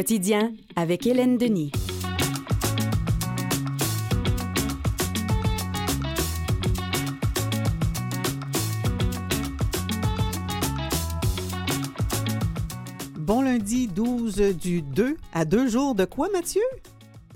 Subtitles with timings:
[0.00, 1.72] Quotidien avec Hélène Denis.
[13.18, 16.62] Bon lundi 12 du 2 à deux jours de quoi, Mathieu?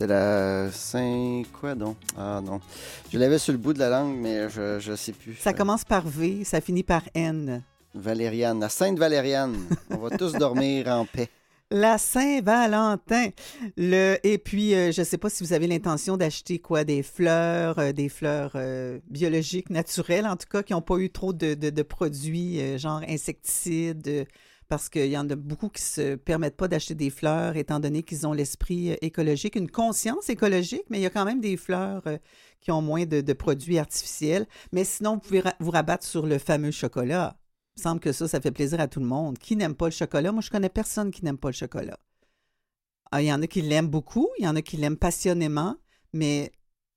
[0.01, 1.43] De la Saint...
[1.61, 1.99] Quoi donc?
[2.17, 2.63] Ah non.
[3.13, 5.35] Je l'avais sur le bout de la langue, mais je ne sais plus.
[5.35, 7.63] Ça commence par V, ça finit par N.
[7.95, 9.55] Valériane, la Sainte Valériane.
[9.91, 11.29] On va tous dormir en paix.
[11.75, 13.31] La Saint-Valentin.
[13.77, 14.17] Le...
[14.23, 17.81] Et puis, euh, je ne sais pas si vous avez l'intention d'acheter quoi, des fleurs,
[17.81, 21.55] euh, des fleurs euh, biologiques, naturelles, en tout cas, qui n'ont pas eu trop de,
[21.55, 24.25] de- de produits, euh, genre insecticides,
[24.69, 28.05] parce qu'il y en a beaucoup qui se permettent pas d'acheter des fleurs, étant donné
[28.05, 31.57] qu'ils ont l'esprit euh, écologique, une conscience écologique, mais il y a quand même des
[31.57, 32.19] fleurs euh,
[32.61, 34.47] qui ont moins de, de produits artificiels.
[34.71, 37.37] Mais sinon, vous pouvez vous rabattre sur le fameux chocolat.
[37.77, 39.37] Il me semble que ça, ça fait plaisir à tout le monde.
[39.39, 40.31] Qui n'aime pas le chocolat?
[40.31, 41.99] Moi, je connais personne qui n'aime pas le chocolat.
[43.11, 45.77] Ah, Il y en a qui l'aiment beaucoup, il y en a qui l'aiment passionnément,
[46.13, 46.53] mais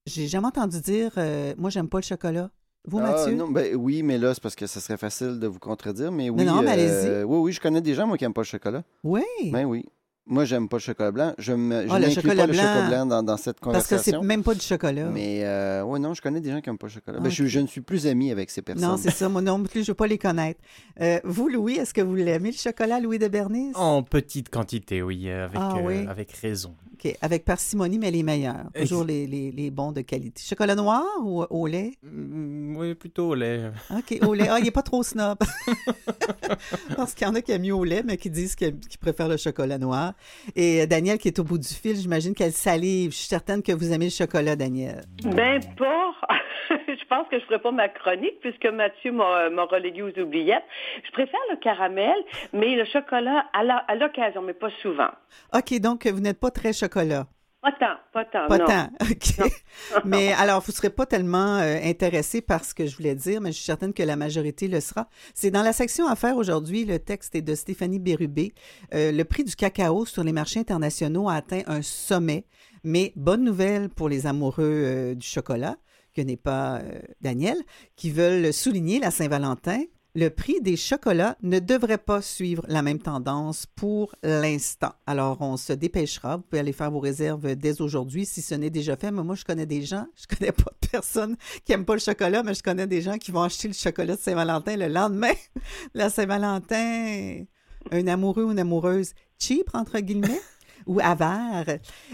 [0.05, 2.51] j'ai jamais entendu dire euh, moi, j'aime pas le chocolat.
[2.85, 3.33] Vous, Ah, Mathieu?
[3.35, 6.11] non, ben, oui, mais là, c'est parce que ça serait facile de vous contredire.
[6.11, 8.41] Mais oui, non, mais euh, oui, oui, je connais des gens, moi, qui n'aiment pas
[8.41, 8.83] le chocolat.
[9.03, 9.23] Oui.
[9.51, 9.83] Ben oui.
[10.29, 11.33] Moi, j'aime pas le chocolat blanc.
[11.37, 11.51] Je je
[11.89, 14.11] Ah, le n'inclus chocolat pas le chocolat blanc, blanc dans, dans cette parce que c'est
[14.11, 14.23] conversation.
[14.23, 15.05] même pas du chocolat.
[15.05, 17.19] Mais euh, ouais, non, je connais des gens qui n'aiment pas le chocolat.
[17.19, 18.87] Ben, je, je ne suis plus ami avec ces personnes.
[18.89, 19.29] Non, c'est ça.
[19.29, 20.59] Moi non plus, je veux pas les connaître.
[21.01, 23.71] Euh, vous, Louis, est-ce que vous l'aimez, le chocolat, Louis de Bernis?
[23.75, 26.05] En petite quantité, oui, euh, avec, Ah, euh, oui.
[26.09, 26.75] avec raison.
[26.93, 27.15] OK.
[27.21, 28.65] Avec parcimonie, mais les meilleurs.
[28.75, 30.41] Toujours les, les, les bons de qualité.
[30.43, 31.91] Chocolat noir ou au lait?
[32.01, 33.71] Mm, oui, plutôt au lait.
[33.91, 34.47] OK, au lait.
[34.49, 35.37] Ah, il n'est pas trop snob.
[36.95, 38.97] Parce qu'il y en a qui aiment mieux au lait, mais qui disent qu'ils qu'ils
[38.99, 40.13] préfèrent le chocolat noir.
[40.55, 43.11] Et euh, Daniel, qui est au bout du fil, j'imagine qu'elle salive.
[43.11, 45.01] Je suis certaine que vous aimez le chocolat, Daniel.
[45.23, 46.11] Ben pas.
[46.69, 50.63] je pense que je ferai pas ma chronique puisque Mathieu m'a relégué aux oubliettes.
[51.05, 52.15] Je préfère le caramel,
[52.53, 55.09] mais le chocolat à la- à l'occasion, mais pas souvent.
[55.53, 57.27] OK, donc vous n'êtes pas très chocolat.
[57.67, 58.65] Pas tant, pas tant, Pas non.
[58.65, 59.51] tant, OK.
[60.05, 63.41] mais alors, vous ne serez pas tellement euh, intéressé par ce que je voulais dire,
[63.41, 65.09] mais je suis certaine que la majorité le sera.
[65.33, 68.53] C'est dans la section Affaires aujourd'hui, le texte est de Stéphanie Bérubé.
[68.93, 72.45] Euh, le prix du cacao sur les marchés internationaux a atteint un sommet,
[72.85, 75.75] mais bonne nouvelle pour les amoureux euh, du chocolat,
[76.15, 77.57] que n'est pas euh, Daniel,
[77.97, 79.81] qui veulent souligner la Saint-Valentin.
[80.15, 84.93] Le prix des chocolats ne devrait pas suivre la même tendance pour l'instant.
[85.05, 86.37] Alors, on se dépêchera.
[86.37, 89.11] Vous pouvez aller faire vos réserves dès aujourd'hui si ce n'est déjà fait.
[89.11, 91.35] Mais moi, je connais des gens, je connais pas de personnes
[91.65, 94.15] qui n'aiment pas le chocolat, mais je connais des gens qui vont acheter le chocolat
[94.15, 95.33] de Saint-Valentin le lendemain.
[95.93, 97.43] La Saint-Valentin,
[97.91, 100.41] un amoureux ou une amoureuse cheap, entre guillemets,
[100.87, 101.65] ou avare.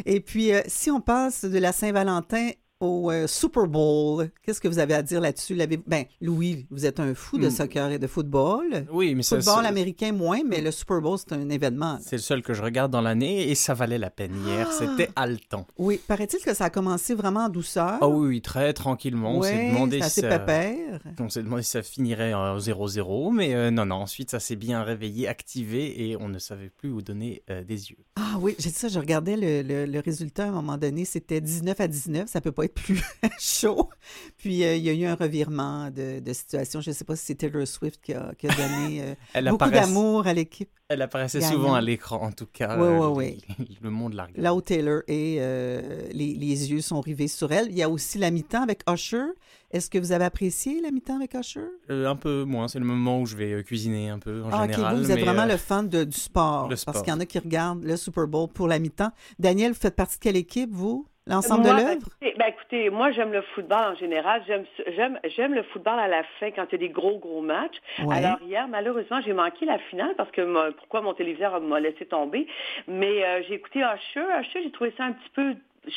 [0.05, 4.67] Et puis, euh, si on passe de la Saint-Valentin au euh, Super Bowl, qu'est-ce que
[4.67, 5.55] vous avez à dire là-dessus?
[5.87, 7.51] Ben, Louis, vous êtes un fou de Hmm.
[7.51, 8.85] soccer et de football.
[8.91, 11.97] Oui, mais Football américain moins, mais le Super Bowl, c'est un événement.
[12.01, 14.67] c'est le seul que je regarde dans l'année et ça valait la peine hier.
[14.69, 14.75] Ah!
[14.77, 15.65] C'était haletant.
[15.77, 17.97] Oui, paraît-il que ça a commencé vraiment en douceur.
[18.01, 19.37] Ah oui, oui, très tranquillement.
[19.37, 20.39] On s'est demandé si ça...
[20.39, 20.99] pépère.
[21.19, 23.95] On s'est demandé si ça finirait en 0-0, mais euh, non, non.
[24.03, 27.91] Ensuite, ça s'est bien réveillé, activé, et on ne savait plus où donner euh, des
[27.91, 27.97] yeux.
[28.15, 31.03] Ah oui, j'ai dit ça, je regardais le, le- le résultat à un moment donné,
[31.03, 33.01] c'était 19 à 19, ça peut pas être plus
[33.39, 33.89] chaud.
[34.37, 37.15] Puis euh, il y a eu un revirement de, de situation, je ne sais pas
[37.15, 39.15] si c'est Taylor Swift qui a, qui a donné euh,
[39.51, 40.69] beaucoup d'amour à l'équipe.
[40.93, 42.77] Elle apparaissait souvent à l'écran, en tout cas.
[42.77, 43.37] Oui, euh, oui,
[43.81, 44.27] le- monde la.
[44.35, 47.67] Là où Taylor est, euh, les, les yeux sont rivés sur elle.
[47.69, 49.25] Il y a aussi la mi-temps avec Usher.
[49.71, 51.61] Est-ce que vous avez apprécié la mi-temps avec Usher?
[51.89, 54.49] Euh, un peu moins, c'est le moment où je vais euh, cuisiner un peu en
[54.51, 54.95] Ah, général.
[54.97, 56.63] vous, vous êtes mais, vraiment euh, le fan de- du sport.
[56.63, 57.03] le Parce sport.
[57.03, 59.11] qu'il y en a qui regardent le Super Bowl pour la mi-temps.
[59.39, 61.07] Daniel, vous faites partie de quelle équipe, vous?
[61.25, 61.91] L'ensemble de ben, l'œuvre?
[62.19, 64.43] écoutez, ben, écoutez, moi, j'aime le football en général.
[64.45, 67.41] J'aime, j'aime, j'aime le football à la fin quand il y a des gros, gros
[67.41, 67.77] matchs.
[68.03, 68.15] Ouais.
[68.17, 72.45] Alors, hier, malheureusement, j'ai manqué la finale parce que pourquoi mon téléviseur m'a laissé tomber.
[72.87, 74.25] Mais euh, j'ai écouté Usher.
[74.41, 75.55] Usher, j'ai trouvé ça un petit peu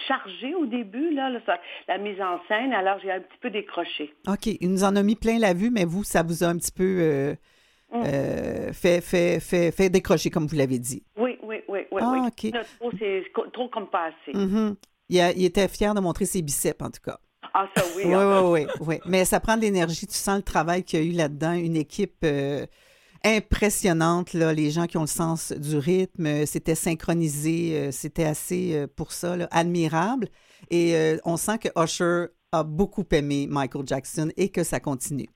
[0.09, 2.73] chargé au début, là, là, ça- la mise en scène.
[2.73, 4.15] Alors, j'ai un petit peu décroché.
[4.29, 6.57] OK, il nous en a mis plein la vue, mais vous, ça vous a un
[6.57, 7.35] petit peu euh,
[7.93, 8.03] Mm.
[8.05, 11.05] euh, fait, fait, fait, fait décrocher, comme vous l'avez dit.
[11.17, 12.03] Oui, oui, oui, oui.
[12.05, 12.13] Ah,
[12.43, 12.53] oui.
[12.81, 14.37] Trop, c'est co- trop comme pas assez.
[14.37, 14.75] Mhm.
[15.09, 17.19] Il, a- il était fier de montrer ses biceps, en tout cas.
[17.55, 18.03] Ah, ça, oui.
[18.07, 19.01] Oui, oui, oui, oui.
[19.07, 20.07] Mais ça prend de l'énergie.
[20.07, 21.53] Tu sens le travail qu'il y a eu là-dedans.
[21.53, 22.67] Une équipe euh,
[23.25, 24.53] impressionnante, là.
[24.53, 26.47] Les gens qui ont le sens du rythme.
[26.47, 27.73] C'était synchronisé.
[27.77, 30.29] euh, C'était assez, euh, pour ça, là, admirable.
[30.71, 35.29] Et euh, on sent que Usher a beaucoup aimé Michael Jackson et que ça continue.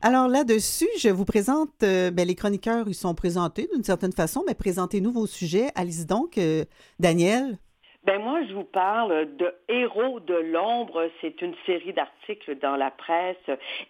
[0.00, 4.44] Alors là-dessus, je vous présente, euh, ben, les chroniqueurs, ils sont présentés d'une certaine façon,
[4.46, 5.70] mais présentez-nous vos sujets.
[5.74, 6.64] Allez-y donc, euh,
[7.00, 7.58] Daniel.
[8.08, 11.10] Ben moi, je vous parle de Héros de l'ombre.
[11.20, 13.36] C'est une série d'articles dans la presse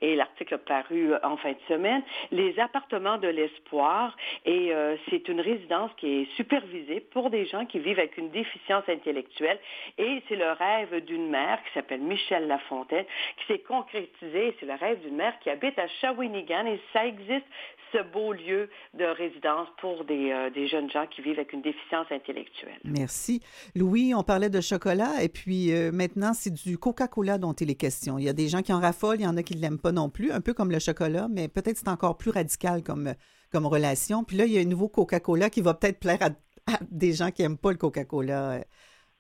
[0.03, 2.03] et l'article paru en fin de semaine.
[2.33, 7.65] Les appartements de l'espoir et euh, c'est une résidence qui est supervisée pour des gens
[7.65, 9.61] qui vivent avec une déficience intellectuelle
[9.99, 13.07] et c'est le rêve d'une mère qui s'appelle Michelle Lafontaine
[13.37, 14.57] qui s'est concrétisé.
[14.59, 17.47] C'est le rêve d'une mère qui habite à Shawinigan et ça existe
[17.93, 21.63] ce beau lieu de résidence pour des, euh, des, jeunes gens qui vivent avec une
[21.63, 22.79] déficience intellectuelle.
[22.85, 23.43] Merci.
[23.75, 27.75] Louis, on parlait de chocolat et puis euh, maintenant, c'est du Coca-Cola dont il est
[27.75, 28.19] question.
[28.19, 29.79] Il y a des gens qui en raffolent, il y en a qui ne l'aiment
[29.79, 33.15] pas non plus, un peu comme le chocolat, mais peut-être c'est encore plus radical comme,
[33.51, 34.25] comme relation.
[34.25, 37.31] Puis là, il y a un nouveau Coca-Cola qui va peut-être plaire à, des gens
[37.31, 38.51] qui n'aiment pas le Coca-Cola.
[38.51, 38.61] Euh,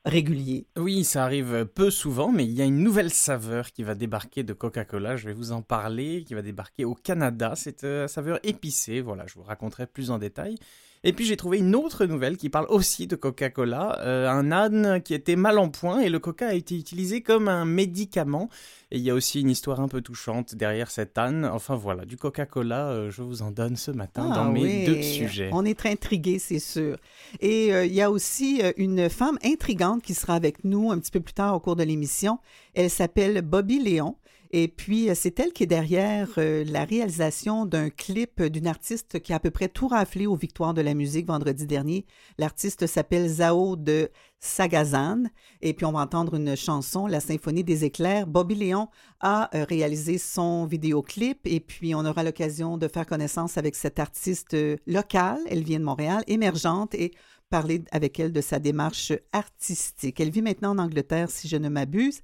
[0.05, 0.67] régulier.
[0.76, 4.43] Oui, ça arrive peu souvent, mais il y a une nouvelle saveur qui va débarquer
[4.43, 5.17] de Coca-Cola.
[5.17, 7.52] Je vais vous en parler, qui va débarquer au Canada.
[7.56, 9.00] C'est une euh, saveur épicée.
[9.00, 10.56] Voilà, je vous raconterai plus en détail.
[11.04, 14.00] Et puis j'ai trouvé une autre nouvelle qui parle aussi de Coca-Cola.
[14.00, 17.48] Euh, un âne qui était mal en point et le coca a été utilisé comme
[17.48, 18.48] un médicament.
[18.90, 21.44] Et il y a aussi une histoire un peu touchante derrière cet âne.
[21.44, 25.02] Enfin voilà, du Coca-Cola, euh, je vous en donne ce matin dans ah mes deux
[25.02, 25.50] sujets.
[25.52, 26.96] On est intrigués, c'est sûr.
[27.40, 31.12] Et euh, il y a aussi une femme intrigante qui sera avec nous un petit
[31.12, 32.38] peu plus tard au cours de l'émission.
[32.74, 34.16] Elle s'appelle Bobby Léon.
[34.50, 39.20] Et puis, euh, c'est elle qui est derrière euh, la réalisation d'un clip d'une artiste
[39.20, 42.06] qui a à peu près tout raflé aux Victoires de la musique vendredi dernier.
[42.38, 44.10] L'artiste s'appelle Zao de
[44.40, 45.24] Sagazan.
[45.60, 48.26] Et puis, on va entendre une chanson, La Symphonie des éclairs.
[48.26, 48.88] Bobby Léon
[49.20, 53.98] a euh, réalisé son vidéoclip et puis on aura l'occasion de faire connaissance avec cette
[53.98, 54.56] artiste
[54.86, 55.40] locale.
[55.48, 57.12] Elle vient de Montréal, émergente et
[57.50, 60.20] parler avec elle de sa démarche artistique.
[60.20, 62.20] Elle vit maintenant en Angleterre, si je ne m'abuse.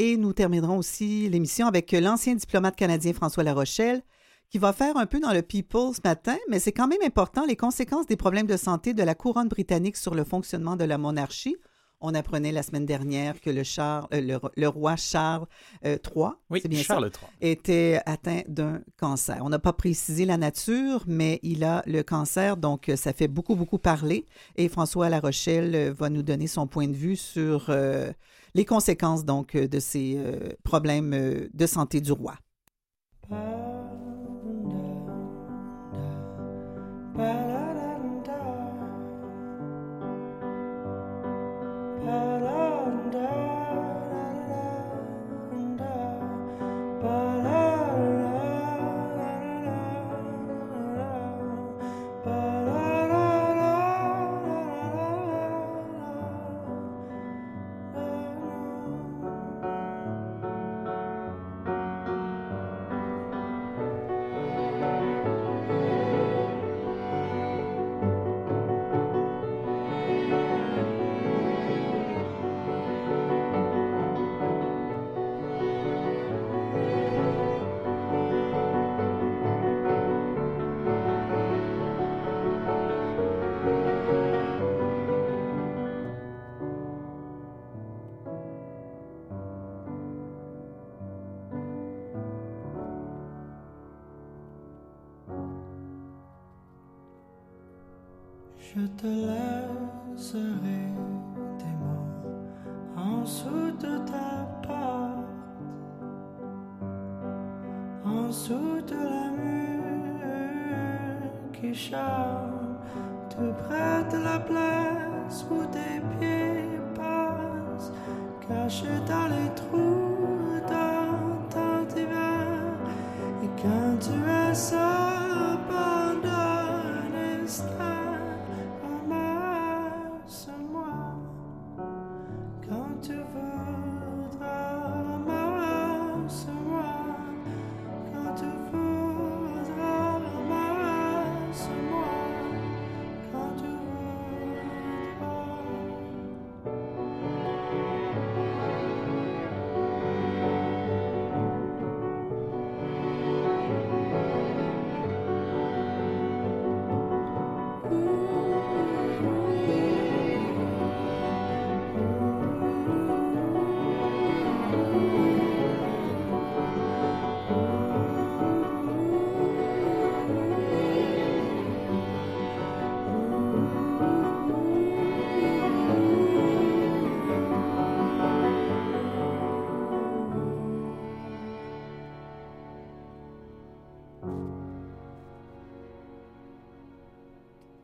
[0.00, 4.00] Et nous terminerons aussi l'émission avec l'ancien diplomate canadien François Larochelle,
[4.48, 7.44] qui va faire un peu dans le People ce matin, mais c'est quand même important
[7.44, 10.98] les conséquences des problèmes de santé de la couronne britannique sur le fonctionnement de la
[10.98, 11.56] monarchie.
[12.00, 15.46] On apprenait la semaine dernière que le, euh, le, roi Charles
[15.84, 17.10] III, oui, bien Charles
[17.40, 19.38] était atteint d'un cancer.
[19.42, 23.28] On n'a pas précisé la nature, mais il a le cancer, donc euh, ça fait
[23.28, 24.26] beaucoup, beaucoup parler.
[24.56, 27.70] Et François Larochelle euh, va nous donner son point de vue sur
[28.54, 32.34] les conséquences donc euh, de ces euh, problèmes euh, de santé du roi.
[33.30, 33.67] Je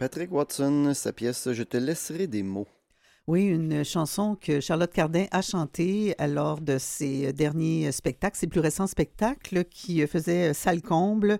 [0.04, 2.68] Patrick Watson, sa pièce Je te laisserai des mots.
[3.26, 8.60] Oui, une chanson que Charlotte Cardin a chantée lors de ses derniers spectacles, ses plus
[8.60, 11.38] récents spectacles qui faisaient salle comble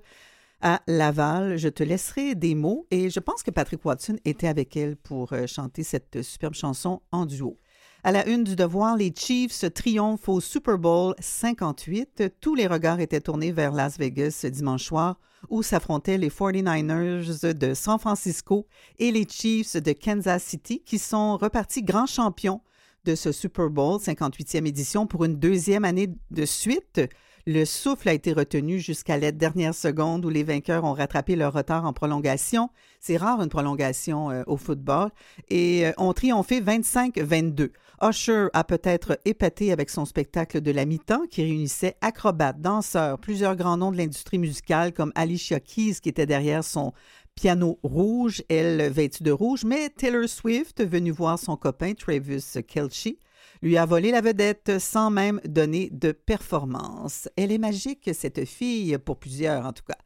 [0.63, 1.59] à Laval.
[1.59, 5.35] Je te laisserai des mots et je pense que Patrick Watson était avec elle pour
[5.35, 7.59] euh, chanter cette superbe chanson en duo.
[8.07, 12.35] À la une du devoir, les Chiefs triomphent au Super Bowl 58.
[12.39, 15.19] Tous les regards étaient tournés vers Las Vegas dimanche soir,
[15.49, 18.67] où s'affrontaient les 49ers de San Francisco
[18.99, 22.61] et les Chiefs de Kansas City, qui sont repartis grands champions
[23.07, 27.01] de ce Super Bowl 58e édition pour une deuxième année de suite.
[27.47, 31.53] Le souffle a été retenu jusqu'à la dernière seconde où les vainqueurs ont rattrapé leur
[31.53, 32.71] retard en prolongation.
[33.01, 35.11] C'est rare une prolongation euh, au football.
[35.51, 37.73] Et euh, ont triomphé 25-22.
[38.03, 43.57] Usher a peut-être épaté avec son spectacle de la mi-temps qui réunissait acrobates, danseurs, plusieurs
[43.57, 46.95] grands noms de l'industrie musicale comme Alicia Keys qui était derrière son
[47.35, 53.17] piano rouge, elle vêtue de rouge, mais Taylor Swift, venue voir son copain Travis Kelce,
[53.63, 57.29] lui a volé la vedette sans même donner de performance.
[57.37, 59.99] Elle est magique, cette fille, pour plusieurs en tout cas.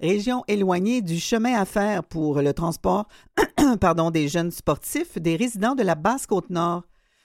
[0.00, 3.06] Région éloignée du chemin à faire pour le transport
[3.80, 6.82] pardon, des jeunes sportifs, des résidents de la Basse-Côte-Nord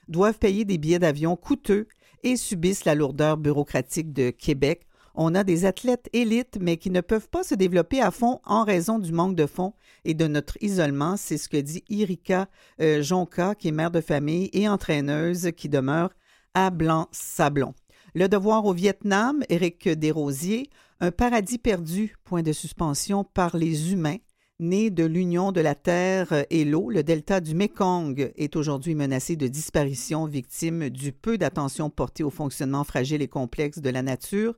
[0.07, 1.87] doivent payer des billets d'avion coûteux
[2.23, 7.01] et subissent la lourdeur bureaucratique de Québec on a des athlètes élites, mais qui ne
[7.01, 9.73] peuvent pas se développer à fond en raison du manque de fonds
[10.05, 11.17] et de notre isolement.
[11.17, 12.47] C'est ce que dit Irika
[12.81, 16.11] euh, Jonca, qui est mère de famille et entraîneuse qui demeure
[16.53, 17.73] à Blanc-Sablon.
[18.15, 24.17] Le devoir au Vietnam, Éric Desrosiers, un paradis perdu, point de suspension par les humains.
[24.61, 29.37] Né de l'union de la terre et l'eau, le delta du Mekong est aujourd'hui menacé
[29.37, 34.55] de disparition, victime du peu d'attention portée au fonctionnement fragile et complexe de la nature,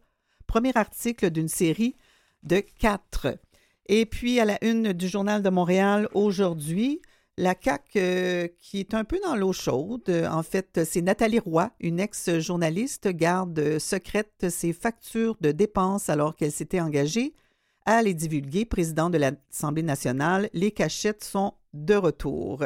[0.51, 1.95] premier article d'une série
[2.43, 3.39] de quatre.
[3.85, 7.01] Et puis, à la une du Journal de Montréal aujourd'hui,
[7.37, 10.11] la CAQ euh, qui est un peu dans l'eau chaude.
[10.29, 16.51] En fait, c'est Nathalie Roy, une ex-journaliste, garde secrète ses factures de dépenses alors qu'elle
[16.51, 17.33] s'était engagée
[17.85, 18.65] à les divulguer.
[18.65, 22.65] Président de l'Assemblée nationale, les cachettes sont de retour.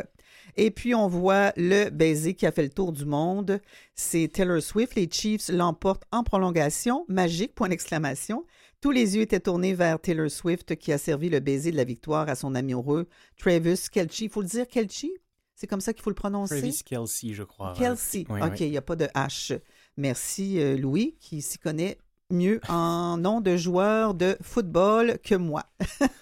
[0.57, 3.59] Et puis, on voit le baiser qui a fait le tour du monde.
[3.93, 4.95] C'est Taylor Swift.
[4.95, 7.05] Les Chiefs l'emportent en prolongation.
[7.07, 8.45] Magique, point d'exclamation.
[8.81, 11.83] Tous les yeux étaient tournés vers Taylor Swift qui a servi le baiser de la
[11.83, 13.07] victoire à son amoureux
[13.37, 14.19] Travis Kelce.
[14.19, 15.07] Il faut le dire Kelce?
[15.55, 16.59] C'est comme ça qu'il faut le prononcer?
[16.59, 17.73] Travis Kelsey, je crois.
[17.77, 18.25] Kelsey.
[18.29, 19.59] OK, il n'y a pas de H.
[19.97, 21.97] Merci, euh, Louis, qui s'y connaît
[22.31, 25.63] mieux en nom de joueur de football que moi.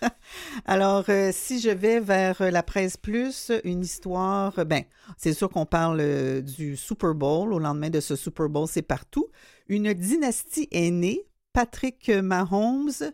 [0.66, 4.84] Alors, euh, si je vais vers la presse plus, une histoire, ben,
[5.18, 7.54] c'est sûr qu'on parle euh, du Super Bowl.
[7.54, 9.28] Au lendemain de ce Super Bowl, c'est partout.
[9.68, 11.26] Une dynastie est née.
[11.54, 13.14] Patrick Mahomes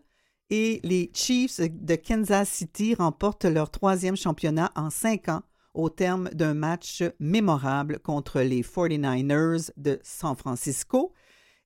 [0.50, 5.43] et les Chiefs de Kansas City remportent leur troisième championnat en cinq ans
[5.74, 11.13] au terme d'un match mémorable contre les 49ers de San Francisco.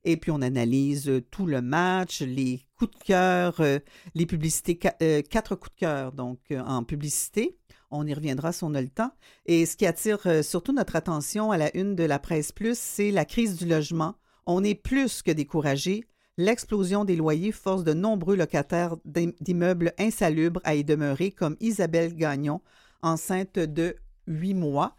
[0.04, 3.78] Et puis on analyse euh, tout le match, les coups de cœur, euh,
[4.14, 7.56] les publicités, euh, quatre coups de cœur donc en publicité.
[7.90, 9.12] On y reviendra si on a le temps.
[9.46, 13.12] Et ce qui attire surtout notre attention à la une de la presse plus, c'est
[13.12, 14.16] la crise du logement.
[14.46, 16.04] On est plus que découragé.
[16.36, 22.60] L'explosion des loyers force de nombreux locataires d'immeubles insalubres à y demeurer, comme Isabelle Gagnon,
[23.02, 23.94] enceinte de
[24.26, 24.96] huit mois.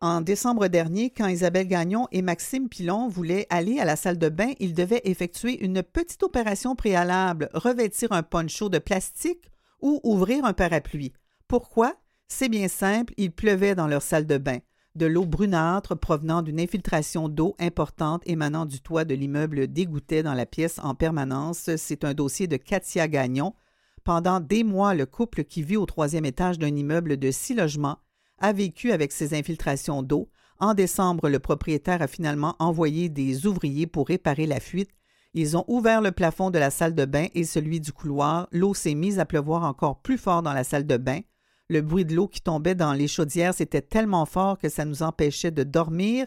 [0.00, 4.28] En décembre dernier, quand Isabelle Gagnon et Maxime Pilon voulaient aller à la salle de
[4.28, 9.50] bain, ils devaient effectuer une petite opération préalable, revêtir un poncho de plastique
[9.80, 11.12] ou ouvrir un parapluie.
[11.48, 11.96] Pourquoi?
[12.28, 14.58] C'est bien simple, il pleuvait dans leur salle de bain.
[14.94, 20.34] De l'eau brunâtre provenant d'une infiltration d'eau importante émanant du toit de l'immeuble dégoûtait dans
[20.34, 21.70] la pièce en permanence.
[21.76, 23.52] C'est un dossier de Katia Gagnon.
[24.04, 27.98] Pendant des mois, le couple qui vit au troisième étage d'un immeuble de six logements
[28.38, 30.28] a vécu avec ces infiltrations d'eau.
[30.60, 34.90] En décembre, le propriétaire a finalement envoyé des ouvriers pour réparer la fuite.
[35.34, 38.48] Ils ont ouvert le plafond de la salle de bain et celui du couloir.
[38.50, 41.20] L'eau s'est mise à pleuvoir encore plus fort dans la salle de bain.
[41.68, 45.02] Le bruit de l'eau qui tombait dans les chaudières, c'était tellement fort que ça nous
[45.02, 46.26] empêchait de dormir.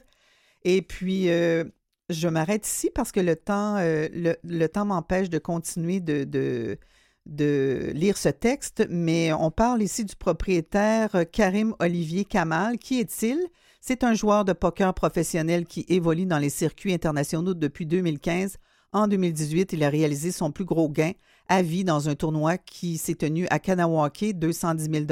[0.63, 1.63] Et puis, euh,
[2.09, 6.77] je m'arrête ici parce que le temps, euh, le, temps m'empêche de continuer de, de
[7.39, 12.77] lire ce texte, mais on parle ici du propriétaire euh, Karim Olivier Kamal.
[12.77, 13.39] Qui est-il?
[13.79, 18.57] C'est un joueur de poker professionnel qui évolue dans les circuits internationaux depuis 2015.
[18.93, 21.13] En 2018, il a réalisé son plus gros gain
[21.47, 25.05] à vie dans un tournoi qui s'est tenu à Kanawake, 210 000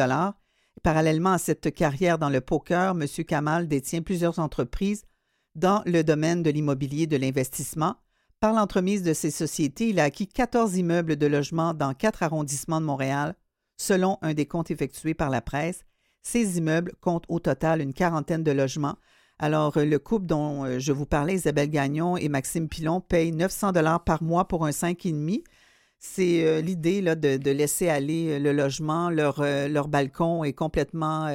[0.83, 3.05] Parallèlement à cette carrière dans le poker, M.
[3.25, 5.03] Kamal détient plusieurs entreprises
[5.55, 7.95] dans le domaine de l'immobilier de l'investissement.
[8.39, 12.79] Par l'entremise de ces sociétés, il a acquis 14 immeubles de logement dans quatre arrondissements
[12.79, 13.36] de Montréal,
[13.75, 15.84] selon un des comptes effectués par la presse.
[16.22, 18.96] Ces immeubles comptent au total une quarantaine de logements.
[19.39, 23.34] Alors, euh, le couple dont euh, je vous parlais, Isabelle Gagnon et Maxime Pilon, paye
[23.34, 25.43] 900 dollars par mois pour un 5,5.
[25.98, 29.10] C'est euh, l'idée de, laisser aller le logement.
[29.10, 31.27] Leur, balcon est complètement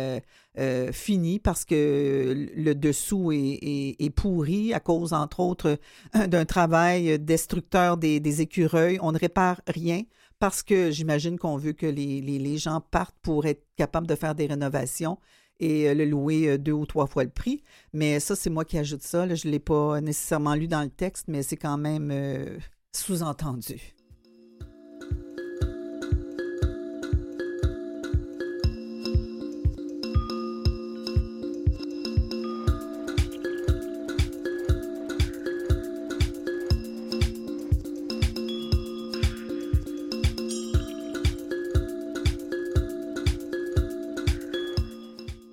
[0.58, 5.78] euh, fini parce que le dessous est, pourri à cause, entre autres,
[6.14, 8.98] d'un travail destructeur des, écureuils.
[9.02, 10.02] On ne répare rien
[10.38, 14.46] parce que j'imagine qu'on veut que les, gens partent pour être capables de faire des
[14.46, 15.18] rénovations
[15.60, 17.62] et euh, le louer euh, deux ou trois fois le prix.
[17.92, 19.32] Mais ça, c'est moi qui ajoute ça.
[19.34, 22.58] Je ne l'ai pas nécessairement lu dans le texte, mais c'est quand même euh,
[22.92, 23.94] sous-entendu.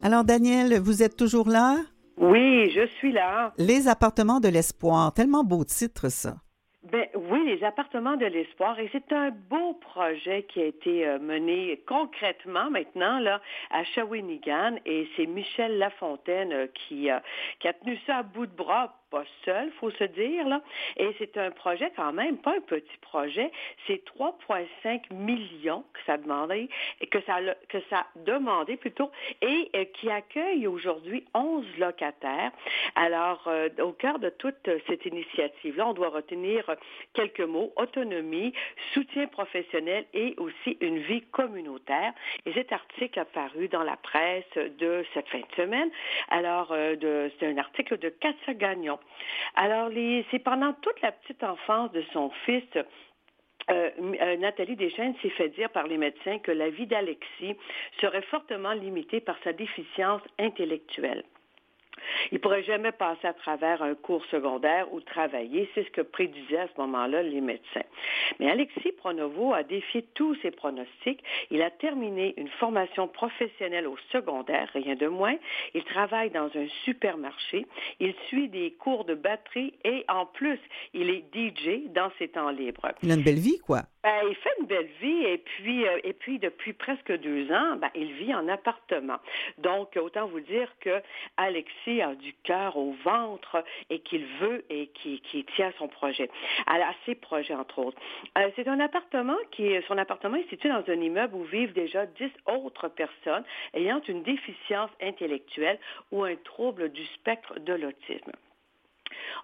[0.03, 1.77] Alors, Daniel, vous êtes toujours là?
[2.17, 3.53] Oui, je suis là.
[3.59, 6.37] Les appartements de l'espoir, tellement beau titre, ça.
[6.91, 11.19] Ben oui, les appartements de l'espoir, et c'est un beau projet qui a été euh,
[11.19, 13.39] mené concrètement maintenant là
[13.69, 17.19] à Shawinigan, et c'est Michel Lafontaine euh, qui, euh,
[17.59, 20.61] qui a tenu ça à bout de bras pas seul, faut se dire là.
[20.97, 23.51] Et c'est un projet quand même, pas un petit projet.
[23.85, 26.69] C'est 3,5 millions que ça demandait,
[27.11, 27.39] que ça
[27.69, 32.51] que ça a demandé plutôt, et euh, qui accueille aujourd'hui 11 locataires.
[32.95, 36.75] Alors, euh, au cœur de toute euh, cette initiative-là, on doit retenir euh,
[37.13, 38.53] quelques mots autonomie,
[38.93, 42.13] soutien professionnel et aussi une vie communautaire.
[42.45, 45.89] Et cet article a paru dans la presse de cette fin de semaine.
[46.29, 48.99] Alors, euh, c'est un article de Katia Gagnon.
[49.55, 49.89] Alors,
[50.31, 52.63] c'est pendant toute la petite enfance de son fils.
[52.75, 57.55] euh, euh, Nathalie Deschaines s'est fait dire par les médecins que la vie d'Alexis
[57.99, 61.23] serait fortement limitée par sa déficience intellectuelle.
[62.31, 65.69] Il pourrait jamais passer à travers un cours secondaire ou travailler.
[65.75, 67.83] C'est ce que prédisaient à ce moment-là les médecins.
[68.39, 71.23] Mais Alexis Pronovo a défié tous ses pronostics.
[71.49, 75.35] Il a terminé une formation professionnelle au secondaire, rien de moins.
[75.73, 77.65] Il travaille dans un supermarché.
[77.99, 80.59] Il suit des cours de batterie et en plus,
[80.93, 82.91] il est DJ dans ses temps libres.
[83.03, 83.81] Il a une belle vie, quoi.
[84.03, 87.75] Ben, il fait une belle vie et puis, euh, et puis depuis presque deux ans,
[87.77, 89.17] ben, il vit en appartement.
[89.59, 91.01] Donc, autant vous dire que
[91.37, 96.29] Alexis du cœur au ventre et qu'il veut et qui, qui tient son projet,
[96.67, 97.97] à, ses projets entre autres.
[98.37, 102.05] Euh, c'est un appartement qui son appartement est situé dans un immeuble où vivent déjà
[102.05, 105.79] dix autres personnes ayant une déficience intellectuelle
[106.11, 108.31] ou un trouble du spectre de l'autisme.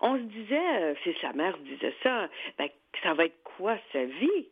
[0.01, 2.69] On se disait, euh, si sa mère disait ça, ben,
[3.03, 4.47] ça va être quoi sa vie?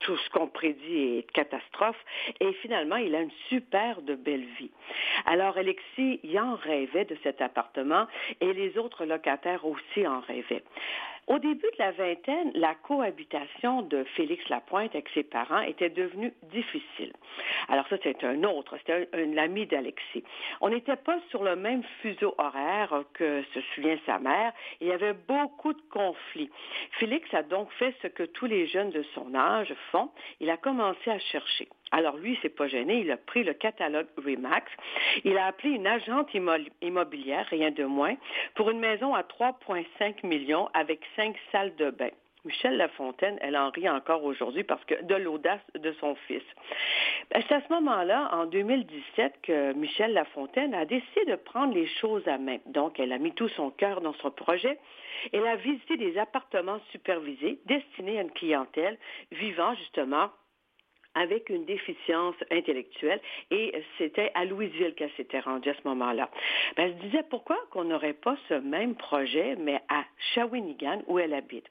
[0.00, 2.02] Tout ce qu'on prédit est catastrophe?
[2.40, 4.70] Et finalement, il a une super de belle vie.
[5.26, 8.06] Alors, Alexis, il en rêvait de cet appartement
[8.40, 10.64] et les autres locataires aussi en rêvaient.
[11.30, 16.34] Au début de la vingtaine, la cohabitation de Félix Lapointe avec ses parents était devenue
[16.50, 17.12] difficile.
[17.68, 20.24] Alors ça, c'est un autre, c'était un, ami d'Alexis.
[20.60, 24.52] On n'était pas sur le même fuseau horaire que se souvient sa mère.
[24.80, 26.50] Il y avait beaucoup de conflits.
[26.98, 30.10] Félix a donc fait ce que tous les jeunes de son âge font.
[30.40, 31.68] Il a commencé à chercher.
[31.92, 34.70] Alors lui, il s'est pas gêné, il a pris le catalogue Remax,
[35.24, 38.14] il a appelé une agente immo- immobilière, rien de moins,
[38.54, 42.10] pour une maison à 3,5 millions avec cinq salles de bain.
[42.46, 46.42] Michel Lafontaine, elle en rit encore aujourd'hui parce que de l'audace de son fils.
[47.30, 51.86] Ben, C'est à ce moment-là, en 2017, que Michel Lafontaine a décidé de prendre les
[51.86, 52.56] choses à main.
[52.64, 54.78] Donc, elle a mis tout son cœur dans son projet.
[55.34, 58.96] Elle a visité des appartements supervisés destinés à une clientèle
[59.32, 60.30] vivant justement
[61.14, 63.20] avec une déficience intellectuelle
[63.50, 66.30] et c'était à Louisville qu'elle s'était rendue à ce moment-là.
[66.76, 71.18] Ben, elle se disait pourquoi qu'on n'aurait pas ce même projet mais à Shawinigan où
[71.18, 71.66] elle habite?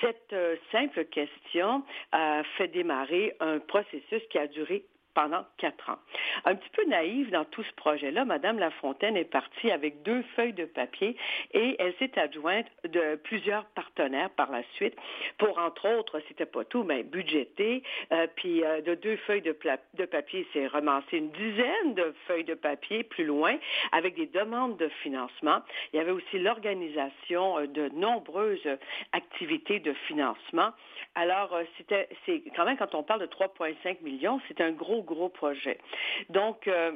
[0.00, 1.82] Cette euh, simple question
[2.12, 5.98] a fait démarrer un processus qui a duré pendant quatre ans.
[6.44, 10.52] Un petit peu naïve dans tout ce projet-là, Madame Lafontaine est partie avec deux feuilles
[10.52, 11.16] de papier
[11.52, 14.96] et elle s'est adjointe de plusieurs partenaires par la suite
[15.38, 19.52] pour, entre autres, c'était pas tout, mais budgéter, euh, puis euh, de deux feuilles de,
[19.52, 23.56] papier, c'est ramasser une dizaine de feuilles de papier plus loin
[23.92, 25.60] avec des demandes de financement.
[25.92, 28.68] Il y avait aussi l'organisation euh, de nombreuses
[29.12, 30.70] activités de financement.
[31.14, 35.02] Alors, euh, c'était, c'est quand même quand on parle de 3,5 millions, c'est un gros,
[35.02, 35.78] gros projet.
[36.30, 36.92] Donc, euh,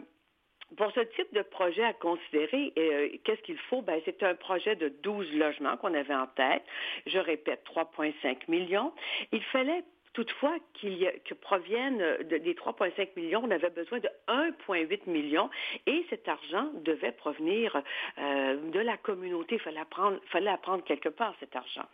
[0.76, 3.82] pour ce type de projet à considérer, euh, qu'est-ce qu'il faut?
[3.82, 6.62] Ben, c'est un projet de 12 logements qu'on avait en tête.
[7.06, 8.92] Je répète, 3,5 millions.
[9.32, 9.84] Il fallait
[10.16, 15.50] toutefois qu'il que proviennent de- des 3,5 millions, on avait besoin de 1,8 million
[15.86, 17.76] et cet argent devait provenir
[18.18, 19.56] euh, de la communauté.
[19.56, 21.84] Il fallait apprendre, fallait apprendre quelque part cet argent.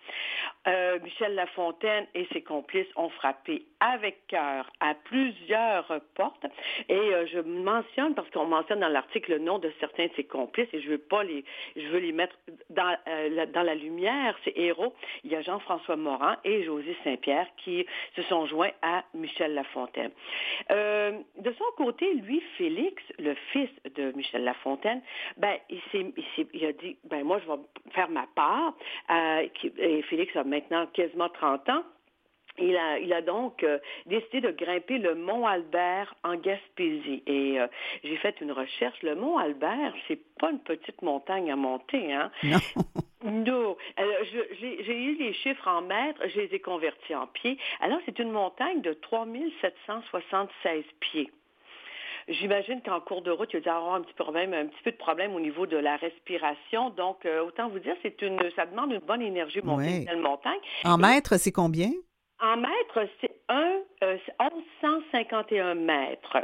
[0.69, 6.47] Euh, Michel Lafontaine et ses complices ont frappé avec cœur à plusieurs portes
[6.89, 10.25] et euh, je mentionne parce qu'on mentionne dans l'article le nom de certains de ses
[10.25, 12.37] complices et je veux pas les je veux les mettre
[12.71, 16.97] dans, euh, la, dans la lumière ces héros il y a Jean-François Morin et José
[17.03, 17.85] Saint-Pierre qui
[18.17, 20.11] se sont joints à Michel Lafontaine
[20.71, 25.03] Euh, de son côté lui Félix le fils de Michel Lafontaine
[25.37, 27.59] ben il s'est il, il a dit ben moi je vais
[27.93, 28.75] faire ma part
[29.11, 29.47] Euh,
[29.79, 31.83] et Félix a maintenant quasiment 30 ans
[32.59, 37.23] il a, il a donc euh, décidé de grimper le mont Albert en Gaspésie.
[37.27, 37.67] Et euh,
[38.05, 39.01] j'ai fait une recherche.
[39.03, 42.31] Le mont Albert, c'est pas une petite montagne à monter, hein?
[43.25, 43.77] Non.
[43.99, 44.13] Euh,
[44.61, 47.59] j'ai j'ai eu les chiffres en mètres, je les ai convertis en pieds.
[47.81, 51.31] Alors, c'est une montagne de 3776 pieds.
[52.29, 54.83] J'imagine qu'en cours de route, il y a dû avoir un petit problème, un petit
[54.85, 56.91] peu de problème au niveau de la respiration.
[56.91, 60.17] Donc, euh, autant vous dire, c'est une, ça demande une bonne énergie monter Ouais.
[60.17, 60.61] montagne.
[60.85, 61.91] En mètres, c'est combien?
[62.41, 66.39] En mètres, c'est un, euh, c'est 1151 mètres.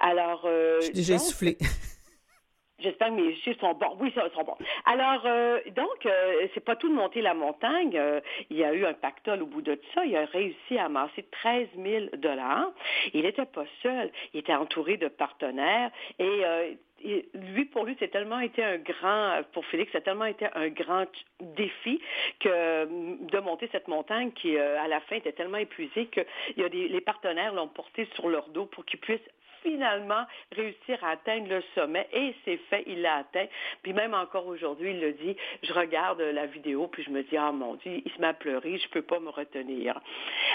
[0.00, 1.56] Alors, euh, donc, essoufflée.
[2.82, 3.96] J'espère que mes chiffres sont bons.
[4.00, 4.56] Oui, ça sont bons.
[4.84, 7.96] Alors, euh, donc, euh, c'est pas tout de monter la montagne.
[7.96, 10.04] Euh, il y a eu un pactole au bout de ça.
[10.04, 12.70] Il a réussi à amasser 13 000 dollars.
[13.12, 14.10] Il n'était pas seul.
[14.32, 18.76] Il était entouré de partenaires et euh, et lui, pour lui, c'est tellement été un
[18.76, 21.06] grand, pour Félix, a tellement été un grand
[21.40, 21.98] défi
[22.40, 26.20] que de monter cette montagne qui, à la fin, était tellement épuisée que
[26.58, 29.30] les partenaires l'ont porté sur leur dos pour qu'ils puissent
[29.62, 33.46] finalement réussir à atteindre le sommet et c'est fait, il l'a atteint.
[33.82, 37.36] Puis même encore aujourd'hui, il le dit, je regarde la vidéo puis je me dis,
[37.36, 39.98] ah mon Dieu, il se met à pleurer, je peux pas me retenir.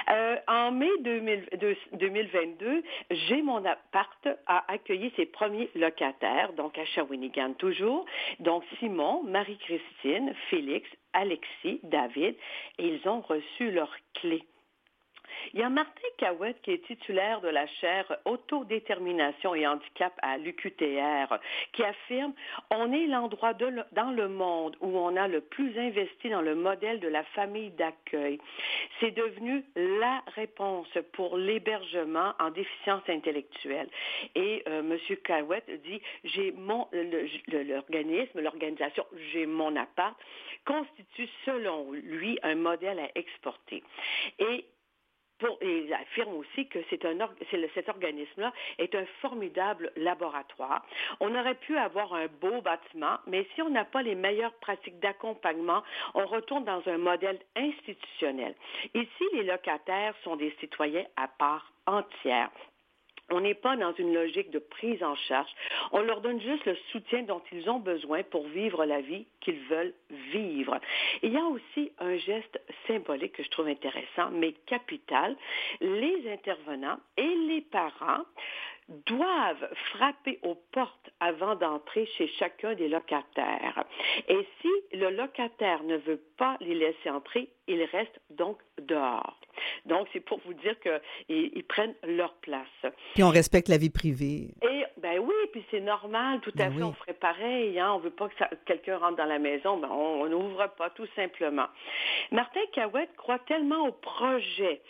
[0.09, 6.77] Euh, en mai 2000 de- 2022, j'ai mon appart a accueilli ses premiers locataires, donc
[6.77, 8.05] à Shawinigan toujours,
[8.39, 12.35] donc Simon, Marie-Christine, Félix, Alexis, David,
[12.77, 14.43] et ils ont reçu leurs clés.
[15.53, 20.37] Il y a Martin Cahouette qui est titulaire de la chaire Autodétermination et handicap à
[20.37, 21.37] l'UQTR
[21.73, 22.33] qui affirme
[22.71, 26.99] on est l'endroit dans le monde où on a le plus investi dans le modèle
[26.99, 28.39] de la famille d'accueil.
[28.99, 33.89] C'est devenu la réponse pour l'hébergement en déficience intellectuelle.
[34.35, 34.97] Et euh, M.
[35.23, 40.15] Cahouette dit j'ai mon l'organisme, l'organisation, j'ai mon appart
[40.65, 43.83] constitue selon lui un modèle à exporter.
[45.39, 47.01] Pour- et il affirme aussi que c'est
[47.73, 50.85] cet organisme-là est un formidable laboratoire.
[51.19, 54.99] On aurait pu avoir un beau bâtiment, mais si on n'a pas les meilleures pratiques
[54.99, 58.55] d'accompagnement, on retourne dans un modèle institutionnel.
[58.93, 62.49] Ici, les locataires sont des citoyens à part entière.
[63.31, 65.49] On n'est pas dans une logique de prise en charge.
[65.91, 69.59] On leur donne juste le soutien dont ils ont besoin pour vivre la vie qu'ils
[69.67, 69.93] veulent
[70.31, 70.79] vivre.
[71.23, 75.35] Il y a aussi un geste symbolique que je trouve intéressant, mais capital.
[75.81, 78.25] Les intervenants et les parents
[79.07, 83.83] doivent frapper aux portes avant d'entrer chez chacun des locataires.
[84.27, 89.39] Et si le locataire ne veut pas les laisser entrer, ils restent donc dehors.
[89.85, 90.99] Donc, c'est pour vous dire qu'ils
[91.55, 92.67] ils prennent leur place.
[93.13, 94.49] Puis on respecte la vie privée.
[94.61, 96.83] Et ben oui, puis c'est normal, tout à Ben fait, oui.
[96.83, 100.27] on ferait pareil, hein, on veut pas que quelqu'un rentre dans la maison, ben on
[100.27, 101.67] n'ouvre pas, tout simplement.
[102.31, 104.81] Martin Cahouette croit tellement au projet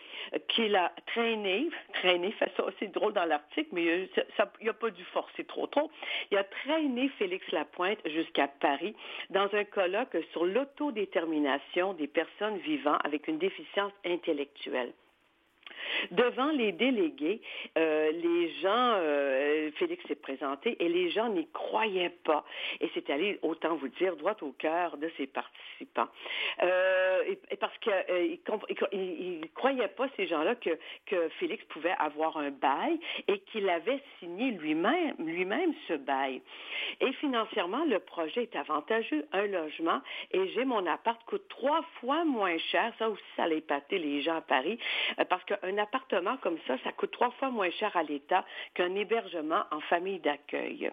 [0.50, 5.04] qu'il a traîné, traîné, ça aussi drôle dans l'article, mais ça- il n'a pas dû
[5.06, 5.92] forcer trop trop.
[6.32, 8.96] Il a traîné Félix Lapointe jusqu'à Paris
[9.30, 11.35] dans un colloque sur l'autodétermination
[11.94, 14.94] des personnes vivant avec une déficience intellectuelle.
[16.12, 17.42] Devant les délégués,
[17.78, 22.46] euh, les gens, euh, Félix s'est présenté et les gens n'y croyaient pas.
[22.82, 26.08] Et c'est allé, autant vous dire, droit au cœur de ses participants.
[26.64, 28.40] Euh, et, parce qu'ils
[29.42, 34.02] ne croyaient pas, ces gens-là, que, que Félix pouvait avoir un bail et qu'il avait
[34.20, 36.42] signé lui-même lui-même ce bail.
[37.02, 39.26] Et financièrement, le projet est avantageux.
[39.32, 42.94] Un logement et j'ai mon appart coûte trois fois moins cher.
[43.00, 44.78] Ça aussi, ça allait épater les gens à Paris
[45.20, 45.44] euh, parce
[45.86, 48.44] appartement comme ça, ça coûte trois fois moins cher à l'État
[48.74, 50.92] qu'un hébergement en famille d'accueil.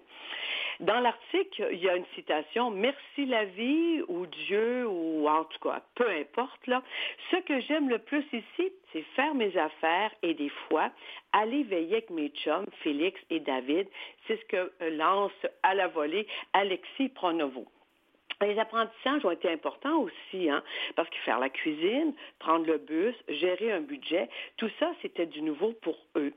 [0.80, 5.58] Dans l'article, il y a une citation Merci la vie ou Dieu ou en tout
[5.60, 6.82] cas, peu importe là.
[7.30, 10.90] Ce que j'aime le plus ici, c'est faire mes affaires et des fois
[11.32, 13.86] aller veiller avec mes chums Félix et David.
[14.26, 17.66] C'est ce que lance à la volée Alexis Pronovo.
[18.42, 20.62] Les apprentissages ont été importants aussi, hein,
[20.96, 25.42] parce que faire la cuisine, prendre le bus, gérer un budget, tout ça, c'était du
[25.42, 26.32] nouveau pour eux.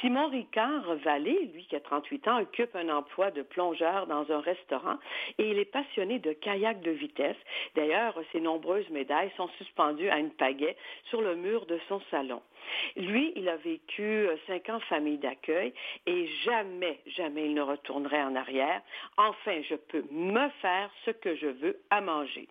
[0.00, 4.40] Simon Ricard Vallée, lui qui a 38 ans, occupe un emploi de plongeur dans un
[4.40, 4.96] restaurant
[5.38, 7.36] et il est passionné de kayak de vitesse.
[7.74, 12.40] D'ailleurs, ses nombreuses médailles sont suspendues à une pagaie sur le mur de son salon.
[12.96, 15.72] Lui, il a vécu euh, cinq ans famille d'accueil
[16.06, 18.80] et jamais, jamais il ne retournerait en arrière.
[19.16, 22.48] Enfin, je peux me faire ce que je veux à manger.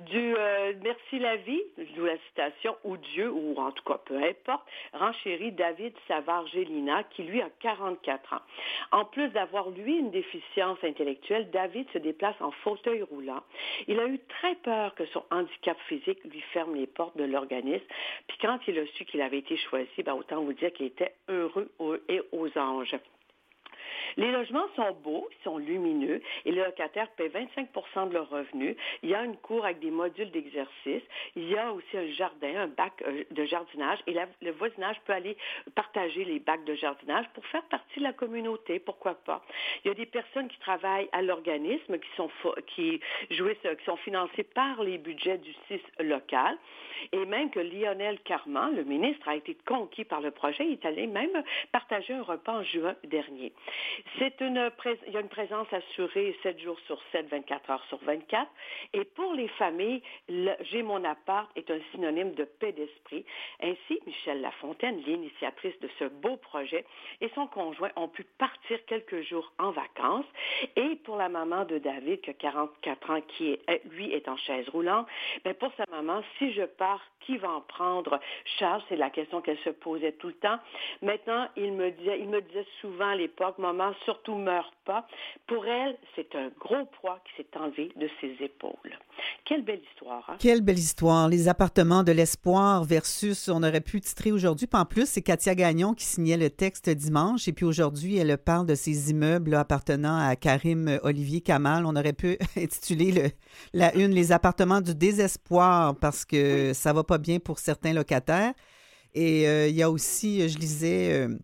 [0.00, 1.62] Du euh, merci la vie,
[1.96, 7.22] d'où la citation, ou Dieu, ou en tout cas peu importe, renchérit David Savard-Gélina, qui
[7.22, 8.42] lui a 44 ans.
[8.92, 13.42] En plus d'avoir lui une déficience intellectuelle, David se déplace en fauteuil roulant.
[13.88, 17.84] Il a eu très peur que son handicap physique lui ferme les portes de l'organisme.
[18.28, 21.14] Puis quand il a su qu'il avait été choisi, ben autant vous dire qu'il était
[21.28, 21.70] heureux
[22.08, 22.96] et aux anges.
[24.16, 28.76] Les logements sont beaux, ils sont lumineux et les locataires paient 25% de leurs revenus.
[29.02, 31.02] Il y a une cour avec des modules d'exercice.
[31.36, 35.12] Il y a aussi un jardin, un bac euh, de jardinage et le voisinage peut
[35.12, 35.36] aller
[35.74, 39.42] partager les bacs de jardinage pour faire partie de la communauté, pourquoi pas.
[39.84, 42.30] Il y a des personnes qui travaillent à l'organisme, qui sont,
[42.66, 46.56] qui jouissent, qui sont financées par les budgets du CIS local
[47.12, 50.66] et même que Lionel Carman, le ministre, a été conquis par le projet.
[50.66, 51.42] Il est allé même
[51.72, 53.52] partager un repas en juin dernier.
[54.18, 54.70] C'est une,
[55.06, 58.50] il y a une présence assurée 7 jours sur 7, 24 heures sur 24.
[58.92, 63.24] Et pour les familles, J'ai mon appart est un synonyme de paix d'esprit.
[63.62, 66.84] Ainsi, Michel Lafontaine, l'initiatrice de ce beau projet,
[67.20, 70.26] et son conjoint ont pu partir quelques jours en vacances.
[70.76, 74.36] Et pour la maman de David, qui a 44 ans, qui est, lui est en
[74.36, 75.06] chaise roulante,
[75.44, 78.18] mais ben, pour sa maman, si je pars, qui va en prendre
[78.58, 78.82] charge?
[78.88, 80.58] C'est la question qu'elle se posait tout le temps.
[81.02, 85.06] Maintenant, il me disait, il me disait souvent à l'époque, maman, surtout meurt pas.
[85.46, 88.98] Pour elle, c'est un gros poids qui s'est enlevé de ses épaules.
[89.44, 90.28] Quelle belle histoire.
[90.28, 90.36] Hein?
[90.38, 91.28] Quelle belle histoire.
[91.28, 94.68] Les appartements de l'espoir versus, on aurait pu titrer aujourd'hui.
[94.72, 97.48] en plus, c'est Katia Gagnon qui signait le texte dimanche.
[97.48, 101.86] Et puis aujourd'hui, elle parle de ces immeubles appartenant à Karim Olivier Kamal.
[101.86, 103.30] On aurait pu intituler le,
[103.72, 108.52] la une Les appartements du désespoir parce que ça va pas bien pour certains locataires.
[109.14, 111.36] Et euh, il y a aussi, je lisais euh,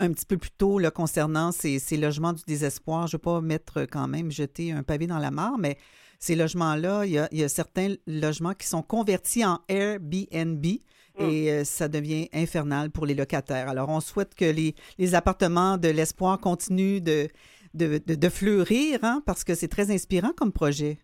[0.00, 3.06] un petit peu plus tôt là, concernant ces, logements du désespoir.
[3.06, 5.76] Je ne veux pas mettre quand même, jeter un pavé dans la mare, mais
[6.18, 10.78] ces logements-là, il y, a, certains logements qui sont convertis en Airbnb mm.
[11.20, 13.68] et euh, ça devient infernal pour les locataires.
[13.68, 17.28] Alors, on souhaite que les, appartements de l'espoir continuent de,
[17.74, 20.98] de, fleurir hein, parce que c'est très inspirant comme projet.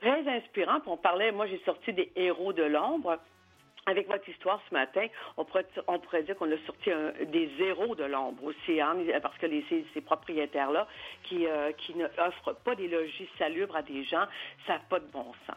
[0.00, 0.78] Très inspirant.
[0.86, 3.18] on parlait, moi j'ai sorti des héros de l'ombre.
[3.88, 5.06] Avec votre histoire ce matin,
[5.38, 6.90] on pourrait, on pourrait dire qu'on a sorti
[7.32, 10.86] des zéros de l'ombre aussi, hein, parce que les, ces, propriétaires-là
[11.24, 14.26] qui, euh, qui ne offrent pas des logis salubres à des gens,
[14.66, 15.56] ça n'a pas de bon sens.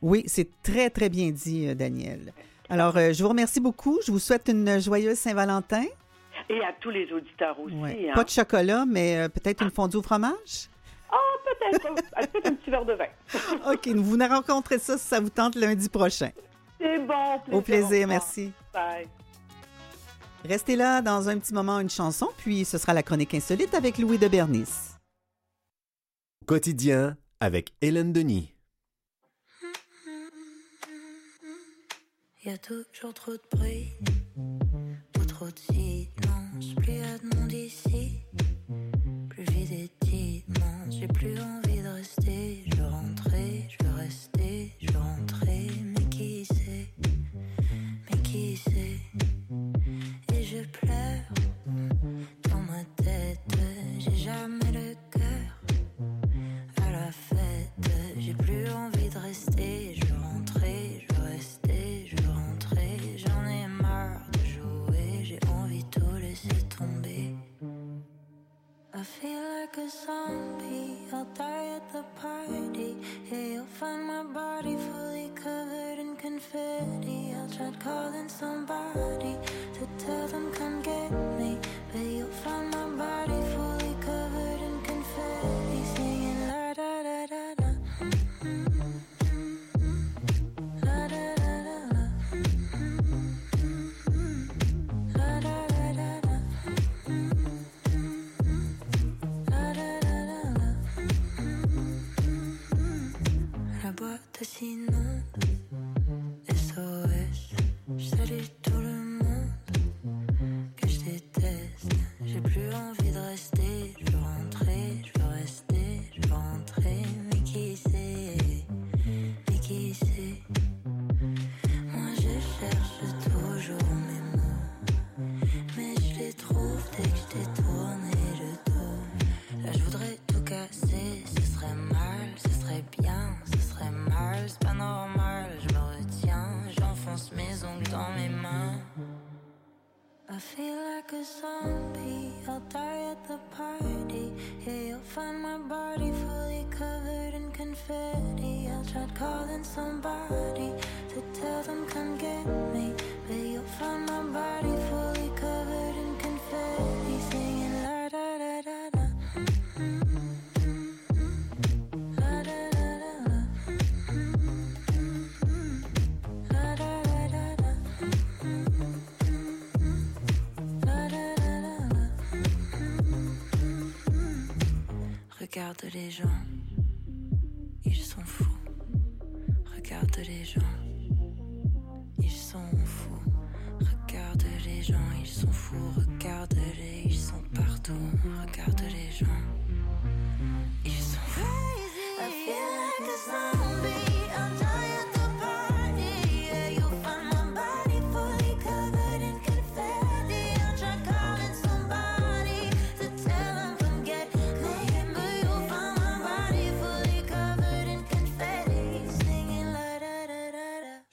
[0.00, 2.32] Oui, c'est très, très bien dit, euh, Daniel.
[2.68, 3.98] Alors, euh, je vous remercie beaucoup.
[4.06, 5.84] Je vous souhaite une joyeuse Saint-Valentin.
[6.48, 7.74] Et à tous les auditeurs aussi.
[8.08, 8.14] Hein.
[8.14, 10.68] Pas de chocolat, mais peut-être une fondue au fromage?
[11.10, 11.94] Ah, peut-être.
[12.32, 13.06] peut-être un petit verre de vin.
[13.72, 16.30] OK, nous vous rencontrez ça si ça vous tente lundi prochain.
[16.82, 17.40] C'est bon.
[17.52, 18.52] Au plaisir, merci.
[18.72, 19.06] Bye.
[20.44, 23.98] Restez là dans un petit moment, une chanson, puis ce sera la chronique insolite avec
[23.98, 24.96] Louis de Bernice.
[26.46, 28.52] Quotidien avec Hélène Denis.
[32.44, 33.92] Il y a toujours trop de bruit,
[35.28, 35.60] trop de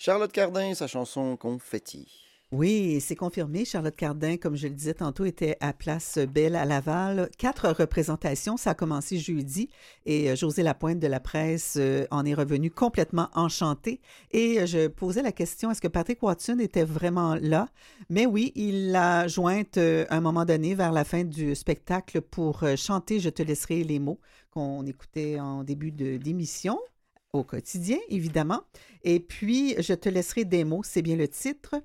[0.09, 2.07] Charlotte Cardin, sa chanson Confetti.
[2.51, 3.63] Oui, c'est confirmé.
[3.63, 7.29] Charlotte Cardin, comme je le disais tantôt, était à Place Belle à Laval.
[7.37, 8.57] Quatre représentations.
[8.57, 9.69] Ça a commencé jeudi
[10.07, 14.01] et euh, José Lapointe de la presse euh, en est revenu complètement enchanté.
[14.31, 17.67] Et euh, je posais la question, est-ce que Patrick Watson était vraiment là?
[18.09, 22.63] Mais oui, il l'a jointe à un moment donné vers la fin du spectacle pour
[22.77, 24.19] chanter Je te laisserai les mots
[24.49, 26.79] qu'on écoutait en début d'émission
[27.33, 28.61] au quotidien, évidemment.
[29.03, 31.75] Et puis, Je te laisserai des mots, c'est bien le titre.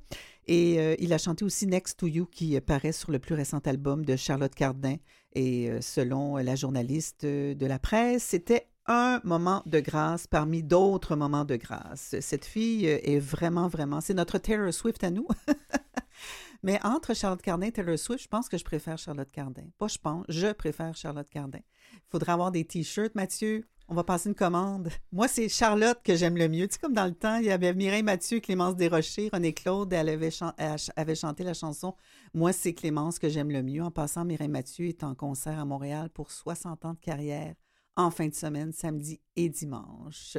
[0.46, 3.60] Et euh, il a chanté aussi Next to You, qui paraît sur le plus récent
[3.64, 4.96] album de Charlotte Cardin.
[5.34, 11.16] Et euh, selon la journaliste de la presse, c'était un moment de grâce parmi d'autres
[11.16, 12.14] moments de grâce.
[12.20, 15.26] Cette fille est vraiment, vraiment, c'est notre Taylor Swift à nous.
[16.62, 19.64] Mais entre Charlotte Cardin et Taylor Swift, je pense que je préfère Charlotte Cardin.
[19.78, 21.60] Pas je pense, je préfère Charlotte Cardin.
[21.92, 23.66] Il faudra avoir des t-shirts, Mathieu.
[23.88, 24.88] On va passer une commande.
[25.12, 26.66] Moi, c'est Charlotte que j'aime le mieux.
[26.66, 29.92] Tu sais, comme dans le temps, il y avait Mireille Mathieu, Clémence Desrochers, René Claude,
[29.92, 31.94] elle avait, chan- elle avait chanté la chanson
[32.32, 33.82] Moi, c'est Clémence que j'aime le mieux.
[33.82, 37.54] En passant, Mireille Mathieu est en concert à Montréal pour 60 ans de carrière
[37.96, 40.38] en fin de semaine, samedi et dimanche.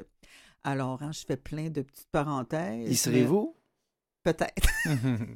[0.63, 2.89] Alors, hein, je fais plein de petites parenthèses.
[2.89, 3.55] Y serez-vous?
[4.23, 4.67] Peut-être.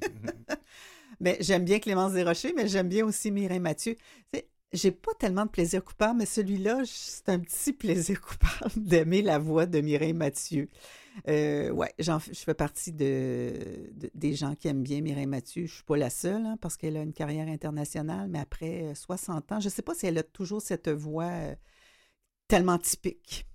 [1.19, 3.95] mais j'aime bien Clémence Desrochers, mais j'aime bien aussi Mireille Mathieu.
[3.95, 8.71] Tu sais, J'ai pas tellement de plaisir coupable, mais celui-là, c'est un petit plaisir coupable
[8.77, 10.69] d'aimer la voix de Mireille Mathieu.
[11.27, 13.51] Euh, ouais, je fais partie de,
[13.93, 15.65] de- des gens qui aiment bien Mireille Mathieu.
[15.65, 18.95] Je suis pas la seule, hein, parce qu'elle a une carrière internationale, mais après euh,
[18.95, 21.55] 60 ans, je sais pas si elle a toujours cette voix euh,
[22.47, 23.47] tellement typique.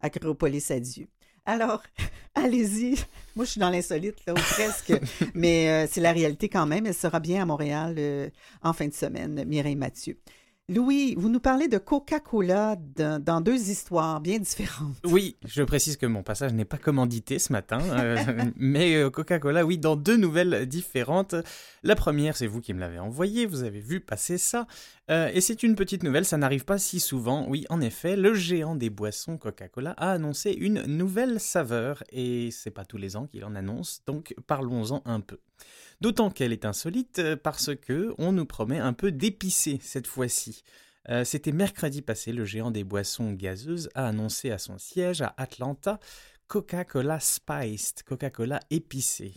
[0.00, 1.06] Acropolis adieu.
[1.44, 1.82] Alors,
[2.34, 2.96] allez-y.
[3.36, 4.92] Moi, je suis dans l'insolite, là, ou presque.
[5.34, 6.86] Mais euh, c'est la réalité quand même.
[6.86, 8.28] Elle sera bien à Montréal euh,
[8.62, 10.18] en fin de semaine, Mireille Mathieu.
[10.70, 14.96] Louis, vous nous parlez de Coca-Cola dans, deux histoires bien différentes.
[15.02, 18.18] Oui, je précise que mon passage n'est pas commandité ce matin, euh,
[18.56, 21.34] mais euh, Coca-Cola, oui, dans deux nouvelles différentes.
[21.84, 24.66] La première, c'est vous qui me l'avez envoyée, vous avez vu passer ça,
[25.10, 27.46] Euh, et c'est une petite nouvelle, ça n'arrive pas si souvent.
[27.48, 32.70] Oui, en effet, le géant des boissons Coca-Cola a annoncé une nouvelle saveur, et c'est
[32.70, 35.38] pas tous les ans qu'il en annonce, donc parlons-en un peu.
[36.00, 40.62] D'autant qu'elle est insolite euh, parce que on nous promet un peu d'épicé cette fois-ci.
[41.08, 45.34] Euh, C'était mercredi passé, le géant des boissons gazeuses a annoncé à son siège à
[45.36, 45.98] Atlanta
[46.46, 49.34] Coca-Cola Spiced, Coca-Cola épicé.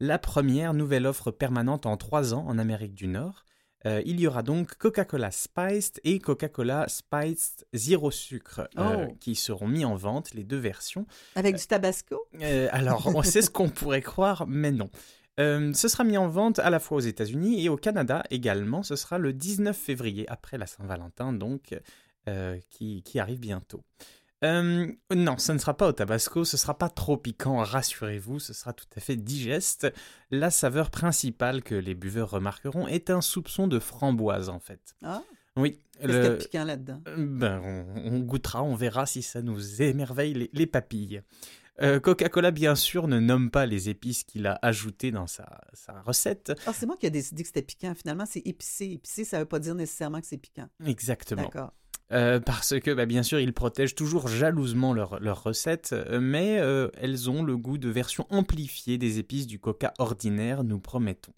[0.00, 3.44] La première nouvelle offre permanente en trois ans en Amérique du Nord.
[3.86, 9.14] Euh, il y aura donc Coca-Cola Spiced et Coca-Cola Spiced Zéro Sucre euh, Oh.
[9.20, 11.06] qui seront mis en vente, les deux versions.
[11.34, 12.26] Avec du tabasco?
[12.42, 14.90] Euh, alors, on sait ce qu'on pourrait croire, mais non.
[15.40, 18.82] Euh, ce sera mis en vente à la fois aux États-Unis et au Canada également.
[18.82, 21.74] Ce sera le 19 février, après la Saint-Valentin, donc,
[22.28, 23.82] euh, qui, qui arrive bientôt.
[24.44, 28.52] Euh, non, ce ne sera pas au tabasco, ce sera pas trop piquant, rassurez-vous, ce
[28.54, 29.92] sera tout à fait digeste.
[30.30, 34.94] La saveur principale que les buveurs remarqueront est un soupçon de framboise, en fait.
[35.02, 35.22] Ah,
[35.56, 37.02] Oui, qu'est-ce qu'il y a le- de piquant là-dedans?
[37.18, 41.20] ben, on, on goûtera, on verra si ça nous émerveille les, les papilles.
[41.82, 46.00] Euh, Coca-Cola, bien sûr, ne nomme pas les épices qu'il a ajoutées dans sa, sa
[46.02, 46.52] recette.
[46.66, 47.94] Ah, c'est moi qui ai décidé que c'était piquant.
[47.94, 48.92] Finalement, c'est épicé.
[48.92, 50.68] Épicé, ça ne veut pas dire nécessairement que c'est piquant.
[50.84, 51.42] Exactement.
[51.42, 51.72] D'accord.
[52.12, 57.30] Euh, parce que, bah, bien sûr, ils protègent toujours jalousement leurs recettes, mais euh, elles
[57.30, 61.32] ont le goût de version amplifiée des épices du coca ordinaire, nous promettons.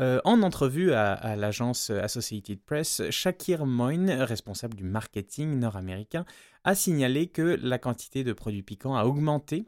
[0.00, 6.24] Euh, en entrevue à, l'agence Associated Press, Shakir Moyne, responsable du marketing nord-américain,
[6.64, 9.64] a signalé que la quantité de produits piquants a augmenté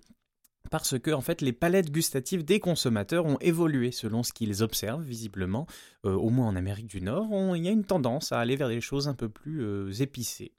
[0.68, 5.04] parce que en fait les palettes gustatives des consommateurs ont évolué selon ce qu'ils observent
[5.04, 5.68] visiblement,
[6.04, 8.68] euh, au moins en Amérique du Nord, il y a une tendance à aller vers
[8.68, 10.52] des choses un peu plus euh, épicées.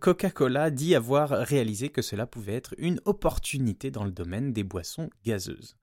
[0.00, 5.08] Coca-Cola dit avoir réalisé que cela pouvait être une opportunité dans le domaine des boissons
[5.24, 5.78] gazeuses.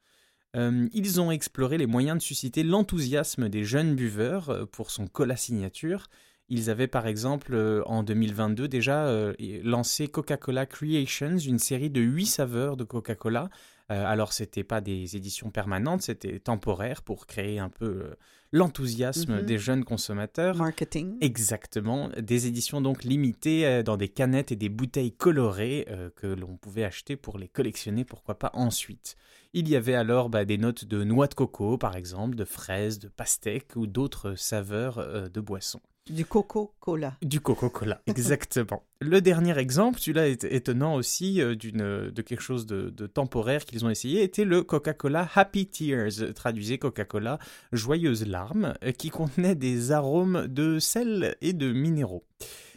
[0.56, 5.08] Euh, ils ont exploré les moyens de susciter l'enthousiasme des jeunes buveurs euh, pour son
[5.08, 6.10] cola signature.
[6.50, 9.34] Ils avaient par exemple euh, en 2022 déjà euh,
[9.64, 13.50] lancé Coca-Cola Creations, une série de 8 saveurs de Coca-Cola.
[13.90, 18.16] Euh, alors c'était pas des éditions permanentes, c'était temporaire pour créer un peu
[18.52, 19.46] l'enthousiasme Mhm.
[19.46, 20.56] des jeunes consommateurs.
[20.58, 21.18] Marketing.
[21.22, 25.86] Exactement, des éditions donc limitées dans des canettes et des bouteilles colorées
[26.16, 29.16] que l'on pouvait acheter pour les collectionner, pourquoi pas ensuite.
[29.54, 33.00] Il y avait alors bah, des notes de noix de coco par exemple, de fraises,
[33.00, 35.82] de pastèques ou d'autres saveurs euh, de boissons.
[36.10, 37.18] Du Coca-Cola.
[37.22, 38.84] Du Coca-Cola, exactement.
[39.00, 43.66] Le dernier exemple, celui-là est étonnant aussi, euh, d'une, de quelque chose de, de temporaire
[43.66, 47.40] qu'ils ont essayé, était le Coca-Cola Happy Tears, traduisez Coca-Cola
[47.72, 52.24] Joyeuse Larmes, euh, qui contenait des arômes de sel et de minéraux.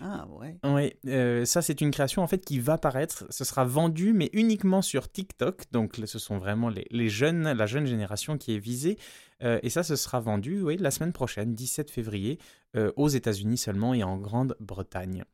[0.00, 0.56] Ah ouais.
[0.64, 4.30] Oui, euh, ça c'est une création en fait qui va paraître, ce sera vendu mais
[4.32, 8.58] uniquement sur TikTok, donc ce sont vraiment les, les jeunes, la jeune génération qui est
[8.58, 8.98] visée,
[9.40, 12.38] et ça ce sera vendu oui, la semaine prochaine, 17 février,
[12.76, 15.24] euh, aux États-Unis seulement et en Grande-Bretagne.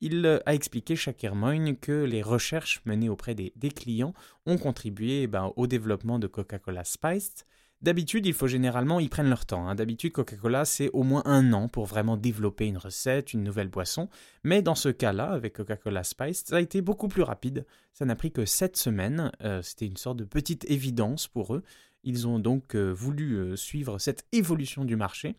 [0.00, 4.12] Il euh, a expliqué, Shakir Moyne, que les recherches menées auprès des, clients
[4.44, 7.44] ont contribué eh ben, au développement de Coca-Cola Spiced.
[7.80, 9.66] D'habitude, il faut généralement, ils prennent leur temps.
[9.66, 9.74] hein.
[9.74, 14.08] D'habitude, Coca-Cola, c'est au moins un an pour vraiment développer une recette, une nouvelle boisson.
[14.42, 17.66] Mais dans ce cas-là, avec Coca-Cola Spiced, ça a été beaucoup plus rapide.
[17.92, 19.32] Ça n'a pris que 7 semaines.
[19.42, 21.62] Euh, C'était une sorte de petite évidence pour eux.
[22.04, 25.34] Ils ont donc euh, voulu euh, suivre cette évolution du marché.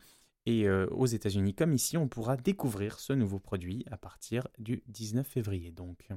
[0.48, 4.84] Et euh, aux États-Unis comme ici, on pourra découvrir ce nouveau produit à partir du
[4.88, 5.72] 19 février.
[5.72, 6.08] Donc,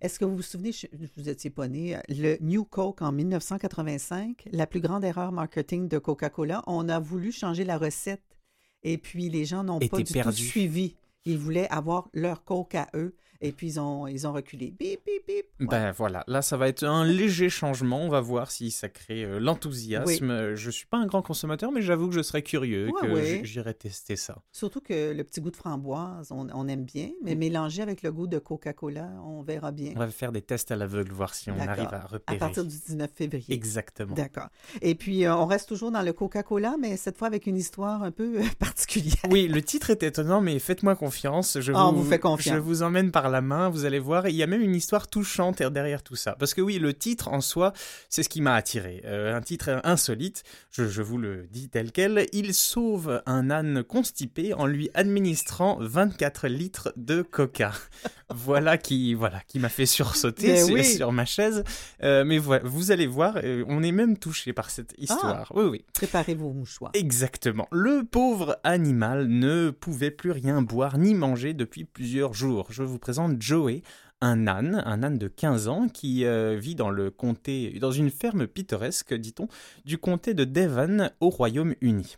[0.00, 0.86] Est-ce que vous vous souvenez, je-
[1.16, 5.98] vous étiez pas né, le New Coke en 1985, la plus grande erreur marketing de
[5.98, 8.38] Coca-Cola, on a voulu changer la recette
[8.82, 10.96] et puis les gens n'ont pas du tout suivi.
[11.24, 14.74] Ils voulaient avoir leur Coke à eux et puis ils ont, ils ont reculé.
[14.78, 15.46] Bip, bip, bip.
[15.60, 15.66] Ouais.
[15.66, 18.02] Ben voilà, là ça va être un léger changement.
[18.02, 20.30] On va voir si ça crée euh, l'enthousiasme.
[20.30, 23.12] Euh, Je suis pas un grand consommateur, mais j'avoue que je serais curieux, Ouais, que
[23.12, 23.24] ouais.
[23.24, 24.38] j- j'irai tester ça.
[24.52, 28.12] Surtout que le petit goût de framboise, on, on aime bien, mais mélangé avec le
[28.12, 29.92] goût de Coca-Cola, on verra bien.
[29.96, 32.38] On va faire des tests à l'aveugle, voir si on arrive à À repérer.
[32.38, 33.52] partir du 19 février.
[33.54, 34.14] Exactement.
[34.14, 34.48] D'accord.
[34.82, 38.02] Et puis, euh, on reste toujours dans le Coca-Cola, mais cette fois avec une histoire
[38.02, 39.14] un peu particulière.
[39.30, 41.58] Oui, le titre est étonnant, mais faites-moi confiance.
[41.60, 42.54] Je Ah, vous, on vous fait confiance.
[42.56, 44.28] Je vous emmène par la main, vous allez voir.
[44.28, 46.36] Il y a même une histoire touchante derrière tout ça.
[46.38, 47.72] Parce que oui, le titre en soi,
[48.08, 49.02] c'est ce qui m'a attiré.
[49.04, 52.26] Euh, un titre insolite, je, je vous le dis tel quel.
[52.32, 57.72] Il sauve un âne constipé en lui administrant 24 litres de coca.
[58.34, 60.84] voilà qui, voilà, qui m'a fait sursauter sur, oui.
[60.84, 61.64] sur ma chaise.
[62.02, 65.52] Euh, mais voilà, vous allez voir, euh, on est même touché par cette histoire.
[65.54, 65.84] Oui, oui.
[65.94, 66.90] Préparez vos mouchoirs.
[66.94, 67.68] Exactement.
[67.70, 72.66] Le pauvre animal ne pouvait plus rien boire ni manger depuis plusieurs jours.
[72.70, 73.82] Je vous présente Joey,
[74.20, 78.10] un âne, un âne de 15 ans qui euh, vit dans le comté, dans une
[78.10, 79.48] ferme pittoresque, dit-on,
[79.84, 82.16] du comté de Devon au Royaume-Uni.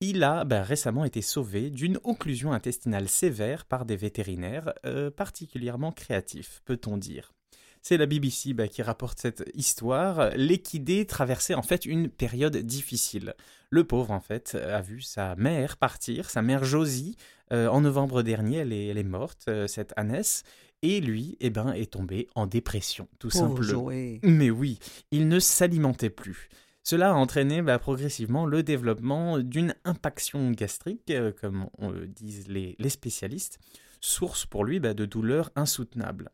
[0.00, 5.92] Il a ben, récemment été sauvé d'une occlusion intestinale sévère par des vétérinaires euh, particulièrement
[5.92, 7.32] créatifs, peut-on dire.
[7.80, 10.30] C'est la BBC ben, qui rapporte cette histoire.
[10.36, 13.34] L'équidé traversait en fait une période difficile.
[13.70, 17.16] Le pauvre, en fait, a vu sa mère partir, sa mère Josie,
[17.52, 20.42] euh, en novembre dernier, elle est, elle est morte, euh, cette ânesse,
[20.82, 23.68] et lui, eh ben, est tombé en dépression, tout Pauvre simplement.
[23.84, 24.20] Joey.
[24.22, 24.78] Mais oui,
[25.10, 26.48] il ne s'alimentait plus.
[26.82, 32.76] Cela a entraîné bah, progressivement le développement d'une impaction gastrique, euh, comme on- disent les,
[32.78, 33.58] les spécialistes,
[34.00, 36.30] source pour lui bah, de douleurs insoutenables.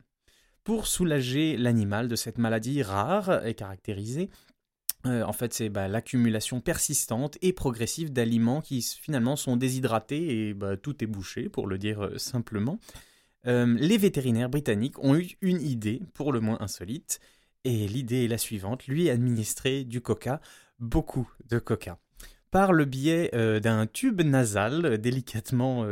[0.63, 4.29] Pour soulager l'animal de cette maladie rare et caractérisée,
[5.05, 10.53] euh, en fait, c'est bah, l'accumulation persistante et progressive d'aliments qui finalement sont déshydratés et
[10.53, 12.79] bah, tout est bouché, pour le dire euh, simplement.
[13.45, 17.19] Euh, les vétérinaires britanniques ont eu une idée, pour le moins insolite,
[17.65, 20.39] et l'idée est la suivante, lui administrer du coca,
[20.79, 21.97] beaucoup de coca.
[22.51, 23.31] Par le biais
[23.61, 25.87] d'un tube nasal délicatement,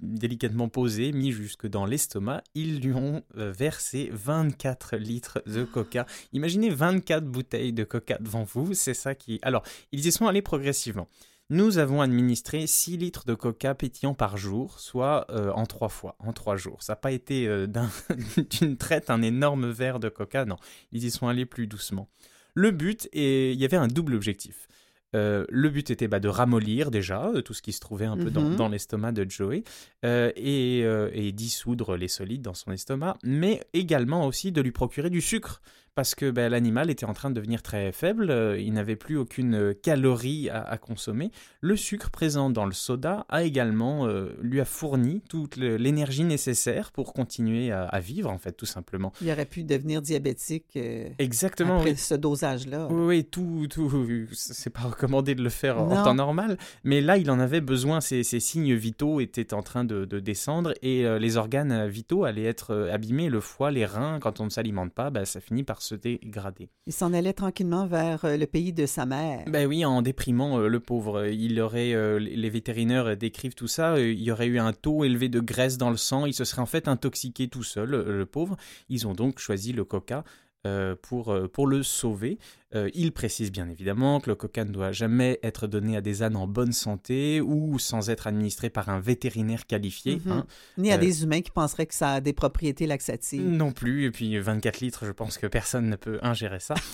[0.00, 6.06] délicatement posé, mis jusque dans l'estomac, ils lui ont euh, versé 24 litres de coca.
[6.32, 9.38] Imaginez 24 bouteilles de coca devant vous, c'est ça qui...
[9.42, 11.08] Alors, ils y sont allés progressivement.
[11.50, 16.16] Nous avons administré 6 litres de coca pétillant par jour, soit euh, en 3 fois,
[16.18, 16.82] en 3 jours.
[16.82, 17.90] Ça n'a pas été euh, d'un-
[18.60, 20.56] d'une traite un énorme verre de coca, non.
[20.92, 22.08] Ils y sont allés plus doucement.
[22.54, 24.66] Le but, est, il y avait un double objectif.
[25.14, 28.16] Euh, le but était bah, de ramollir déjà euh, tout ce qui se trouvait un
[28.16, 28.56] peu dans, Mhm.
[28.56, 29.62] dans l'estomac de Joey
[30.04, 35.10] euh, et, et dissoudre les solides dans son estomac, mais également aussi de lui procurer
[35.10, 35.60] du sucre
[35.94, 39.18] parce que bah, l'animal était en train de devenir très faible, euh, il n'avait plus
[39.18, 41.30] aucune euh, calorie à, à consommer.
[41.60, 46.92] Le sucre présent dans le soda a également euh, lui a fourni toute l'énergie nécessaire
[46.92, 49.12] pour continuer à, à vivre en fait tout simplement.
[49.20, 51.78] Il aurait pu devenir diabétique euh, Exactement.
[51.78, 51.96] après oui.
[51.96, 52.88] ce dosage-là.
[52.90, 57.18] Oui, oui, tout, tout, c'est pas recommandé de le faire en temps normal, mais là,
[57.18, 58.00] il en avait besoin.
[58.00, 62.44] Ses, ses signes vitaux étaient en train de, de descendre et les organes vitaux allaient
[62.44, 63.28] être abîmés.
[63.28, 66.70] Le foie, les reins, quand on ne s'alimente pas, bah, ça finit par se dégrader.
[66.86, 69.44] Il s'en allait tranquillement vers euh, le pays de sa mère.
[69.46, 71.26] Ben oui, en déprimant euh, le pauvre.
[71.26, 75.28] Il aurait, euh, les vétérinaires décrivent tout ça, il y aurait eu un taux élevé
[75.28, 78.56] de graisse dans le sang, il se serait en fait intoxiqué tout seul, le pauvre.
[78.88, 80.24] Ils ont donc choisi le coca
[80.64, 82.38] euh, pour, euh, pour le sauver.
[82.74, 86.22] Euh, il précise bien évidemment que le coca ne doit jamais être donné à des
[86.22, 90.16] ânes en bonne santé ou sans être administré par un vétérinaire qualifié.
[90.24, 90.32] Mhm.
[90.32, 90.46] hein.
[90.78, 93.42] Ni à euh, des humains qui penseraient que ça a des propriétés laxatives.
[93.46, 96.74] Non plus, et puis 24 litres, je pense que personne ne peut ingérer ça.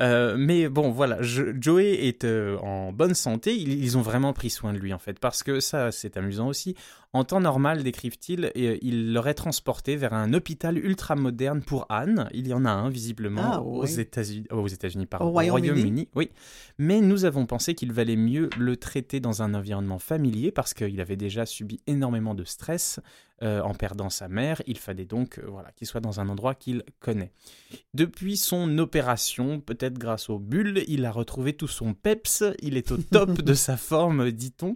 [0.00, 4.50] Euh, mais bon, voilà, je- Joey est en bonne santé, ils, ils ont vraiment pris
[4.50, 6.74] soin de lui en fait, parce que ça c'est amusant aussi.
[7.12, 12.28] En temps normal, décrivent-ils, ils l'auraient transporté vers un hôpital ultra moderne pour Anne.
[12.34, 14.00] Il y en a un visiblement Ah, aux oui.
[14.00, 16.08] États-Unis, aux États-Unis, pardon, Au Royaume-Uni.
[16.14, 16.30] oui.
[16.78, 21.00] Mais nous avons pensé qu'il valait mieux le traiter dans un environnement familier parce qu'il
[21.00, 22.98] avait déjà subi énormément de stress
[23.42, 24.60] euh, en perdant sa mère.
[24.66, 27.30] Il fallait donc euh, voilà, qu'il soit dans un endroit qu'il connaît.
[27.92, 32.42] Depuis son opération, peut-être grâce aux bulles, il a retrouvé tout son peps.
[32.60, 34.74] Il est au top de sa forme, dit-on.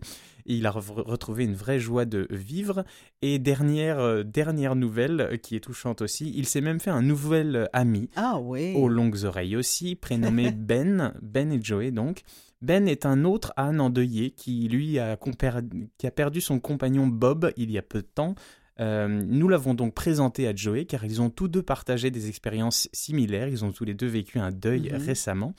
[0.49, 2.84] Et il a re- retrouvé une vraie joie de vivre.
[3.22, 7.03] Et dernière, euh, dernière nouvelle euh, qui est touchante aussi, il s'est même fait un
[7.03, 8.72] nouvel euh, ami Ah oui.
[8.74, 12.22] aux longues oreilles aussi, prénommé Ben, Ben et Joey donc.
[12.61, 15.62] Ben est un autre âne endeuillé qui, lui, a, compar-
[15.96, 18.34] qui a perdu son compagnon Bob il y a peu de temps.
[18.80, 22.88] Euh, nous l'avons donc présenté à Joey car ils ont tous deux partagé des expériences
[22.92, 23.49] similaires.
[23.49, 25.03] Ils ont tous les deux vécu un deuil Mhm.
[25.05, 25.55] récemment.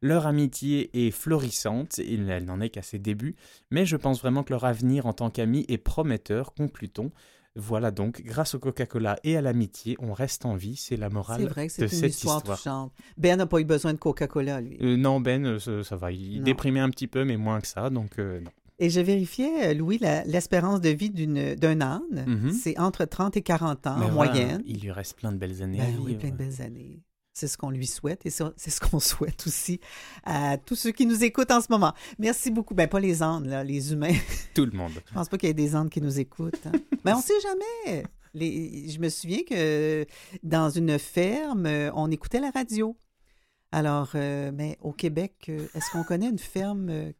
[0.00, 3.34] Leur amitié est florissante, elle n'en est qu'à ses débuts,
[3.70, 7.10] mais je pense vraiment que leur avenir en tant qu'amis est prometteur, conclut-on.
[7.56, 11.42] Voilà donc, grâce au Coca-Cola et à l'amitié, on reste en vie, c'est la morale
[11.46, 12.90] vrai que de c'est une cette histoire.
[13.16, 14.78] Ben n'a pas eu besoin de Coca-Cola, lui.
[14.80, 16.12] Euh, non, Ben, euh, ça, va.
[16.12, 16.44] Il Non.
[16.44, 18.50] déprimait un petit peu, mais moins que ça, donc euh, non.
[18.78, 22.52] Et je vérifiais, Louis, l'espérance de vie d'un âne, Mhm.
[22.52, 24.62] c'est entre 30 et 40 ans Mais en voilà, moyenne.
[24.66, 27.00] il lui reste plein de belles années Ben oui, plein de belles années.
[27.38, 29.80] C'est ce qu'on lui souhaite et ça, c'est ce qu'on souhaite aussi
[30.24, 31.92] à tous ceux qui nous écoutent en ce moment.
[32.18, 32.74] Merci beaucoup.
[32.74, 34.16] Ben pas les ânes, là, les humains.
[34.54, 34.90] Tout le monde.
[35.08, 36.66] Je pense pas qu'il y ait des ânes qui nous écoutent.
[36.66, 36.72] hein.
[37.04, 38.02] Mais on sait jamais.
[38.34, 40.04] Les- je me souviens que
[40.42, 42.96] dans une ferme, euh, on écoutait la radio.
[43.70, 47.12] Alors, euh, mais au Québec, euh, est-ce qu'on connaît une ferme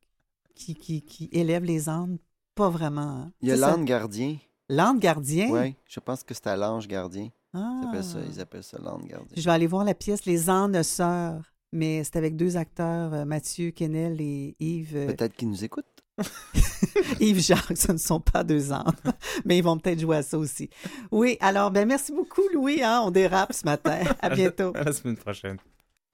[0.57, 2.19] qui, qui, qui élève les ânes?
[2.57, 3.01] Pas vraiment.
[3.03, 3.33] hein.
[3.41, 4.37] Il y a l'âne gardien.
[4.69, 5.49] L'âne gardien?
[5.51, 7.29] Oui, je pense que c'est à l'ange gardien.
[7.55, 7.80] Ah.
[7.82, 9.09] Ils appellent ça, ils appellent ça l'âne.
[9.36, 11.40] Je vais aller voir la pièce Les ânes sœurs.
[11.72, 14.96] Mais c'est avec deux acteurs, euh, Mathieu Kennel et Yves.
[14.96, 15.84] euh, Peut-être qu'ils nous écoutent.
[17.20, 18.90] Yves Jacques, ce ne sont pas deux ânes,
[19.44, 20.70] mais ils vont peut-être jouer à ça aussi.
[21.11, 22.82] Oui, alors, ben merci beaucoup, Louis.
[22.82, 23.99] hein, on dérape ce matin.
[24.22, 24.72] À bientôt.
[24.74, 25.59] À la semaine prochaine.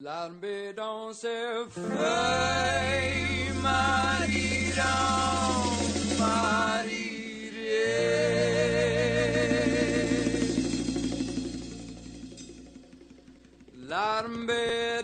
[0.01, 0.41] L'arme
[0.76, 1.28] dans ses
[1.70, 4.72] feuilles, Marie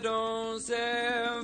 [0.03, 1.40] dans L'arme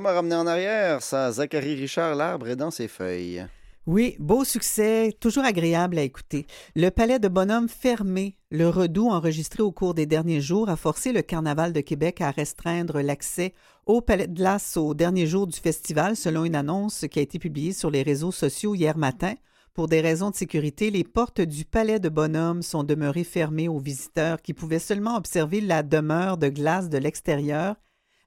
[0.00, 1.32] Ça en arrière, ça.
[1.32, 3.44] Zachary Richard, l'arbre est dans ses feuilles.
[3.84, 6.46] Oui, beau succès, toujours agréable à écouter.
[6.76, 11.12] Le palais de bonhomme fermé, le redout enregistré au cours des derniers jours a forcé
[11.12, 13.54] le Carnaval de Québec à restreindre l'accès
[13.86, 17.40] au palais de glace au dernier jour du festival, selon une annonce qui a été
[17.40, 19.34] publiée sur les réseaux sociaux hier matin.
[19.74, 23.80] Pour des raisons de sécurité, les portes du palais de bonhomme sont demeurées fermées aux
[23.80, 27.74] visiteurs qui pouvaient seulement observer la demeure de glace de l'extérieur.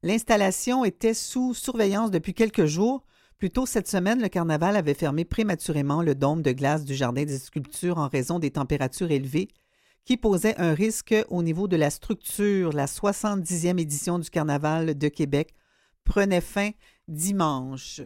[0.04, 3.06] L'installation était sous surveillance depuis quelques jours.
[3.38, 7.24] Plus tôt cette semaine, le carnaval avait fermé prématurément le dôme de glace du Jardin
[7.24, 9.50] des sculptures en raison des températures élevées
[10.04, 12.74] qui posaient un risque au niveau de la structure.
[12.74, 15.54] La 70e édition du carnaval de Québec
[16.04, 16.72] prenait fin
[17.08, 18.02] dimanche.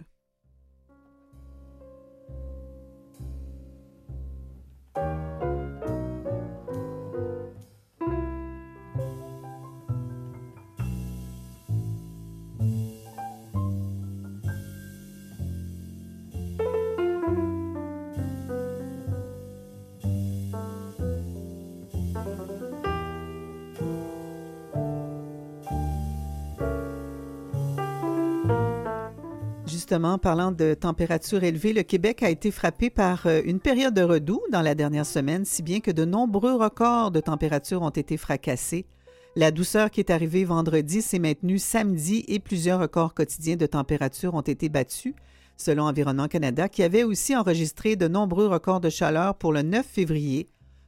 [29.85, 34.01] Justement, parlant de température élevée, le Québec a été frappé par euh, une période de
[34.01, 38.17] redoux dans la dernière semaine, si bien que de nombreux records de température ont été
[38.17, 38.87] fracassés.
[39.35, 44.33] La douceur qui est arrivée vendredi s'est maintenue samedi et plusieurs records quotidiens de température
[44.33, 45.13] ont été battus,
[45.55, 49.85] selon Environnement Canada, qui avait aussi enregistré de nombreux records de chaleur pour le 9
[49.85, 50.47] février.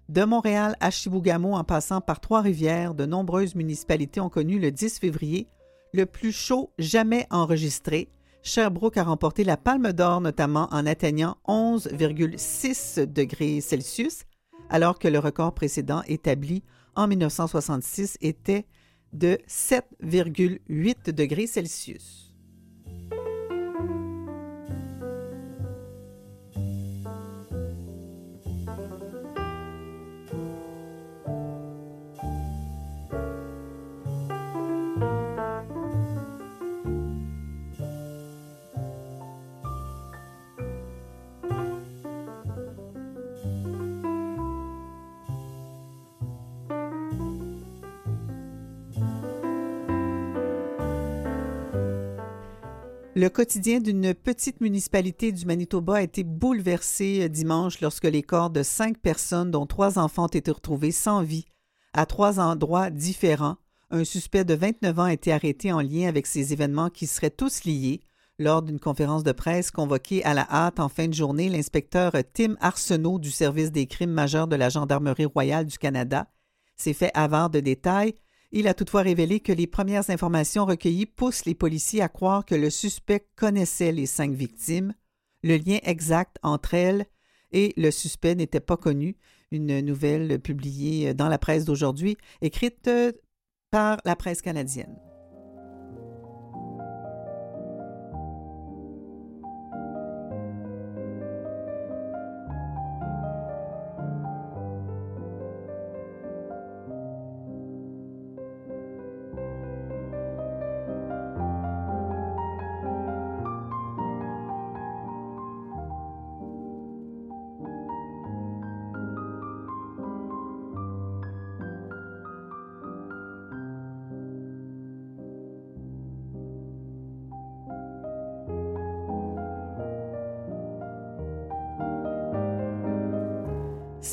[0.10, 4.98] De Montréal à Chibougamau en passant par Trois-Rivières, de nombreuses municipalités ont connu le 10
[4.98, 5.48] février
[5.94, 8.10] le plus chaud jamais enregistré.
[8.48, 14.24] Sherbrooke a remporté la Palme d'Or notamment en atteignant 11,6 degrés Celsius,
[14.70, 16.64] alors que le record précédent établi
[16.96, 18.66] en 1966 était
[19.12, 22.27] de 7,8 degrés Celsius.
[53.18, 58.52] Le quotidien d'une petite municipalité du Manitoba a été bouleversé euh, dimanche lorsque les corps
[58.52, 61.46] de cinq personnes, dont trois enfants, ont été retrouvés sans vie
[61.94, 63.58] à trois endroits différents.
[63.90, 67.32] Un suspect de 29 ans a été arrêté en lien avec ces événements qui seraient
[67.32, 68.02] tous liés.
[68.38, 72.56] Lors d'une conférence de presse convoquée à la hâte en fin de journée, l'inspecteur Tim
[72.62, 76.28] Arsenault du service des crimes majeurs de la Gendarmerie royale du Canada
[76.76, 78.14] s'est fait avare de détails
[78.52, 82.56] il a toutefois révélé que les premières informations recueillies poussent les policiers à croire que
[82.56, 84.94] le suspect connaissait les cinq victimes.
[85.44, 87.06] Le lien exact entre elles
[87.52, 89.18] et le suspect n'était pas connu.
[89.52, 92.90] Une nouvelle publiée dans la presse d'aujourd'hui, écrite
[93.72, 95.07] par la presse canadienne.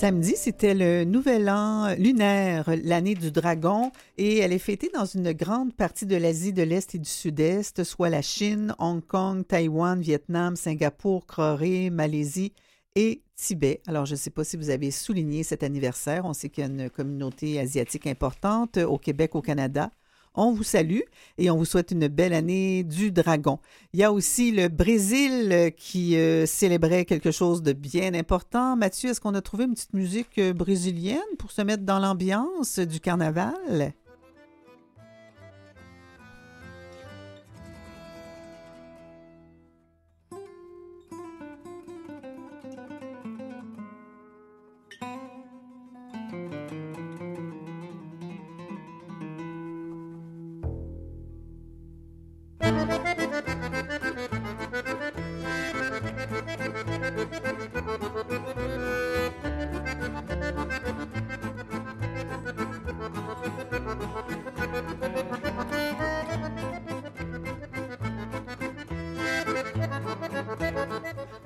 [0.05, 5.33] Samedi, c'était le nouvel an lunaire, l'année du dragon, et elle est fêtée dans une
[5.33, 9.99] grande partie de l'Asie de l'Est et du Sud-Est, soit la Chine, Hong Kong, Taïwan,
[10.03, 12.53] Vietnam, Singapour, Corée, Malaisie
[12.97, 13.81] et Tibet.
[13.87, 16.27] Alors, je ne sais pas si vous avez souligné cet anniversaire.
[16.27, 19.91] On sait qu'il y a une communauté asiatique importante au Québec, au Canada.
[20.35, 21.01] On vous salue
[21.39, 23.61] et on vous souhaite une belle année du dragon.
[23.93, 28.77] Il y a aussi le Brésil euh, qui euh, célébrait quelque chose de bien important.
[28.77, 32.81] Mathieu, est-ce qu'on a trouvé une petite musique euh, brésilienne pour se mettre dans l'ambiance
[32.81, 33.95] du carnaval?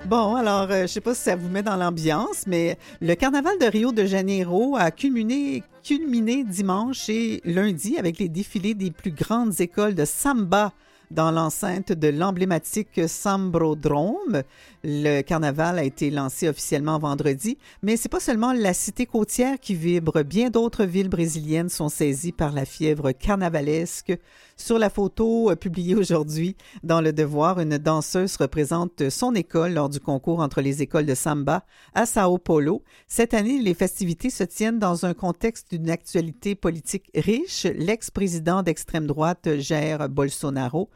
[0.09, 3.59] Bon, alors, euh, je sais pas si ça vous met dans l'ambiance, mais le carnaval
[3.59, 9.11] de Rio de Janeiro a culminé, culminé dimanche et lundi avec les défilés des plus
[9.11, 10.73] grandes écoles de samba
[11.11, 14.41] dans l'enceinte de l'emblématique Sambrodrome.
[14.83, 19.75] Le carnaval a été lancé officiellement vendredi, mais c'est pas seulement la cité côtière qui
[19.75, 20.23] vibre.
[20.23, 24.17] Bien d'autres villes brésiliennes sont saisies par la fièvre carnavalesque.
[24.59, 29.87] Sur la photo euh, publiée aujourd'hui dans Le Devoir, une danseuse représente son école lors
[29.87, 32.83] du concours entre les écoles de samba à Sao Paulo.
[33.07, 37.67] Cette année, les festivités se tiennent dans un contexte d'une actualité politique riche.
[37.73, 40.89] L'ex-président d'extrême droite Jair Bolsonaro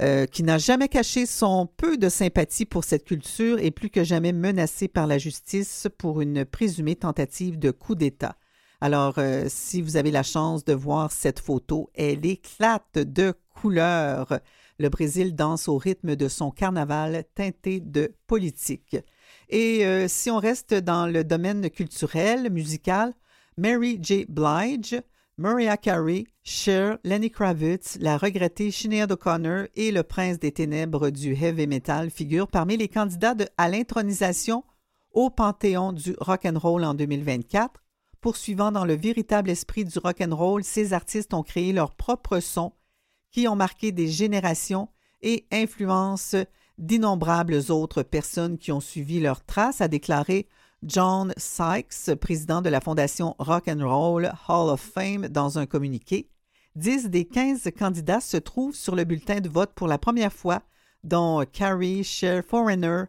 [0.00, 4.04] euh, qui n'a jamais caché son peu de sympathie pour cette culture est plus que
[4.04, 8.36] jamais menacé par la justice pour une présumée tentative de coup d'État.
[8.80, 14.38] Alors, euh, si vous avez la chance de voir cette photo, elle éclate de couleurs.
[14.78, 18.96] Le Brésil danse au rythme de son carnaval teinté de politique.
[19.48, 23.14] Et euh, si on reste dans le domaine culturel, musical,
[23.56, 24.26] Mary J.
[24.28, 25.02] Blige,
[25.38, 31.34] Mariah Carey, Cher, Lenny Kravitz, la regrettée Sinead O'Connor et le prince des ténèbres du
[31.34, 34.62] heavy metal figurent parmi les candidats à l'intronisation
[35.12, 37.82] au Panthéon du rock and roll en 2024.
[38.20, 42.40] Poursuivant dans le véritable esprit du rock and roll, ces artistes ont créé leur propre
[42.40, 42.72] son
[43.30, 44.88] qui ont marqué des générations
[45.22, 46.44] et influencent
[46.78, 50.48] d'innombrables autres personnes qui ont suivi leurs traces, a déclaré
[50.82, 56.28] John Sykes, président de la Fondation Rock and Roll Hall of Fame, dans un communiqué.
[56.76, 60.62] 10 des 15 candidats se trouvent sur le bulletin de vote pour la première fois,
[61.02, 63.04] dont Carrie, Cher, Foreigner,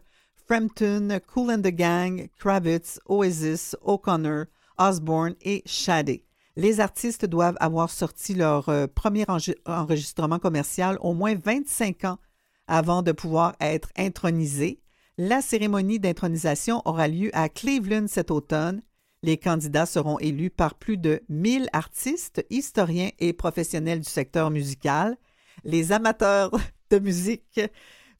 [0.46, 4.46] Frampton, Cool and the Gang, Kravitz, Oasis, O'Connor,
[4.80, 6.24] Osborne et Shadé.
[6.56, 9.24] Les artistes doivent avoir sorti leur euh, premier
[9.66, 12.18] enregistrement commercial au moins 25 ans
[12.66, 14.80] avant de pouvoir être intronisés.
[15.18, 18.80] La cérémonie d'intronisation aura lieu à Cleveland cet automne.
[19.22, 25.16] Les candidats seront élus par plus de 1000 artistes, historiens et professionnels du secteur musical.
[25.62, 26.50] Les amateurs
[26.90, 27.60] de musique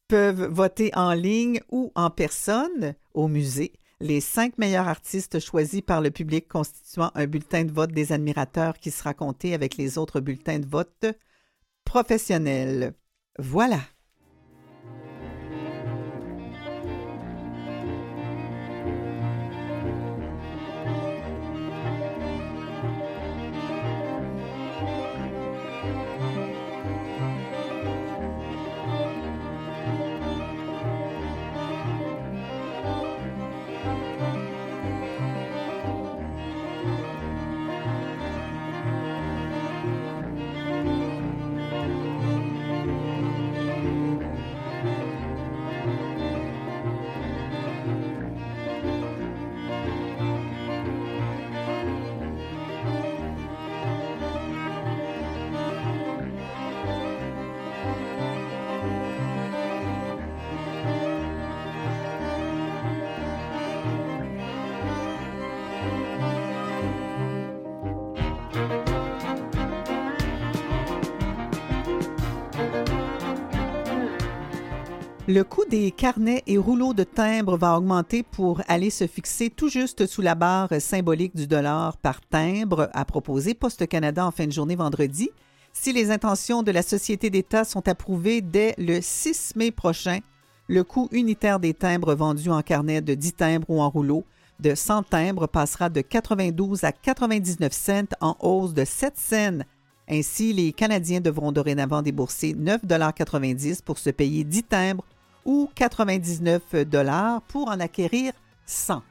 [0.08, 3.80] peuvent voter en ligne ou en personne au musée.
[4.01, 8.78] Les cinq meilleurs artistes choisis par le public constituant un bulletin de vote des admirateurs
[8.78, 11.05] qui sera compté avec les autres bulletins de vote
[11.84, 12.94] professionnels.
[13.38, 13.80] Voilà.
[75.33, 79.68] Le coût des carnets et rouleaux de timbres va augmenter pour aller se fixer tout
[79.68, 84.49] juste sous la barre symbolique du dollar par timbre, a proposé Poste Canada en fin
[84.49, 85.31] de journée vendredi.
[85.72, 90.18] Si les intentions de la Société d'État sont approuvées dès le 6 mai prochain,
[90.66, 94.24] le coût unitaire des timbres vendus en carnet de 10 timbres ou en rouleau
[94.59, 99.64] de 100 timbres passera de 92 à 99 cents en hausse de 7 cents.
[100.09, 105.05] Ainsi, les Canadiens devront dorénavant débourser 9,90 pour se payer 10 timbres
[105.45, 106.62] ou 99
[107.49, 108.32] pour en acquérir
[108.66, 109.03] 100.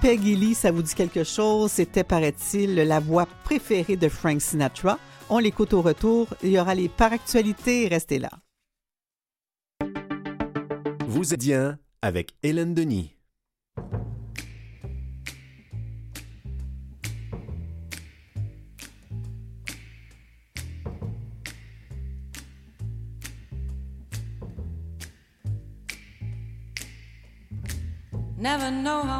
[0.00, 1.72] Peggy Lee, ça vous dit quelque chose?
[1.72, 4.98] C'était, paraît-il, la voix préférée de Frank Sinatra.
[5.28, 6.28] On l'écoute au retour.
[6.42, 7.88] Il y aura les par actualités.
[7.88, 8.30] Restez là.
[11.06, 13.17] Vous êtes bien avec Hélène Denis.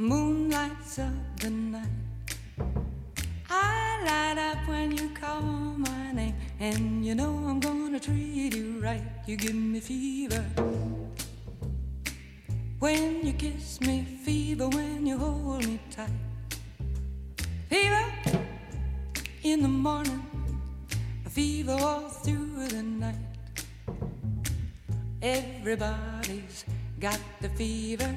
[0.00, 1.86] moon lights up the night.
[3.50, 8.80] I light up when you call my name, and you know I'm gonna treat you
[8.80, 9.02] right.
[9.26, 10.44] You give me fever
[12.78, 16.08] when you kiss me, fever when you hold me tight.
[17.68, 18.06] Fever
[19.42, 20.24] in the morning,
[21.28, 23.16] fever all through the night.
[25.20, 26.64] Everybody's
[26.98, 28.16] got the fever,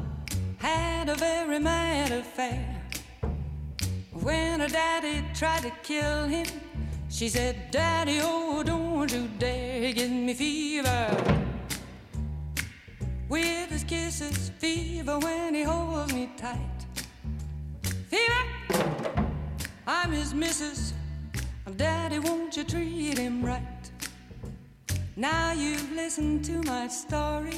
[0.61, 2.63] had a very mad affair.
[4.11, 6.45] When her daddy tried to kill him,
[7.09, 11.41] she said, Daddy, oh, don't you dare give me fever.
[13.27, 16.79] With his kisses, fever when he holds me tight.
[18.09, 19.25] Fever,
[19.87, 20.93] I'm his missus.
[21.77, 23.91] Daddy, won't you treat him right?
[25.15, 27.57] Now you've listened to my story.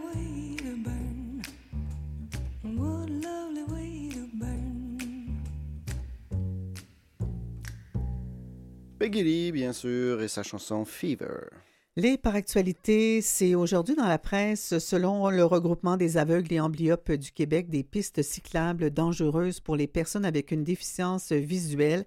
[9.01, 11.49] Peggy bien sûr, et sa chanson Fever.
[11.95, 17.11] Les par actualité, c'est aujourd'hui dans la presse, selon le regroupement des aveugles et amblyopes
[17.13, 22.05] du Québec, des pistes cyclables dangereuses pour les personnes avec une déficience visuelle.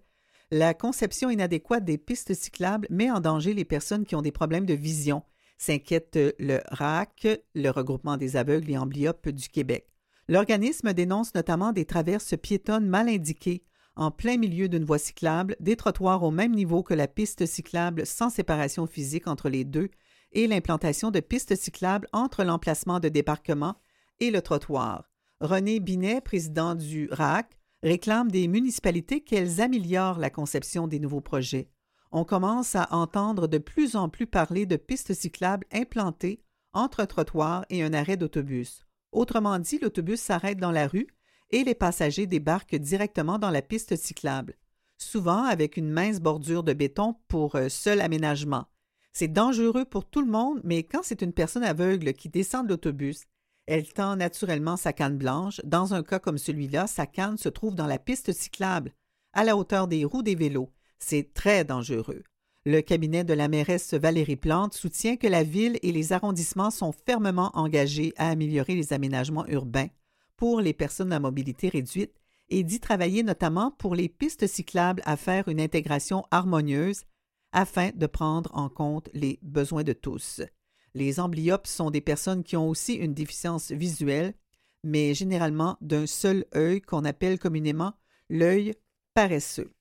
[0.52, 4.64] La conception inadéquate des pistes cyclables met en danger les personnes qui ont des problèmes
[4.64, 5.24] de vision,
[5.58, 7.26] s'inquiète le RAC,
[7.56, 9.88] le regroupement des aveugles et amblyopes du Québec.
[10.28, 13.64] L'organisme dénonce notamment des traverses piétonnes mal indiquées,
[13.96, 18.06] en plein milieu d'une voie cyclable, des trottoirs au même niveau que la piste cyclable
[18.06, 19.90] sans séparation physique entre les deux
[20.32, 23.76] et l'implantation de pistes cyclables entre l'emplacement de débarquement
[24.20, 25.10] et le trottoir.
[25.40, 31.68] René Binet, président du RAC, réclame des municipalités qu'elles améliorent la conception des nouveaux projets.
[32.10, 36.40] On commence à entendre de plus en plus parler de pistes cyclables implantées
[36.72, 38.86] entre un trottoir et un arrêt d'autobus.
[39.12, 41.06] Autrement dit, l'autobus s'arrête dans la rue
[41.54, 44.56] et les passagers débarquent directement dans la piste cyclable,
[44.98, 48.66] souvent avec une mince bordure de béton pour euh, seul aménagement.
[49.12, 52.70] C'est dangereux pour tout le monde, mais quand c'est une personne aveugle qui descend de
[52.70, 53.22] l'autobus,
[53.66, 55.60] elle tend naturellement sa canne blanche.
[55.62, 58.92] Dans un cas comme celui-là, sa canne se trouve dans la piste cyclable,
[59.32, 60.72] à la hauteur des roues des vélos.
[60.98, 62.24] C'est très dangereux.
[62.64, 66.92] Le cabinet de la mairesse Valérie Plante soutient que la ville et les arrondissements sont
[67.06, 69.88] fermement engagés à améliorer les aménagements urbains
[70.36, 72.14] pour les personnes à mobilité réduite
[72.48, 77.04] et d'y travailler notamment pour les pistes cyclables à faire une intégration harmonieuse
[77.52, 80.42] afin de prendre en compte les besoins de tous.
[80.94, 84.34] Les amblyopes sont des personnes qui ont aussi une déficience visuelle,
[84.84, 87.94] mais généralement d'un seul œil qu'on appelle communément
[88.28, 88.74] l'œil
[89.14, 89.72] paresseux.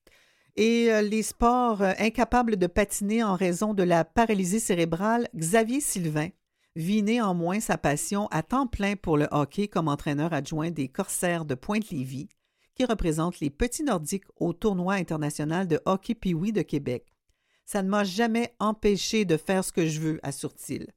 [0.56, 5.82] Et euh, les sports euh, incapables de patiner en raison de la paralysie cérébrale, Xavier
[5.82, 6.30] Sylvain
[6.76, 11.45] vit néanmoins sa passion à temps plein pour le hockey comme entraîneur adjoint des Corsaires
[11.45, 12.30] de Pointe-Lévis,
[12.76, 17.13] qui représentent les petits Nordiques au tournoi international de hockey Pee-Wee de Québec.
[17.65, 20.88] Ça ne m'a jamais empêché de faire ce que je veux, assure-t-il.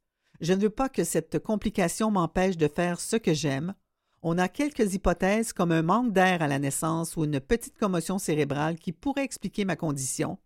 [0.41, 3.75] Je ne veux pas que cette complication m'empêche de faire ce que j'aime.
[4.23, 8.19] On a quelques hypothèses comme un manque d'air à la naissance ou une petite commotion
[8.19, 10.39] cérébrale qui pourrait expliquer ma condition,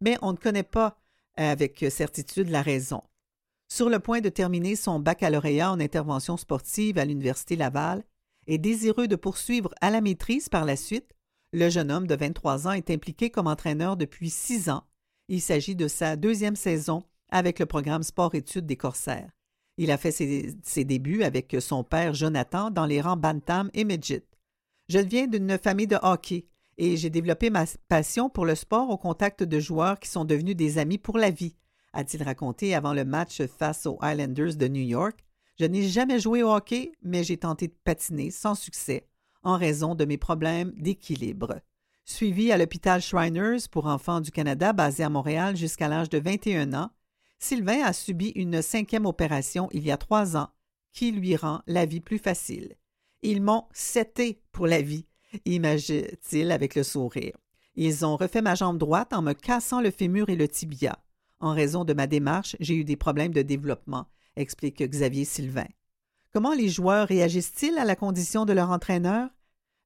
[0.00, 0.98] mais on ne connaît pas
[1.36, 3.02] avec certitude la raison.
[3.74, 8.04] Sur le point de terminer son baccalauréat en intervention sportive à l'Université Laval
[8.46, 11.14] et désireux de poursuivre à la maîtrise par la suite,
[11.54, 14.84] le jeune homme de 23 ans est impliqué comme entraîneur depuis six ans.
[15.28, 19.30] Il s'agit de sa deuxième saison avec le programme Sport-Études des Corsaires.
[19.78, 24.26] Il a fait ses, débuts avec son père Jonathan dans les rangs Bantam et Midget.
[24.90, 26.44] Je viens d'une famille de hockey
[26.76, 30.56] et j'ai développé ma passion pour le sport au contact de joueurs qui sont devenus
[30.56, 31.56] des amis pour la vie,
[31.92, 35.24] a-t-il raconté avant le match face aux Islanders de New York.
[35.58, 39.06] Je n'ai jamais joué au hockey, mais j'ai tenté de patiner sans succès
[39.42, 41.60] en raison de mes problèmes d'équilibre.
[42.04, 46.74] Suivi à l'hôpital Shriners pour enfants du Canada basé à Montréal jusqu'à l'âge de 21
[46.74, 46.90] ans,
[47.38, 50.50] Sylvain a subi une cinquième opération il y a trois ans
[50.92, 52.76] qui lui rend la vie plus facile.
[53.22, 55.06] Ils m'ont seté pour la vie,
[55.44, 57.36] imagine-t-il avec le sourire.
[57.74, 60.98] Ils ont refait ma jambe droite en me cassant le fémur et le tibia.
[61.42, 65.68] En raison de ma démarche, j'ai eu des problèmes de développement, explique Xavier Sylvain.
[66.32, 69.28] Comment les joueurs réagissent-ils à la condition de leur entraîneur?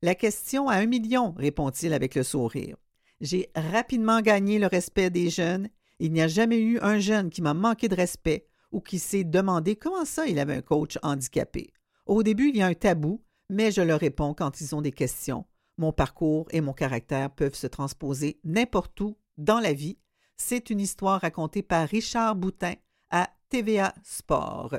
[0.03, 2.77] La question à un million, répond-il avec le sourire.
[3.21, 7.43] J'ai rapidement gagné le respect des jeunes il n'y a jamais eu un jeune qui
[7.43, 11.73] m'a manqué de respect ou qui s'est demandé comment ça il avait un coach handicapé.
[12.05, 14.93] Au début, il y a un tabou, mais je leur réponds quand ils ont des
[14.93, 15.47] questions.
[15.79, 19.99] Mon parcours et mon caractère peuvent se transposer n'importe où dans la vie.
[20.37, 22.75] C'est une histoire racontée par Richard Boutin
[23.11, 24.77] à TVA Sport.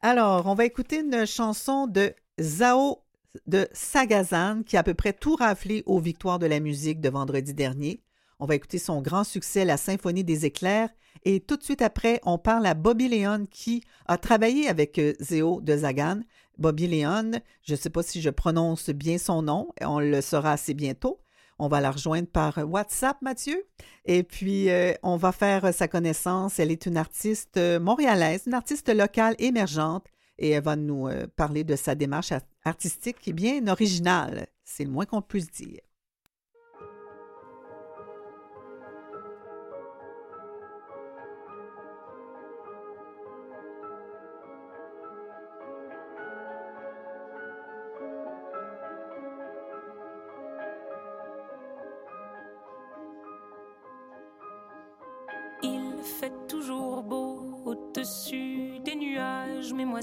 [0.00, 3.02] Alors, on va écouter une chanson de Zao
[3.46, 7.08] de Sagazan qui a à peu près tout raflé aux victoires de la musique de
[7.08, 8.02] vendredi dernier.
[8.38, 10.90] On va écouter son grand succès, La Symphonie des éclairs.
[11.24, 15.14] Et tout de suite après, on parle à Bobby Léon qui a travaillé avec euh,
[15.20, 16.20] Zéo de Zagan.
[16.58, 17.32] Bobby Léon,
[17.62, 21.18] je ne sais pas si je prononce bien son nom, on le saura assez bientôt.
[21.58, 23.64] On va la rejoindre par WhatsApp, Mathieu.
[24.04, 26.58] Et puis, euh, on va faire sa connaissance.
[26.58, 30.06] Elle est une artiste euh, montréalaise, une artiste locale émergente.
[30.38, 32.32] Et elle va nous euh, parler de sa démarche
[32.64, 34.48] artistique qui est bien originale.
[34.64, 35.80] C'est le moins qu'on puisse dire.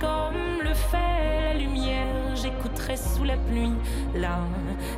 [0.00, 2.36] comme le fait la lumière.
[2.36, 3.74] J'écouterai sous la pluie
[4.14, 4.38] la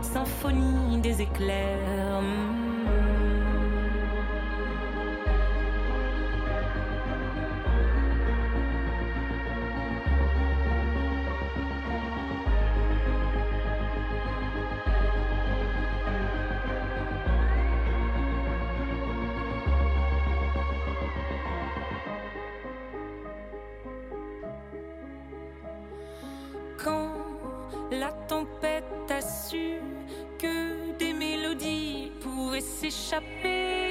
[0.02, 2.22] symphonie des éclairs.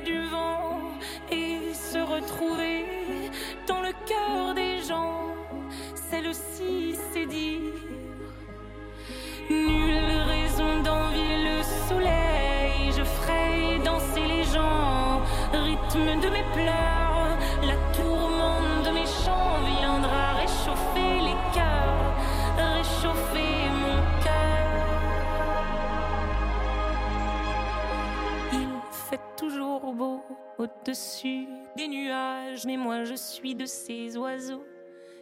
[0.04, 0.80] Du vent
[1.32, 2.86] et se retrouver
[3.68, 5.34] dans le cœur des gens.
[6.10, 7.74] Celle aussi, c'est dire.
[9.50, 12.92] Nulle raison d'envier le soleil.
[12.98, 15.22] Je ferai danser les gens,
[15.54, 17.38] rythme de mes pleurs.
[17.64, 22.14] La tourmente de mes chants viendra réchauffer les cœurs,
[22.58, 23.59] réchauffer
[30.82, 34.64] au-dessus des nuages, mais moi je suis de ces oiseaux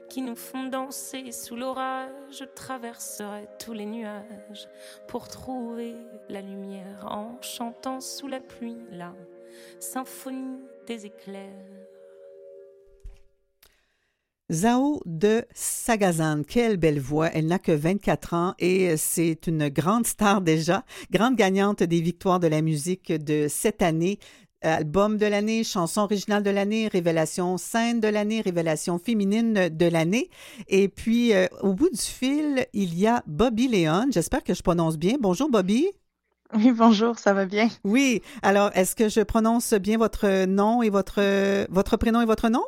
[0.10, 2.12] qui nous font danser sous l'orage.
[2.32, 4.68] Je traverserai tous les nuages
[5.08, 5.96] pour trouver
[6.30, 9.14] la lumière en chantant sous la pluie la
[9.80, 11.88] symphonie des éclairs.
[14.50, 17.30] Zao de Sagazan, quelle belle voix.
[17.34, 22.40] Elle n'a que 24 ans et c'est une grande star déjà, grande gagnante des victoires
[22.40, 24.20] de la musique de cette année.
[24.62, 30.30] Album de l'année, chanson originale de l'année, révélation scène de l'année, révélation féminine de l'année.
[30.68, 34.08] Et puis, euh, au bout du fil, il y a Bobby Léon.
[34.12, 35.18] J'espère que je prononce bien.
[35.20, 35.88] Bonjour, Bobby.
[36.54, 37.70] Oui, bonjour, ça va bien?
[37.84, 38.22] Oui.
[38.42, 41.22] Alors, est-ce que je prononce bien votre nom et votre,
[41.70, 42.64] votre prénom et votre nom?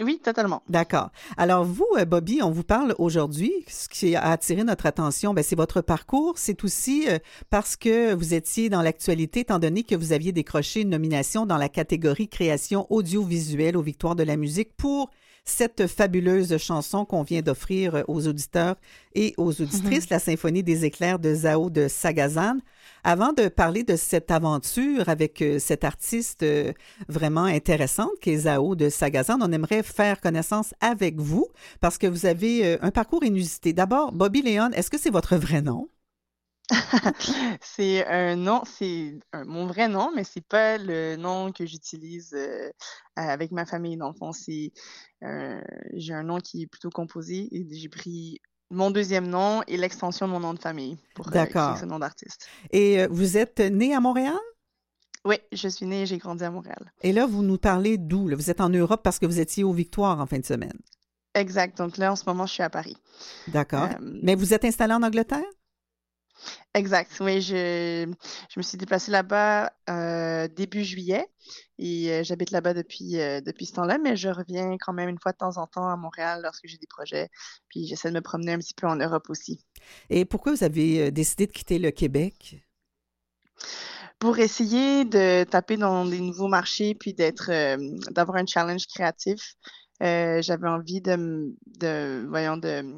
[0.00, 0.62] Oui, totalement.
[0.68, 1.10] D'accord.
[1.36, 3.52] Alors vous, euh, Bobby, on vous parle aujourd'hui.
[3.66, 6.34] Ce qui a attiré notre attention, ben, c'est votre parcours.
[6.36, 7.18] C'est aussi euh,
[7.50, 11.56] parce que vous étiez dans l'actualité, étant donné que vous aviez décroché une nomination dans
[11.56, 15.10] la catégorie création audiovisuelle aux Victoires de la musique pour
[15.44, 18.76] cette fabuleuse chanson qu'on vient d'offrir aux auditeurs
[19.14, 22.58] et aux auditrices, la Symphonie des éclairs de Zao de Sagazan.
[23.04, 26.72] Avant de parler de cette aventure avec euh, cette artiste euh,
[27.08, 31.46] vraiment intéressante qui est Zao de Sagazan, on aimerait faire connaissance avec vous
[31.80, 33.72] parce que vous avez euh, un parcours inusité.
[33.72, 35.88] D'abord, Bobby Léon, est-ce que c'est votre vrai nom?
[37.62, 39.14] c'est un nom, c'est
[39.46, 42.36] mon vrai nom, mais c'est pas le nom que j'utilise
[43.16, 43.96] avec ma famille.
[43.96, 44.72] Dans le fond, c'est
[45.94, 50.26] j'ai un nom qui est plutôt composé et j'ai pris mon deuxième nom et l'extension
[50.26, 52.48] de mon nom de famille pour créer ce nom d'artiste.
[52.70, 54.38] Et vous êtes né à Montréal?
[55.24, 56.92] Oui, je suis née et j'ai grandi à Montréal.
[57.02, 58.28] Et là, vous nous parlez d'où?
[58.34, 60.78] Vous êtes en Europe parce que vous étiez aux Victoires en fin de semaine.
[61.34, 61.76] Exact.
[61.76, 62.96] Donc là, en ce moment, je suis à Paris.
[63.48, 63.88] D'accord.
[64.00, 65.44] Mais vous êtes installé en Angleterre?
[66.74, 67.10] Exact.
[67.20, 68.06] Oui, je,
[68.50, 71.26] je me suis déplacée là-bas euh, début juillet
[71.78, 75.18] et euh, j'habite là-bas depuis, euh, depuis ce temps-là, mais je reviens quand même une
[75.18, 77.28] fois de temps en temps à Montréal lorsque j'ai des projets,
[77.68, 79.64] puis j'essaie de me promener un petit peu en Europe aussi.
[80.10, 82.62] Et pourquoi vous avez décidé de quitter le Québec?
[84.18, 87.50] Pour essayer de taper dans des nouveaux marchés, puis d'être,
[88.12, 89.54] d'avoir un challenge créatif.
[90.00, 92.94] j'avais envie de, de, voyons, de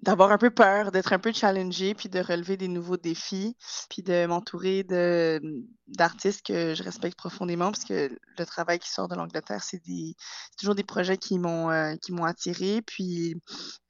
[0.00, 3.56] d'avoir un peu peur, d'être un peu challengé, puis de relever des nouveaux défis,
[3.88, 5.40] puis de m'entourer de
[5.88, 10.14] d'artistes que je respecte profondément, parce que le travail qui sort de l'Angleterre, c'est des
[10.58, 13.36] toujours des projets qui m'ont euh, qui m'ont attiré, puis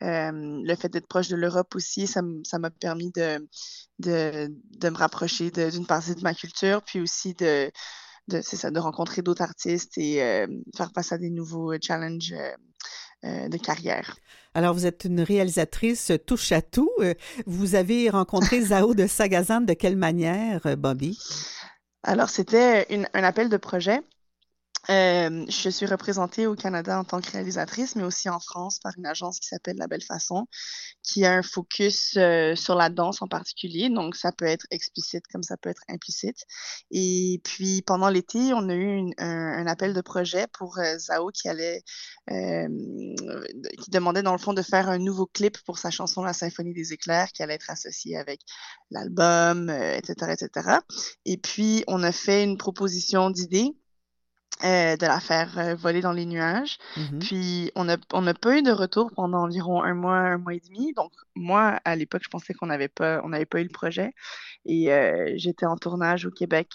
[0.03, 3.47] euh, le fait d'être proche de l'Europe aussi, ça m'a permis de,
[4.01, 4.49] de,
[4.79, 7.71] de me rapprocher d'une partie de ma culture, puis aussi de
[8.29, 10.47] de, ça, de rencontrer d'autres artistes et euh,
[10.77, 12.53] faire face à des nouveaux challenges euh,
[13.25, 14.17] de carrière.
[14.55, 16.91] Alors, vous êtes une réalisatrice touche à tout.
[17.01, 17.15] Euh,
[17.47, 21.19] vous avez rencontré Zao de Sagazan de quelle manière, euh, Bobby?
[22.03, 24.01] Alors, c'était un appel de projet
[24.91, 28.93] euh, je suis représentée au Canada en tant que réalisatrice, mais aussi en France par
[28.99, 30.47] une agence qui s'appelle La Belle Façon,
[31.05, 33.91] qui a un focus euh, sur la danse en particulier.
[33.91, 36.39] Donc, ça peut être explicite comme ça peut être implicite.
[36.91, 41.49] Et puis, pendant l'été, on a eu un, appel de projet pour euh, Zao qui
[41.49, 41.83] allait,
[42.29, 46.75] qui demandait dans le fond de faire un nouveau clip pour sa chanson La Symphonie
[46.75, 48.41] des éclairs, qui allait être associé avec
[48.91, 50.79] l'album, etc., etc.
[51.25, 53.77] Et puis, on a fait une proposition d'idée
[54.65, 56.79] euh, de la faire euh, voler dans les nuages.
[56.97, 57.19] Mm-hmm.
[57.19, 60.55] Puis on n'a on a pas eu de retour pendant environ un mois, un mois
[60.55, 60.93] et demi.
[60.95, 64.13] Donc moi, à l'époque, je pensais qu'on n'avait pas, on n'avait pas eu le projet.
[64.65, 66.69] Et euh, j'étais en tournage au Québec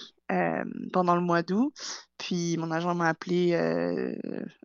[0.91, 1.73] pendant le mois d'août.
[2.17, 3.53] Puis mon agent m'a appelé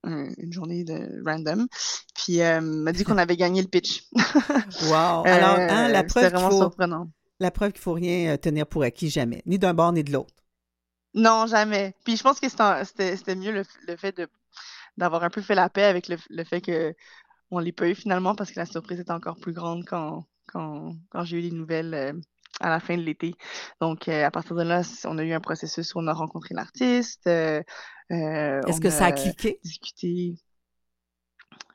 [0.03, 1.69] une journée de random.
[2.17, 4.09] Puis m'a dit qu'on avait gagné le pitch.
[4.91, 5.23] wow!
[5.25, 7.09] Alors, hein, la preuve vraiment faut, surprenant.
[7.39, 10.35] La preuve qu'il faut rien tenir pour acquis jamais, ni d'un bord ni de l'autre.
[11.15, 11.95] Non, jamais.
[12.05, 14.29] Puis je pense que c'était mieux le, fait de
[14.97, 16.95] d'avoir un peu fait la paix avec le, fait que
[17.51, 20.95] on l'ait pas eu finalement parce que la surprise était encore plus grande quand, quand,
[21.11, 22.13] quand j'ai eu les nouvelles euh,
[22.61, 23.35] à la fin de l'été.
[23.81, 26.55] Donc, euh, à partir de là, on a eu un processus où on a rencontré
[26.55, 27.27] l'artiste.
[27.27, 27.63] Euh,
[28.11, 29.59] Est-ce que ça a cliqué?
[29.65, 30.37] Discuté.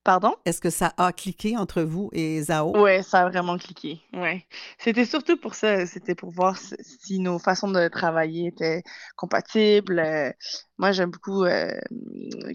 [0.08, 0.36] Pardon?
[0.46, 2.72] Est-ce que ça a cliqué entre vous et Zao?
[2.82, 4.02] Oui, ça a vraiment cliqué.
[4.14, 4.46] Ouais.
[4.78, 5.86] C'était surtout pour ça.
[5.86, 8.84] C'était pour voir si nos façons de travailler étaient
[9.18, 10.00] compatibles.
[10.00, 10.32] Euh,
[10.78, 11.78] moi, j'aime beaucoup euh,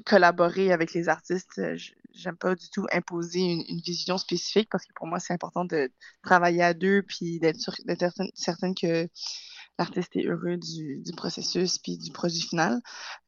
[0.07, 1.61] collaborer avec les artistes.
[2.15, 5.93] J'aime pas du tout imposer une, vision spécifique parce que pour moi, c'est important de
[6.23, 7.61] travailler à deux puis d'être
[8.35, 9.07] certaine que
[9.79, 12.81] l'artiste est heureux du, du, processus puis du produit final.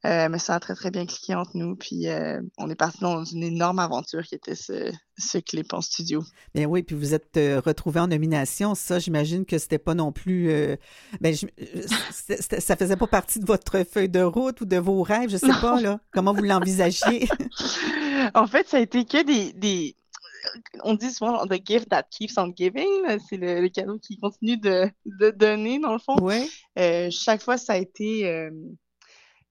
[0.05, 1.77] Euh, mais ça a très, très bien cliqué entre nous.
[1.77, 5.81] Puis euh, on est parti dans une énorme aventure qui était ce, ce clip en
[5.81, 6.23] studio.
[6.55, 8.75] Bien oui, puis vous êtes euh, retrouvé en nomination.
[8.75, 10.51] Ça, j'imagine que c'était pas non plus.
[10.51, 10.77] Euh,
[11.21, 11.47] ben, je,
[12.59, 15.47] ça faisait pas partie de votre feuille de route ou de vos rêves, je sais
[15.49, 15.61] non.
[15.61, 16.01] pas, là.
[16.13, 17.29] Comment vous l'envisagiez?
[18.35, 19.97] en fait, ça a été que des, des
[20.83, 24.57] on dit souvent the gift that keeps on giving, c'est le, le, cadeau qui continue
[24.57, 26.17] de, de, donner, dans le fond.
[26.21, 26.47] Ouais.
[26.79, 28.51] Euh, chaque fois, ça a été euh,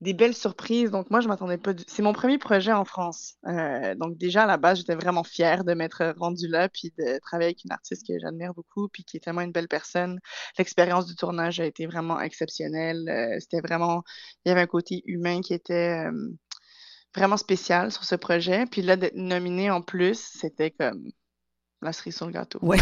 [0.01, 0.91] des belles surprises.
[0.91, 1.73] Donc, moi, je m'attendais pas.
[1.73, 1.83] Du...
[1.87, 3.35] C'est mon premier projet en France.
[3.47, 7.19] Euh, donc, déjà, à la base, j'étais vraiment fière de m'être rendue là, puis de
[7.19, 10.19] travailler avec une artiste que j'admire beaucoup, puis qui est tellement une belle personne.
[10.57, 13.37] L'expérience du tournage a été vraiment exceptionnelle.
[13.39, 14.03] C'était vraiment.
[14.45, 16.05] Il y avait un côté humain qui était
[17.15, 18.65] vraiment spécial sur ce projet.
[18.65, 21.03] Puis là, d'être nominé en plus, c'était comme
[21.81, 22.59] la cerise sur le gâteau.
[22.61, 22.77] Ouais.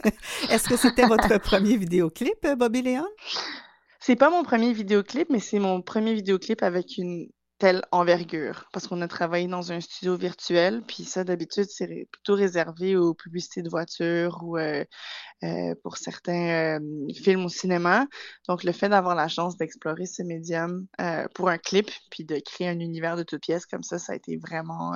[0.50, 3.06] Est-ce que c'était votre premier vidéoclip, Bobby Léon?
[4.00, 7.28] C'est pas mon premier vidéoclip, mais c'est mon premier vidéoclip avec une
[7.58, 8.66] telle envergure.
[8.72, 13.14] Parce qu'on a travaillé dans un studio virtuel, puis ça, d'habitude, c'est plutôt réservé aux
[13.14, 14.84] publicités de voitures ou euh,
[15.44, 18.06] euh, pour certains euh, films au cinéma.
[18.48, 20.86] Donc, le fait d'avoir la chance d'explorer ce médium
[21.34, 24.16] pour un clip, puis de créer un univers de toutes pièces comme ça, ça a
[24.16, 24.92] été vraiment,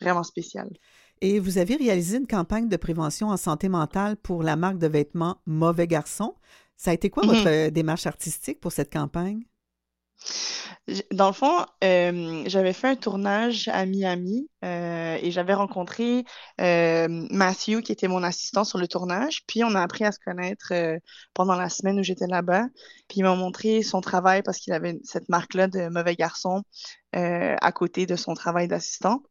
[0.00, 0.68] vraiment spécial.
[1.20, 4.88] Et vous avez réalisé une campagne de prévention en santé mentale pour la marque de
[4.88, 6.34] vêtements Mauvais Garçon.
[6.76, 7.28] Ça a été quoi Mhm.
[7.28, 9.44] votre démarche artistique pour cette campagne?
[11.12, 16.24] Dans le fond, euh, j'avais fait un tournage à Miami euh, et j'avais rencontré
[16.60, 19.44] euh, Matthew, qui était mon assistant sur le tournage.
[19.46, 20.72] Puis on a appris à se connaître
[21.32, 22.64] pendant la semaine où j'étais là-bas.
[23.08, 26.62] Puis il m'a montré son travail parce qu'il avait cette marque-là de mauvais garçon
[27.12, 29.22] à côté de son travail d'assistant.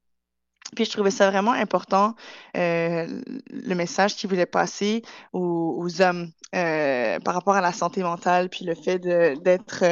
[0.76, 2.16] Puis je trouvais ça vraiment important,
[2.56, 5.04] le message qu'il voulait passer
[5.34, 9.84] aux, hommes par rapport à la santé mentale, puis le fait d'être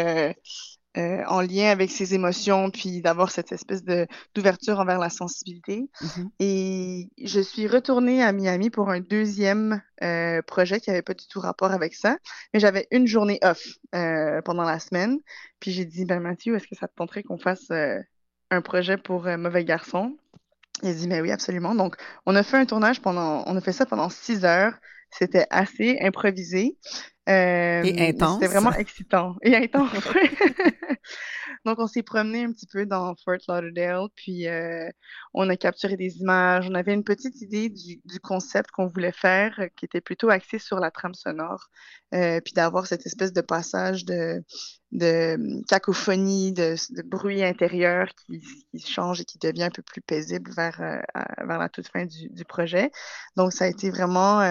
[0.97, 5.89] euh, en lien avec ses émotions, puis d'avoir cette espèce de d'ouverture envers la sensibilité.
[6.01, 6.29] Mhm.
[6.39, 11.27] Et je suis retournée à Miami pour un deuxième euh, projet qui n'avait pas du
[11.27, 12.17] tout rapport avec ça,
[12.53, 13.65] mais j'avais une journée off
[13.95, 15.17] euh, pendant la semaine.
[15.59, 17.71] Puis j'ai dit, ben Mathieu, est-ce que ça te tenterait qu'on fasse
[18.49, 20.17] un projet pour Mauvais Garçon?
[20.83, 21.75] Il a dit, mais oui, absolument.
[21.75, 21.95] Donc,
[22.25, 24.73] on a fait un tournage pendant, on a fait ça pendant six heures.
[25.11, 26.77] C'était assez improvisé.
[27.29, 28.39] Euh, Et intense.
[28.41, 29.35] C'était vraiment excitant.
[29.43, 29.91] Et intense.
[31.65, 34.89] Donc, on s'est promené un petit peu dans Fort Lauderdale, puis euh,
[35.35, 36.67] on a capturé des images.
[36.67, 40.29] On avait une petite idée du, du concept qu'on voulait faire, euh, qui était plutôt
[40.29, 41.67] axé sur la trame sonore,
[42.15, 44.43] euh, puis d'avoir cette espèce de passage de,
[44.91, 48.39] de hum, cacophonie, de, de bruit intérieur qui,
[48.75, 50.99] qui change et qui devient un peu plus paisible vers, euh,
[51.45, 52.89] vers la toute fin du, du projet.
[53.35, 54.41] Donc, ça a été vraiment...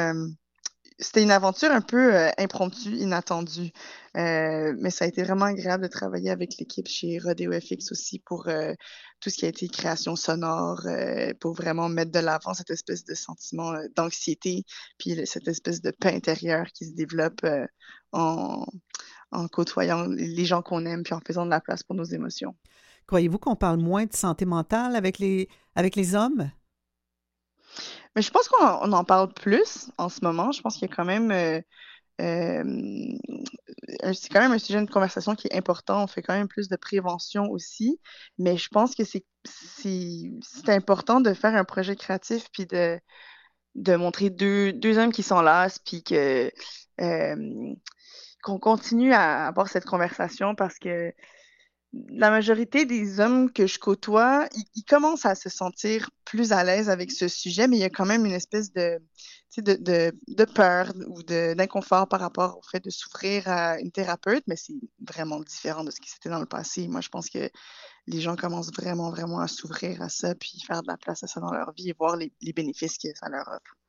[1.00, 3.72] c'était une aventure un peu euh, impromptue, inattendue,
[4.16, 8.18] Euh, mais ça a été vraiment agréable de travailler avec l'équipe chez Rodeo FX aussi
[8.18, 8.74] pour euh,
[9.20, 10.80] tout ce qui a été création sonore,
[11.40, 14.64] pour vraiment mettre de l'avant cette espèce de sentiment d'anxiété,
[14.98, 17.46] puis cette espèce de paix intérieure qui se développe
[18.10, 18.66] en,
[19.52, 22.56] côtoyant les gens qu'on aime, puis en faisant de la place pour nos émotions.
[23.06, 26.50] Croyez-vous qu'on parle moins de santé mentale avec les hommes?
[28.16, 30.52] Mais je pense qu'on en, parle plus en ce moment.
[30.52, 31.60] Je pense qu'il y a quand même, euh,
[32.20, 36.02] euh, c'est quand même un sujet de conversation qui est important.
[36.02, 38.00] On fait quand même plus de prévention aussi.
[38.38, 39.24] Mais je pense que c'est,
[40.68, 43.00] important de faire un projet créatif puis de,
[43.74, 46.50] de montrer deux, hommes qui s'enlacent puis euh,
[48.42, 51.12] qu'on continue à avoir cette conversation parce que
[51.92, 56.88] la majorité des hommes que je côtoie, ils, commencent à se sentir plus à l'aise
[56.88, 59.00] avec ce sujet, mais il y a quand même une espèce de,
[60.54, 65.40] peur ou d'inconfort par rapport au fait de souffrir à une thérapeute, mais c'est vraiment
[65.40, 66.86] différent de ce qui c'était dans le passé.
[66.86, 67.50] Moi, je pense que
[68.06, 71.26] les gens commencent vraiment, vraiment à s'ouvrir à ça, puis faire de la place à
[71.26, 73.79] ça dans leur vie et voir les bénéfices que ça leur offre.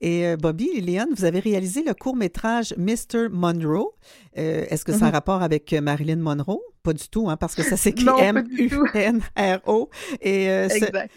[0.00, 3.28] Et euh, Bobby Léon, vous avez réalisé le court-métrage Mr.
[3.30, 3.92] Monroe.
[4.38, 5.14] Euh, Est-ce que ça a Mhm.
[5.14, 6.60] rapport avec euh, Marilyn Monroe?
[6.82, 8.06] Pas du tout, hein, parce que ça s'écrit.
[8.84, 9.90] M-U-N-R-O.
[10.22, 10.68] Et euh,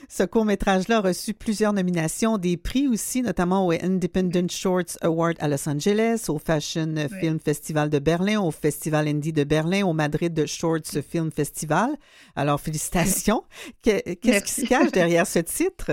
[0.10, 5.48] ce, court-métrage-là a reçu plusieurs nominations, des prix aussi, notamment au Independent Shorts Award à
[5.48, 10.46] Los Angeles, au Fashion Film Festival de Berlin, au Festival Indie de Berlin, au Madrid
[10.46, 11.92] Shorts Film Festival.
[12.36, 13.44] Alors, félicitations.
[13.84, 15.92] Que- Qu'est-ce qui se cache derrière ce titre?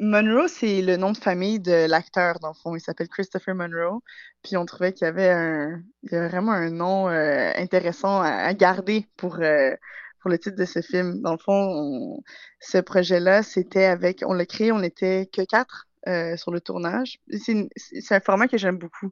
[0.00, 2.76] Monroe, c'est le nom de famille de l'acteur, dans le fond.
[2.76, 4.00] Il s'appelle Christopher Monroe.
[4.42, 8.52] Puis on trouvait qu'il y avait un, il y vraiment un nom euh, intéressant à,
[8.54, 9.74] garder pour, euh,
[10.20, 11.20] pour le titre de ce film.
[11.22, 12.22] Dans le fond, on-
[12.60, 17.18] ce projet-là, c'était avec, on l'a créé, on n'était que quatre euh, sur le tournage.
[17.30, 19.10] C'est un format que j'aime beaucoup,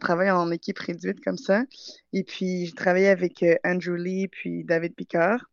[0.00, 1.62] travailler en équipe réduite comme ça.
[2.12, 5.46] Et puis, j'ai travaillé avec Andrew Lee puis David Picard.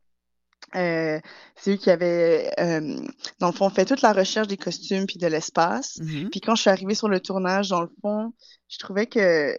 [0.75, 1.19] Euh,
[1.55, 2.97] c'est eux qui avaient, euh,
[3.39, 5.99] dans le fond, fait toute la recherche des costumes puis de l'espace.
[6.01, 6.29] Mhm.
[6.29, 8.33] Puis quand je suis arrivée sur le tournage, dans le fond,
[8.67, 9.57] je trouvais que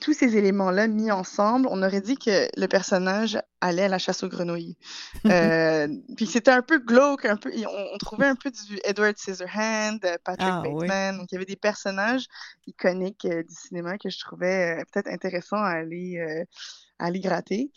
[0.00, 4.22] tous ces éléments-là mis ensemble, on aurait dit que le personnage allait à la chasse
[4.22, 4.76] aux grenouilles.
[5.26, 9.16] Euh, puis c'était un peu glauque, un peu, on, on trouvait un peu du Edward
[9.18, 10.86] Scissorhand, euh, Patrick Ah, oui.
[10.88, 11.18] Bateman.
[11.18, 12.24] Donc il y avait des personnages
[12.66, 16.44] iconiques euh, du cinéma que je trouvais euh, peut-être intéressant à aller, euh,
[16.98, 17.70] à aller gratter.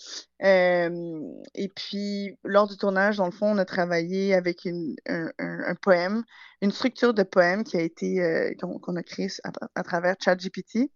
[0.44, 1.20] Euh,
[1.56, 5.64] et puis lors du tournage, dans le fond, on a travaillé avec une, un, un-
[5.68, 6.24] un poème,
[6.61, 10.15] une structure de poème qui a été euh, qu'on qu'on a créée à, à travers
[10.24, 10.90] ChatGPT.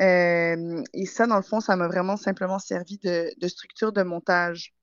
[0.00, 4.74] Euh, et ça, dans le fond, ça m'a vraiment simplement servi de, structure de montage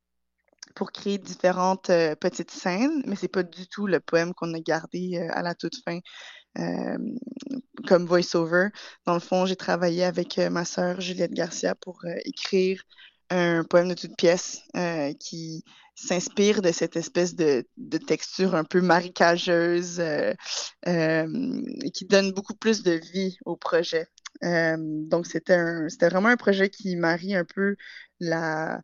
[0.76, 4.60] pour créer différentes euh, petites scènes, mais c'est pas du tout le poème qu'on a
[4.60, 5.99] gardé euh, à la toute fin
[7.88, 8.68] comme voice-over.
[9.07, 12.84] Dans le fond, j'ai travaillé avec ma sœur Juliette Garcia pour écrire
[13.31, 14.61] un poème de toute pièce
[15.19, 15.64] qui
[15.95, 17.65] s'inspire de cette espèce de,
[18.07, 20.34] texture un peu marécageuse euh,
[21.94, 24.07] qui donne beaucoup plus de vie au projet.
[24.43, 27.76] Euh, donc, c'était c'était vraiment un projet qui marie un peu
[28.19, 28.81] la,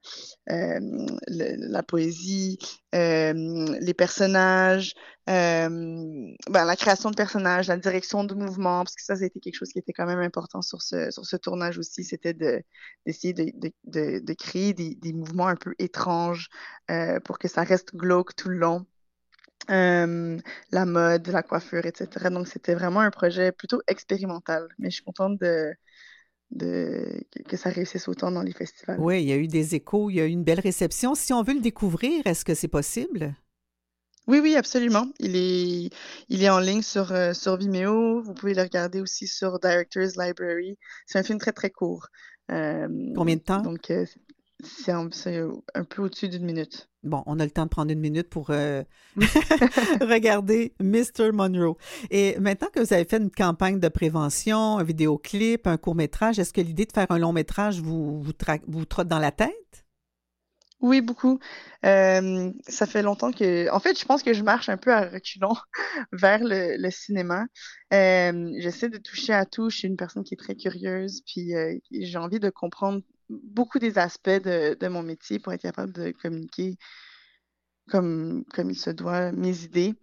[0.50, 0.80] euh,
[1.28, 2.58] la poésie,
[2.96, 3.34] euh,
[3.80, 4.94] les personnages,
[5.28, 9.70] ben, la création de personnages, la direction du mouvement, parce que ça, été quelque chose
[9.72, 12.62] qui était quand même important sur ce, sur ce tournage aussi, c'était de,
[13.06, 16.50] d'essayer de, de, de, de créer des, des mouvements un peu étranges
[17.26, 18.86] pour que ça reste glauque tout le long.
[19.70, 20.38] Euh,
[20.72, 22.30] la mode, la coiffure, etc.
[22.32, 25.74] Donc, c'était vraiment un projet plutôt expérimental, mais je suis contente de,
[26.52, 29.00] de, que, ça réussisse autant dans les festivals.
[29.00, 31.14] Oui, il y a eu des échos, il y a eu une belle réception.
[31.14, 33.36] Si on veut le découvrir, est-ce que c'est possible?
[34.28, 35.08] Oui, oui, absolument.
[35.20, 35.90] Il est,
[36.30, 38.22] il est en ligne sur, euh, sur Vimeo.
[38.22, 40.78] Vous pouvez le regarder aussi sur Director's Library.
[41.08, 42.08] C'est un film très, très court.
[42.52, 43.62] Euh, Combien de temps?
[43.62, 43.92] donc,
[44.62, 45.10] c'est un,
[45.74, 46.90] un peu au-dessus d'une minute.
[47.04, 48.84] Bon, on a le temps de prendre une minute pour euh,
[50.02, 51.32] regarder Mr.
[51.32, 51.78] Monroe.
[52.12, 56.52] Et maintenant que vous avez fait une campagne de prévention, un vidéoclip, un court-métrage, est-ce
[56.52, 58.34] que l'idée de faire un long-métrage vous, vous,
[58.68, 59.86] vous trotte dans la tête?
[60.82, 61.40] Oui, beaucoup.
[61.86, 63.70] Euh, ça fait longtemps que...
[63.72, 65.56] En fait, je pense que je marche un peu à reculons
[66.14, 67.46] vers le, le cinéma.
[67.94, 69.70] Euh, j'essaie de toucher à tout.
[69.70, 71.52] Je suis une personne qui est très curieuse, puis
[71.92, 76.78] j'ai envie de comprendre beaucoup des aspects de, mon métier pour être capable de communiquer
[77.90, 79.96] comme, il se doit mes idées.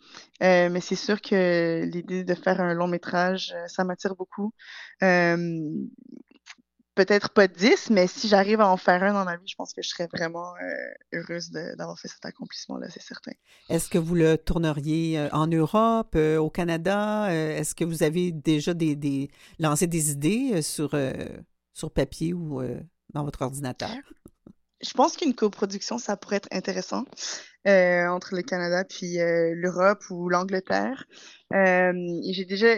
[0.43, 4.53] Euh, mais c'est sûr que l'idée de faire un long métrage, euh, ça m'attire beaucoup.
[6.95, 9.75] Peut-être pas 10, mais si j'arrive à en faire un dans ma vie, je pense
[9.75, 13.33] que je serais vraiment euh, heureuse d'avoir fait cet accomplissement-là, c'est certain.
[13.69, 17.31] Est-ce que vous le tourneriez en Europe, au Canada?
[17.31, 20.97] Est-ce que vous avez déjà des, des- lancé des idées sur,
[21.75, 22.63] sur papier ou
[23.13, 23.97] dans votre ordinateur?
[24.83, 27.07] Je pense qu'une coproduction, ça pourrait être intéressant
[27.67, 31.05] euh, entre le Canada puis euh, l'Europe ou l'Angleterre.
[31.53, 31.93] Euh,
[32.31, 32.69] j'ai déjà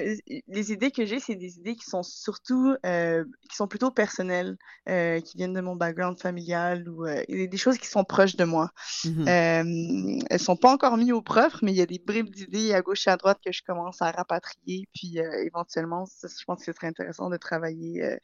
[0.46, 4.56] les idées que j'ai, c'est des idées qui sont surtout qui sont plutôt personnelles,
[4.86, 8.70] qui viennent de mon background familial ou des choses qui sont proches de moi.
[9.04, 9.28] Mhm.
[9.28, 12.72] Euh, elles sont pas encore mises au propre, mais il y a des bribes d'idées
[12.74, 14.88] à gauche et à droite que je commence à rapatrier.
[14.94, 18.18] Puis éventuellement, je pense que ce serait intéressant de travailler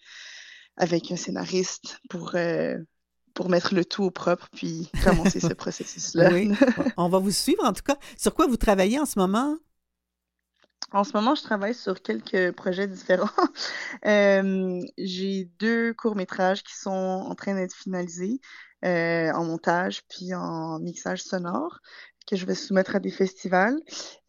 [0.76, 2.76] avec un scénariste pour euh,
[3.34, 6.30] pour mettre le tout au propre puis commencer ce processus-là.
[6.32, 6.52] Oui,
[6.96, 7.96] on va vous suivre en tout cas.
[8.16, 9.56] Sur quoi vous travaillez en ce moment?
[10.92, 13.30] En ce moment, je travaille sur quelques projets différents.
[14.06, 18.38] Euh, j'ai deux courts-métrages qui sont en train d'être finalisés
[18.84, 21.80] euh, en montage puis en mixage sonore
[22.26, 23.78] que je vais soumettre à des festivals.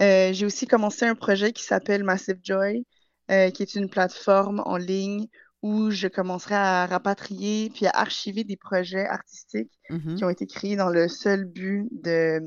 [0.01, 2.85] Euh, j'ai aussi commencé un projet qui s'appelle Massive Joy,
[3.31, 5.27] euh, qui est une plateforme en ligne
[5.65, 10.15] où je commencerai à rapatrier puis à archiver des projets artistiques Mhm.
[10.15, 12.41] qui ont été créés dans le seul but de,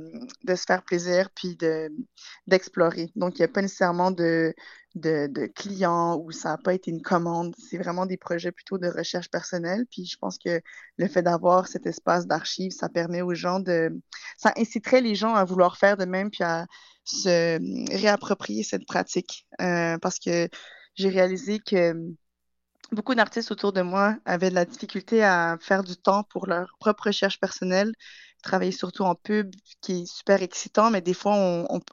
[0.44, 1.90] de se faire plaisir puis de,
[2.46, 3.10] d'explorer.
[3.14, 4.54] Donc, il n'y a pas nécessairement de,
[4.96, 7.54] de, de clients ou ça n'a pas été une commande.
[7.58, 9.84] C'est vraiment des projets plutôt de recherche personnelle.
[9.90, 10.60] Puis, je pense que
[10.96, 14.00] le fait d'avoir cet espace d'archives, ça permet aux gens de...
[14.36, 16.66] Ça inciterait les gens à vouloir faire de même puis à
[17.04, 17.58] se
[17.96, 19.46] réapproprier cette pratique.
[19.60, 20.48] Euh, parce que
[20.96, 21.94] j'ai réalisé que
[22.92, 26.76] beaucoup d'artistes autour de moi avaient de la difficulté à faire du temps pour leur
[26.80, 27.92] propre recherche personnelle,
[28.42, 31.34] travailler surtout en pub, qui est super excitant, mais des fois,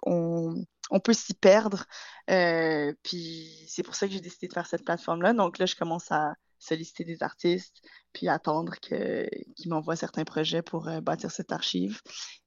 [0.06, 1.86] on, peut s'y perdre.
[2.30, 5.34] Euh, puis c'est pour ça que j'ai décidé de faire cette plateforme-là.
[5.34, 7.82] Donc là, je commence à solliciter des artistes,
[8.16, 12.00] puis attendre qu'ils m'envoient certains projets pour euh, bâtir cette archive.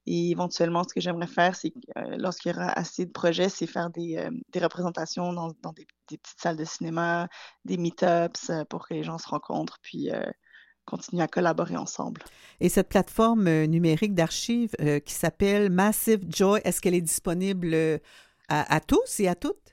[0.06, 3.66] Et éventuellement, ce que j'aimerais faire, c'est euh, lorsqu'il y aura assez de projets, c'est
[3.66, 4.30] faire des, euh,
[4.60, 7.28] représentations dans, des, petites salles de cinéma,
[7.66, 10.08] des meet-ups pour que les gens se rencontrent, puis
[10.86, 12.22] continuer à collaborer ensemble.
[12.60, 14.74] Et cette plateforme numérique d'archives
[15.04, 18.00] qui s'appelle Massive Joy, est-ce qu'elle est disponible
[18.48, 19.67] à tous et à toutes?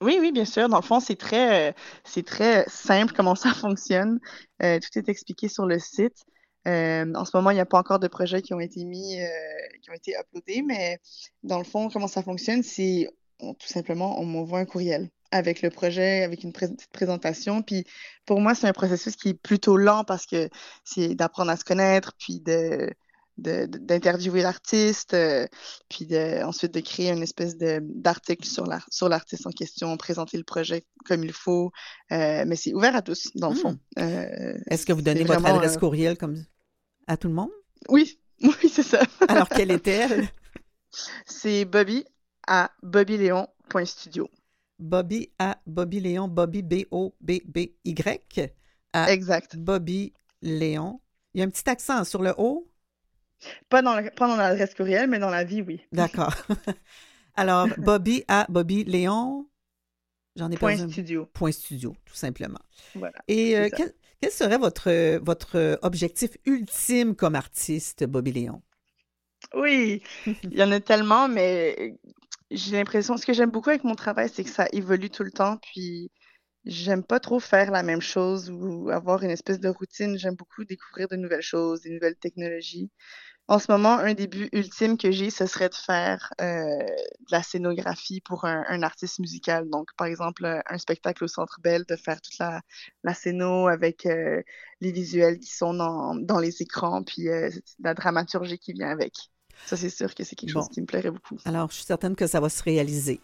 [0.00, 0.68] Oui, oui, bien sûr.
[0.68, 1.72] Dans le fond, c'est très, euh,
[2.04, 4.20] c'est très simple comment ça fonctionne.
[4.62, 6.24] Euh, tout est expliqué sur le site.
[6.68, 9.20] Euh, en ce moment, il n'y a pas encore de projets qui ont été mis,
[9.20, 9.26] euh,
[9.82, 11.00] qui ont été uploadés, mais
[11.42, 13.08] dans le fond, comment ça fonctionne, c'est
[13.40, 16.52] on- tout simplement, on m'envoie un courriel avec le projet, avec une
[16.92, 17.62] présentation.
[17.62, 17.84] Puis
[18.26, 20.48] pour moi, c'est un processus qui est plutôt lent parce que
[20.84, 22.90] c'est d'apprendre à se connaître, puis de-
[23.38, 25.46] d'interviewer l'artiste, euh,
[25.88, 30.36] puis de, ensuite de créer une espèce d'article sur l'ar- sur l'artiste en question, présenter
[30.36, 31.70] le projet comme il faut.
[32.12, 33.58] Euh, mais c'est ouvert à tous, dans le Hmm.
[33.58, 33.78] fond.
[33.98, 36.44] Euh, Est-ce que vous donnez votre vraiment, adresse courriel comme
[37.06, 37.50] à tout le monde?
[37.88, 39.00] Oui, oui, c'est ça.
[39.28, 40.28] Alors, quelle était-elle?
[41.26, 42.04] C'est Bobby
[42.46, 44.28] à bobbyléon.studio.
[44.78, 48.52] Bobby à Bobby Léon, Bobby B-O-B-B-Y
[49.08, 49.56] Exact.
[49.56, 51.00] Bobby Léon.
[51.34, 52.66] Il y a un petit accent sur le O?
[53.68, 55.80] Pas dans, le- pas dans l'adresse courriel, mais dans la vie, oui.
[55.92, 56.34] D'accord.
[57.36, 59.46] Alors, Bobby à Bobby Léon,
[60.36, 61.28] j'en ai Point un- studio.
[61.34, 62.60] Point studio, tout simplement.
[62.94, 63.24] Voilà.
[63.28, 68.62] Et euh, quel serait votre, votre objectif ultime comme artiste, Bobby Léon?
[69.54, 70.02] Oui,
[70.50, 71.96] il y en a tellement, mais
[72.50, 75.30] j'ai l'impression, ce que j'aime beaucoup avec mon travail, c'est que ça évolue tout le
[75.30, 76.10] temps, puis
[76.64, 80.18] j'aime pas trop faire la même chose ou avoir une espèce de routine.
[80.18, 82.90] J'aime beaucoup découvrir de nouvelles choses, des nouvelles technologies.
[83.48, 87.30] En ce moment, un des buts ultimes que j'ai, ce serait de faire euh, de
[87.30, 89.68] la scénographie pour un, un artiste musical.
[89.70, 92.60] Donc, par exemple, un, un spectacle au Centre Bell, de faire toute la,
[93.04, 94.42] la scéno avec euh,
[94.82, 97.48] les visuels qui sont dans, dans les écrans, puis euh,
[97.80, 99.14] la dramaturgie qui vient avec.
[99.66, 101.36] Ça, c'est sûr que c'est quelque chose qui me plairait beaucoup.
[101.44, 103.20] Alors, je suis certaine que ça va se réaliser.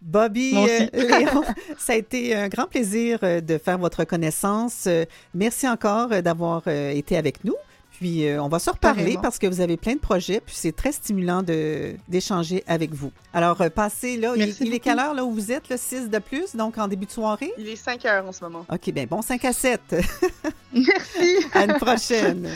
[0.00, 0.86] Bobby euh.
[0.92, 1.42] Léon,
[1.78, 4.86] ça a été un grand plaisir euh, de faire votre connaissance.
[4.86, 7.54] Euh, Merci encore euh, d'avoir euh, été avec nous.
[7.98, 10.72] Puis, euh, on va se reparler parce que vous avez plein de projets, puis c'est
[10.74, 13.12] très stimulant de- d'échanger avec vous.
[13.32, 14.32] Alors, euh, passez là.
[14.34, 16.76] Il, Merci il est quelle heure là où vous êtes, le 6 de plus, donc
[16.76, 17.52] en début de soirée?
[17.56, 18.66] Il est 5 heures en ce moment.
[18.70, 19.80] OK, bien, bon 5 à 7.
[20.72, 21.36] Merci.
[21.54, 22.48] à une prochaine.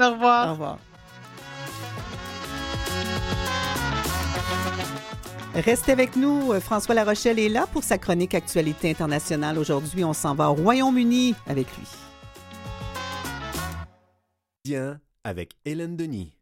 [0.00, 0.48] Au revoir.
[0.48, 0.78] Au revoir.
[5.54, 6.58] Restez avec nous.
[6.60, 9.58] François Larochelle est là pour sa chronique Actualité internationale.
[9.58, 11.86] Aujourd'hui, on s'en va au Royaume-Uni avec lui.
[14.64, 16.37] Bien avec Hélène Denis.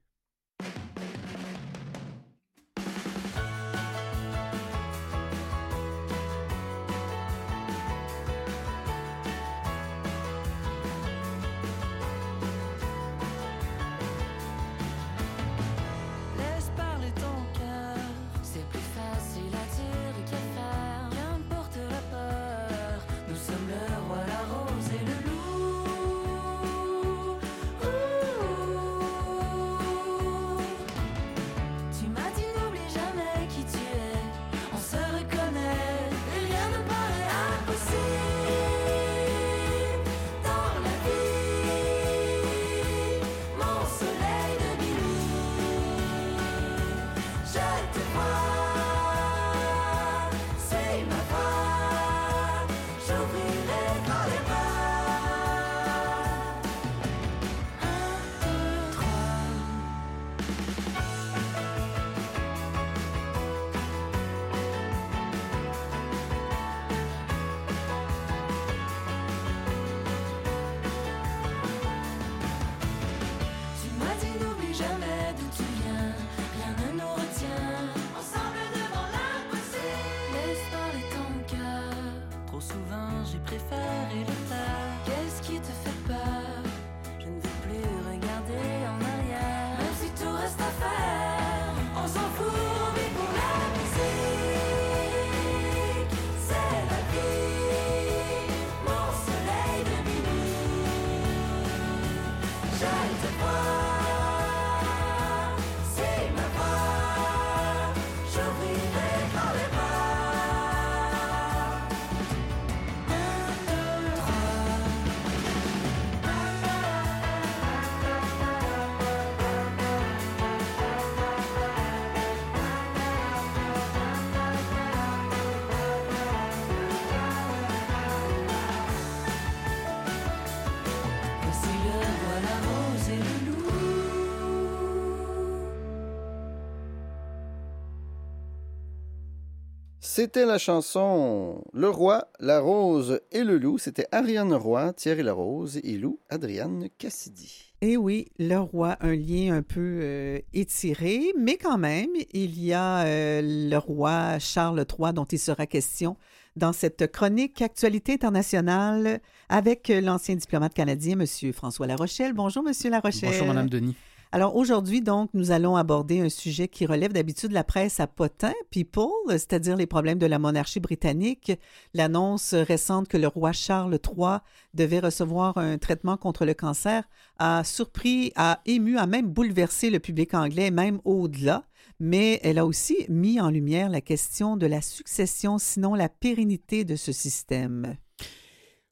[140.17, 143.77] C'était la chanson Le Roi, la Rose et le Loup.
[143.77, 147.75] C'était Ariane Roy, Thierry Larose et Lou, Adriane Cassidy.
[147.83, 152.73] Et oui, le roi, un lien un peu euh, étiré, mais quand même, il y
[152.73, 156.17] a euh, le roi Charles III dont il sera question
[156.57, 159.21] dans cette chronique Actualité internationale
[159.51, 161.53] avec l'ancien diplomate canadien, M.
[161.53, 162.33] François Larochelle.
[162.33, 162.73] Bonjour, M.
[162.91, 163.33] Larochelle.
[163.33, 163.95] Bonjour, Madame Denis.
[164.33, 168.07] Alors aujourd'hui, donc, nous allons aborder un sujet qui relève d'habitude de la presse à
[168.07, 171.53] potin, People, c'est-à-dire les problèmes de la monarchie britannique.
[171.95, 174.39] L'annonce récente que le roi Charles III
[174.75, 177.05] devait recevoir un traitement contre le cancer
[177.39, 181.65] a surpris, a ému, a même bouleversé le public anglais, même au-delà.
[182.01, 186.85] Mais elle a aussi mis en lumière la question de la succession, sinon la pérennité
[186.85, 187.97] de ce système.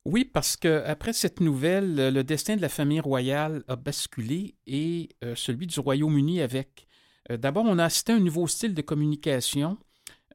[0.05, 5.09] Oui, parce que après cette nouvelle, le destin de la famille royale a basculé et
[5.24, 6.86] euh, celui du Royaume-Uni avec.
[7.31, 9.78] Euh, D'abord, on a assisté à un nouveau style de communication.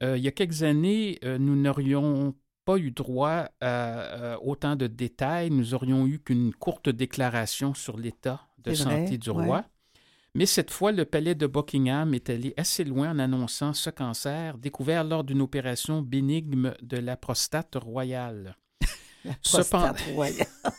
[0.01, 2.33] Euh, il y a quelques années, euh, nous n'aurions
[2.65, 5.51] pas eu droit à euh, autant de détails.
[5.51, 9.45] Nous aurions eu qu'une courte déclaration sur l'état de santé vrai, du ouais.
[9.45, 9.65] roi.
[10.35, 14.57] Mais cette fois, le palais de Buckingham est allé assez loin en annonçant ce cancer
[14.57, 18.55] découvert lors d'une opération bénigne de la prostate royale.
[19.41, 19.93] Cependant-.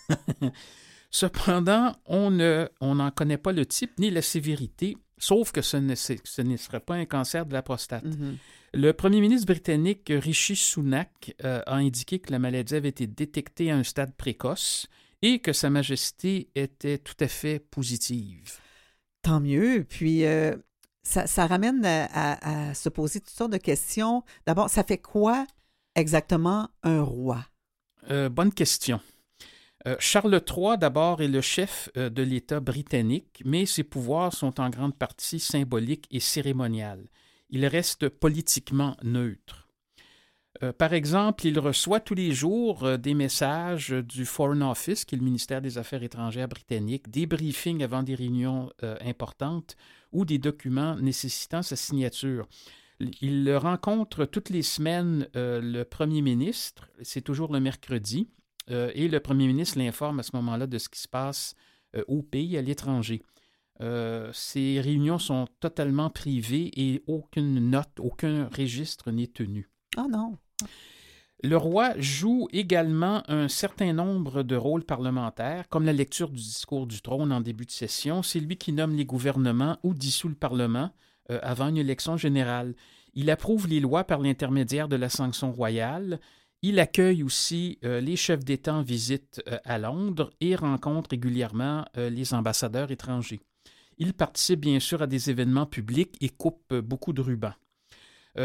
[1.10, 5.76] Cependant, on ne- on n'en connaît pas le type ni la sévérité, sauf que ce
[5.76, 8.04] ne, c'est- ce ne serait pas un cancer de la prostate.
[8.04, 8.36] Mhm.
[8.72, 13.72] Le premier ministre britannique Rishi Sunak euh, a indiqué que la maladie avait été détectée
[13.72, 14.86] à un stade précoce
[15.22, 18.58] et que Sa Majesté était tout à fait positive.
[19.22, 19.84] Tant mieux.
[19.88, 20.54] Puis, euh,
[21.02, 24.22] ça, ça ramène à, à- à se poser toutes sortes de questions.
[24.46, 25.44] D'abord, ça fait quoi
[25.96, 27.44] exactement un roi?
[28.10, 29.00] Euh, bonne question.
[29.86, 34.60] Euh, Charles III, d'abord, est le chef euh, de l'État britannique, mais ses pouvoirs sont
[34.60, 37.08] en grande partie symboliques et cérémoniales.
[37.50, 39.66] Il reste politiquement neutre.
[40.78, 45.24] Par exemple, il reçoit tous les jours des messages du Foreign Office, qui est le
[45.24, 48.70] ministère des Affaires étrangères britannique, des briefings avant des réunions
[49.00, 49.76] importantes
[50.12, 52.46] ou des documents nécessitant sa signature.
[53.20, 58.28] Il rencontre toutes les semaines euh, le premier ministre, c'est toujours le mercredi,
[58.70, 61.54] euh, et le premier ministre l'informe à ce moment-là de ce qui se passe
[61.96, 63.22] euh, au pays, à l'étranger.
[64.34, 69.70] Ces réunions sont totalement privées et aucune note, aucun registre n'est tenu.
[69.96, 70.36] Ah non.
[71.42, 76.86] Le roi joue également un certain nombre de rôles parlementaires, comme la lecture du discours
[76.86, 78.22] du trône en début de session.
[78.22, 80.90] C'est lui qui nomme les gouvernements ou dissout le Parlement
[81.30, 82.74] euh, avant une élection générale.
[83.14, 86.20] Il approuve les lois par l'intermédiaire de la sanction royale.
[86.62, 91.84] Il accueille aussi euh, les chefs d'État en visite euh, à Londres et rencontre régulièrement
[91.96, 93.40] les ambassadeurs étrangers.
[93.98, 97.54] Il participe bien sûr à des événements publics et coupe beaucoup de rubans.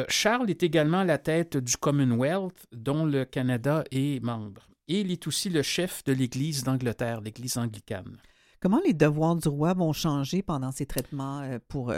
[0.10, 4.68] Charles est également à la tête du Commonwealth, dont le Canada est membre.
[4.88, 8.18] Et il est aussi le chef de l'Église d'Angleterre, l'Église anglicane.
[8.60, 11.94] Comment les devoirs du roi vont changer pendant ces traitements pour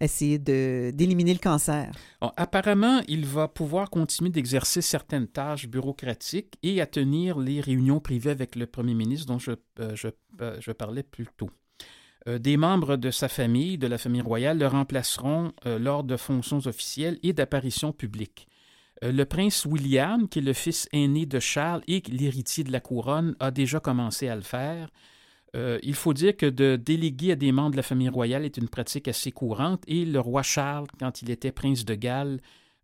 [0.00, 1.92] essayer d'éliminer le cancer?
[2.20, 8.30] Apparemment, il va pouvoir continuer d'exercer certaines tâches bureaucratiques et à tenir les réunions privées
[8.30, 9.96] avec le premier ministre dont je, euh,
[10.40, 11.50] euh, parlais plus tôt.
[12.26, 16.58] Euh, des membres de sa famille, de la famille royale, le remplaceront lors de fonctions
[16.66, 18.48] officielles et d'apparitions publiques.
[19.02, 23.36] Le prince William, qui est le fils aîné de Charles et l'héritier de la couronne,
[23.40, 24.88] a déjà commencé à le faire.
[25.54, 28.56] Euh, il faut dire que de déléguer à des membres de la famille royale est
[28.56, 32.40] une pratique assez courante et le roi Charles, quand il était prince de Galles,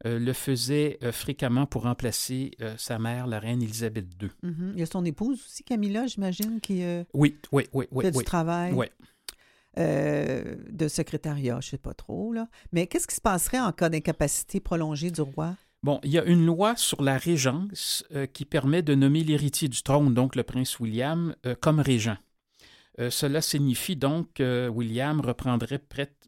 [0.06, 4.30] euh, le faisait euh, fréquemment pour remplacer euh, sa mère, la reine Élisabeth II.
[4.42, 4.72] Mhm.
[4.74, 6.82] Il y a son épouse aussi, Camilla, j'imagine, qui
[7.12, 8.04] Oui, oui, oui, oui.
[8.04, 8.18] fait oui.
[8.18, 8.86] du travail Oui.
[9.76, 12.32] de secrétariat, je ne sais pas trop.
[12.32, 12.48] Là.
[12.72, 15.54] Mais qu'est-ce qui se passerait en cas d'incapacité prolongée du roi?
[15.82, 19.82] Bon, il y a une loi sur la régence qui permet de nommer l'héritier du
[19.82, 22.16] trône, donc le prince William, comme régent.
[23.00, 25.82] Euh, cela signifie donc que William reprendrait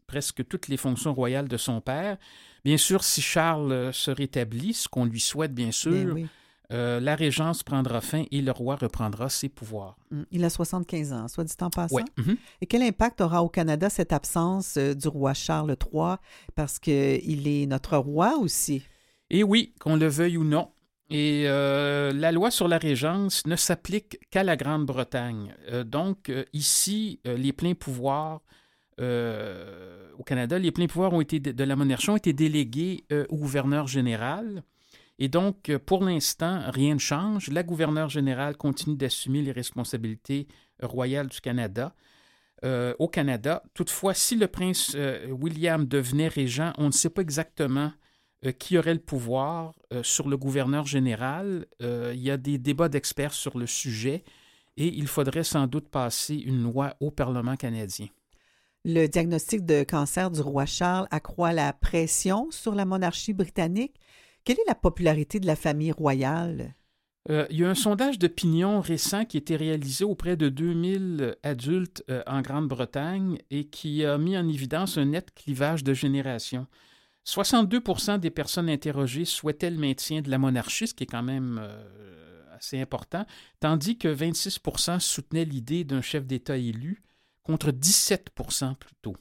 [0.07, 2.17] presque toutes les fonctions royales de son père.
[2.65, 6.27] Bien sûr, si Charles euh, se rétablit, ce qu'on lui souhaite bien sûr, Ben oui.
[6.71, 9.97] euh, la régence prendra fin et le roi reprendra ses pouvoirs.
[10.11, 10.21] Mm.
[10.31, 11.95] Il a 75 ans, soit dit en passant.
[11.95, 12.03] Ouais.
[12.17, 12.37] mhm.
[12.61, 16.15] Et quel impact aura au Canada cette absence du roi Charles III?
[16.55, 18.83] Parce qu'il est notre roi aussi.
[19.29, 20.69] Et oui, qu'on le veuille ou non.
[21.09, 25.53] Et euh, la loi sur la régence ne s'applique qu'à la Grande-Bretagne.
[25.71, 28.41] Euh, donc, euh, ici, les pleins pouvoirs
[28.99, 33.37] au Canada, les pleins pouvoirs ont été de, de la monarchie ont été délégués au
[33.37, 34.63] gouverneur général.
[35.17, 37.49] Et donc, pour l'instant, rien ne change.
[37.49, 40.47] La gouverneure générale continue d'assumer les responsabilités
[40.79, 41.95] royales du Canada.
[42.99, 43.63] Au Canada.
[43.73, 44.95] Toutefois, si le prince
[45.27, 47.91] William devenait régent, on ne sait pas exactement
[48.51, 51.65] qui aurait le pouvoir euh, sur le gouverneur général?
[51.81, 54.23] Euh, il y a des débats d'experts sur le sujet
[54.77, 58.07] et il faudrait sans doute passer une loi au Parlement canadien.
[58.85, 63.95] Le diagnostic de cancer du roi Charles accroît la pression sur la monarchie britannique.
[64.43, 66.75] Quelle est la popularité de la famille royale?
[67.29, 71.37] Euh, il y a un sondage d'opinion récent qui a été réalisé auprès de 2000
[71.43, 76.67] adultes euh, en Grande-Bretagne et qui a mis en évidence un net clivage de génération.
[77.25, 81.59] 62% des personnes interrogées souhaitaient le maintien de la monarchie, ce qui est quand même
[81.61, 83.25] euh, assez important,
[83.59, 87.03] tandis que 26% soutenaient l'idée d'un chef d'État élu,
[87.43, 89.17] contre 17 plus tôt.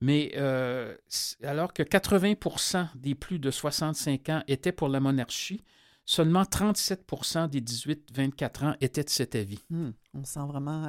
[0.00, 0.94] Mais euh,
[1.42, 5.64] alors que 80% des plus de 65 ans étaient pour la monarchie,
[6.04, 9.58] seulement 37% des 18-24 ans étaient de cet avis.
[9.70, 10.88] Hmm, on sent vraiment euh,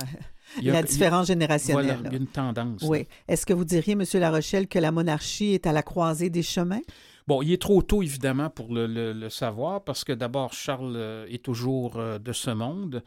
[0.59, 1.85] Il y a- la différence générationnelle.
[1.85, 2.09] Voilà, là.
[2.09, 2.81] il y a une tendance.
[2.83, 3.07] Oui.
[3.27, 4.03] Est-ce que vous diriez, M.
[4.15, 6.81] Larochelle, que la monarchie est à la croisée des chemins?
[7.27, 10.93] Bon, il est trop tôt, évidemment, pour le, le- le savoir, parce que d'abord, Charles
[10.95, 13.03] euh, est toujours euh, de ce monde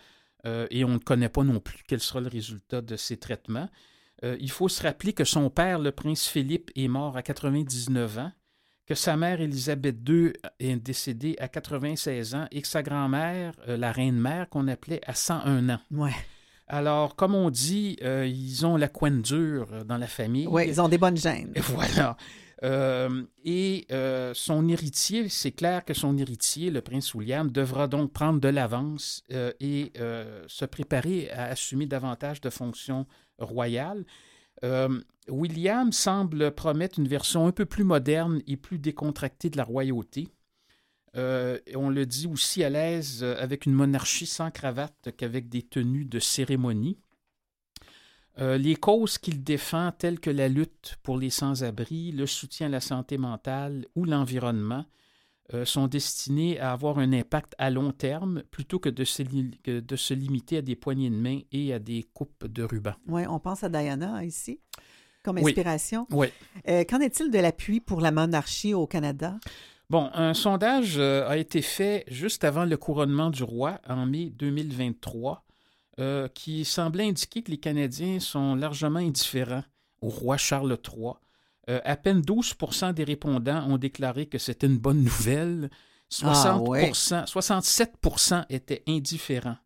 [0.46, 3.68] euh, et on ne connaît pas non plus quel sera le résultat de ses traitements.
[4.22, 8.18] Euh, il faut se rappeler que son père, le prince Philippe, est mort à 99
[8.18, 8.32] ans,
[8.86, 13.78] que sa mère, Élisabeth II, est décédée à 96 ans et que sa grand-mère, euh,
[13.78, 15.80] la reine-mère, qu'on appelait à 101 ans.
[15.90, 16.12] Ouais.
[16.72, 20.46] Alors, comme on dit, euh, ils ont la couenne dure dans la famille.
[20.46, 21.52] Oui, ils ont des bonnes gènes.
[21.74, 22.16] Voilà.
[22.62, 28.12] Euh, et euh, son héritier, c'est clair que son héritier, le prince William, devra donc
[28.12, 29.92] prendre de l'avance euh, et
[30.46, 33.06] se préparer à assumer davantage de fonctions
[33.38, 34.04] royales.
[35.28, 40.28] William semble promettre une version un peu plus moderne et plus décontractée de la royauté.
[41.16, 45.48] Euh, et on le dit aussi à l'aise euh, avec une monarchie sans cravate qu'avec
[45.48, 46.98] des tenues de cérémonie.
[48.38, 52.70] Euh, les causes qu'il défend, telles que la lutte pour les sans-abri, le soutien à
[52.70, 54.84] la santé mentale ou l'environnement,
[55.52, 59.58] euh, sont destinées à avoir un impact à long terme plutôt que de, se li-
[59.64, 62.94] que de se limiter à des poignées de main et à des coupes de ruban.
[63.08, 64.60] Oui, on pense à Diana ici,
[65.24, 65.50] comme Oui.
[65.50, 66.06] inspiration.
[66.12, 66.28] Oui.
[66.68, 69.38] Euh, Qu'en est-il de l'appui pour la monarchie au Canada?
[69.90, 74.30] Bon, un sondage euh, a été fait juste avant le couronnement du roi en mai
[74.30, 75.44] 2023
[75.98, 79.64] euh, qui semblait indiquer que les Canadiens sont largement indifférents
[80.00, 81.14] au roi Charles III.
[81.68, 85.70] Euh, à peine 12% des répondants ont déclaré que c'était une bonne nouvelle.
[86.08, 86.92] 60 Ah ouais.
[86.94, 87.96] 67
[88.48, 89.58] étaient indifférents.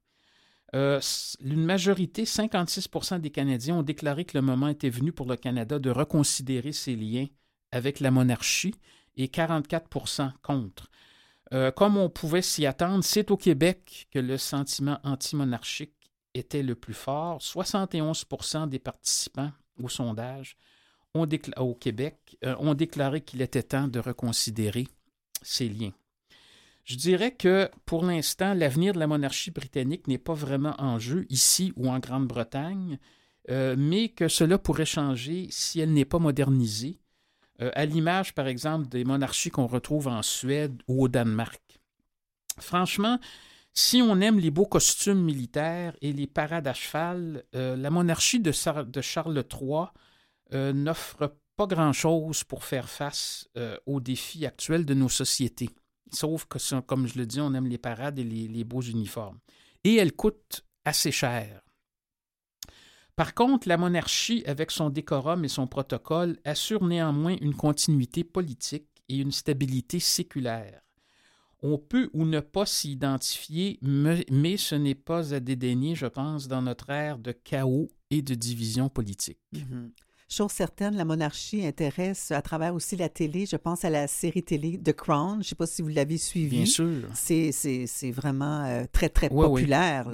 [0.75, 1.01] Euh,
[1.41, 5.79] une majorité, 56% des Canadiens, ont déclaré que le moment était venu pour le Canada
[5.79, 7.27] de reconsidérer ses liens
[7.73, 8.75] avec la monarchie
[9.17, 10.91] et 44% contre.
[11.53, 15.95] Euh, comme on pouvait s'y attendre, c'est au Québec que le sentiment anti-monarchique
[16.35, 17.39] était le plus fort.
[17.41, 20.57] 71% des participants au sondage
[21.15, 24.89] au Québec euh, ont déclaré qu'il était temps de reconsidérer
[25.43, 25.93] ces liens.
[26.85, 31.25] Je dirais que pour l'instant, l'avenir de la monarchie britannique n'est pas vraiment en jeu
[31.31, 32.99] ici ou en Grande-Bretagne,
[33.51, 36.99] euh, mais que cela pourrait changer si elle n'est pas modernisée,
[37.61, 41.63] euh, à l'image, par exemple, des monarchies qu'on retrouve en Suède ou au Danemark.
[42.59, 43.19] Franchement,
[43.73, 48.41] si on aime les beaux costumes militaires et les parades à cheval, euh, la monarchie
[48.41, 49.87] de, Charles III
[50.53, 53.49] euh, n'offre pas grand-chose pour faire face
[53.87, 55.71] aux défis actuels de nos sociétés.
[56.13, 59.39] Sauf que, comme je le dis, on aime les parades et les, les beaux uniformes.
[59.85, 61.64] Et elle coûte assez cher.
[63.17, 68.89] Par contre, la monarchie, avec son décorum et son protocole, assure néanmoins une continuité politique
[69.09, 70.81] et une stabilité séculaire.
[71.63, 76.49] On peut ou ne pas s'y identifier, mais ce n'est pas à dédaigner, je pense,
[76.49, 79.41] dans notre ère de chaos et de division politique.
[79.53, 79.93] Mhm.
[80.35, 83.47] Chose certaine, la monarchie intéresse à travers aussi la télé.
[83.47, 85.35] Je pense à la série télé The Crown.
[85.35, 86.57] Je ne sais pas si vous l'avez suivi.
[86.57, 87.09] Bien sûr.
[87.15, 90.11] C'est, vraiment euh, très, très Oui, populaire.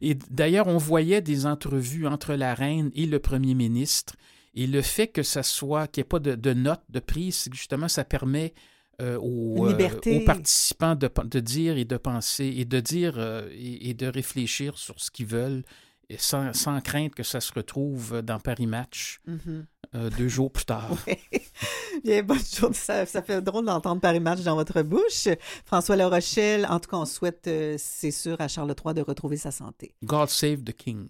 [0.00, 4.16] Et d'ailleurs, on voyait des entrevues entre la reine et le premier ministre.
[4.56, 7.36] Et le fait que ça soit, qu'il n'y ait pas de, de notes de prise,
[7.36, 8.52] c'est que justement, ça permet
[9.00, 13.48] euh, aux, euh, aux participants de, de dire et de penser et de dire euh,
[13.52, 15.62] et, et de réfléchir sur ce qu'ils veulent
[16.10, 19.64] et sans, sans crainte que ça se retrouve dans Paris Match Mhm.
[19.94, 20.90] euh, deux jours plus tard.
[22.04, 22.74] Bien, bonne journée.
[22.74, 25.28] Ça, ça fait drôle d'entendre Paris Match dans votre bouche.
[25.64, 29.02] François La Rochelle, en tout cas, on souhaite, euh, c'est sûr, à Charles III de
[29.02, 29.94] retrouver sa santé.
[30.02, 31.08] God save the king.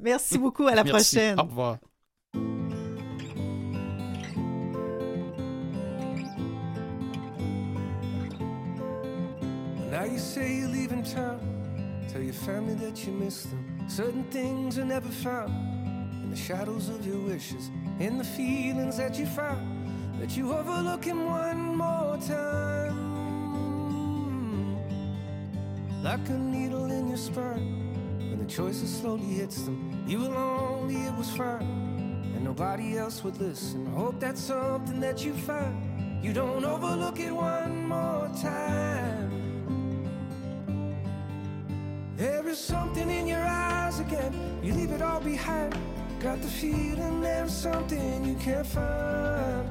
[0.00, 0.66] Merci beaucoup.
[0.68, 1.16] À la Merci.
[1.16, 1.40] prochaine.
[1.40, 1.78] Au revoir.
[9.90, 11.40] Now you say you're leaving town.
[12.08, 13.69] Tell your family that you miss them.
[13.90, 15.50] Certain things are never found
[16.22, 19.66] in the shadows of your wishes, in the feelings that you found
[20.20, 22.94] that you overlook him one more time.
[26.04, 30.94] Like a needle in your spine, when the choices slowly hits them, you were lonely,
[30.94, 33.86] it was fine, and nobody else would listen.
[33.86, 36.24] Hope that's something that you find.
[36.24, 39.19] You don't overlook it one more time.
[42.20, 44.60] There is something in your eyes again.
[44.62, 45.74] You leave it all behind.
[46.20, 49.66] Got the feeling there's something you can't find.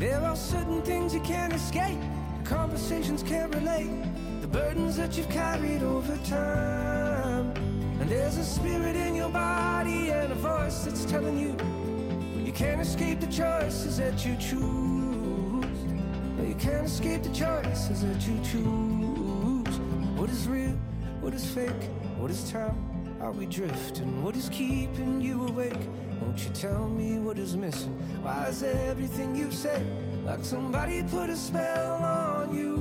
[0.00, 2.00] There are certain things you can't escape.
[2.42, 4.02] Conversations can't relate.
[4.40, 7.54] The burdens that you've carried over time.
[8.00, 11.56] And there's a spirit in your body and a voice that's telling you
[12.44, 15.78] you can't escape the choices that you choose.
[16.42, 19.78] You can't escape the choices that you choose.
[20.18, 20.63] What is real?
[21.34, 21.90] What is fake?
[22.16, 22.78] What is time?
[23.20, 24.22] Are we drifting?
[24.22, 25.80] What is keeping you awake?
[26.20, 27.90] Won't you tell me what is missing?
[28.22, 29.82] Why is everything you say
[30.24, 32.76] like somebody put a spell on you?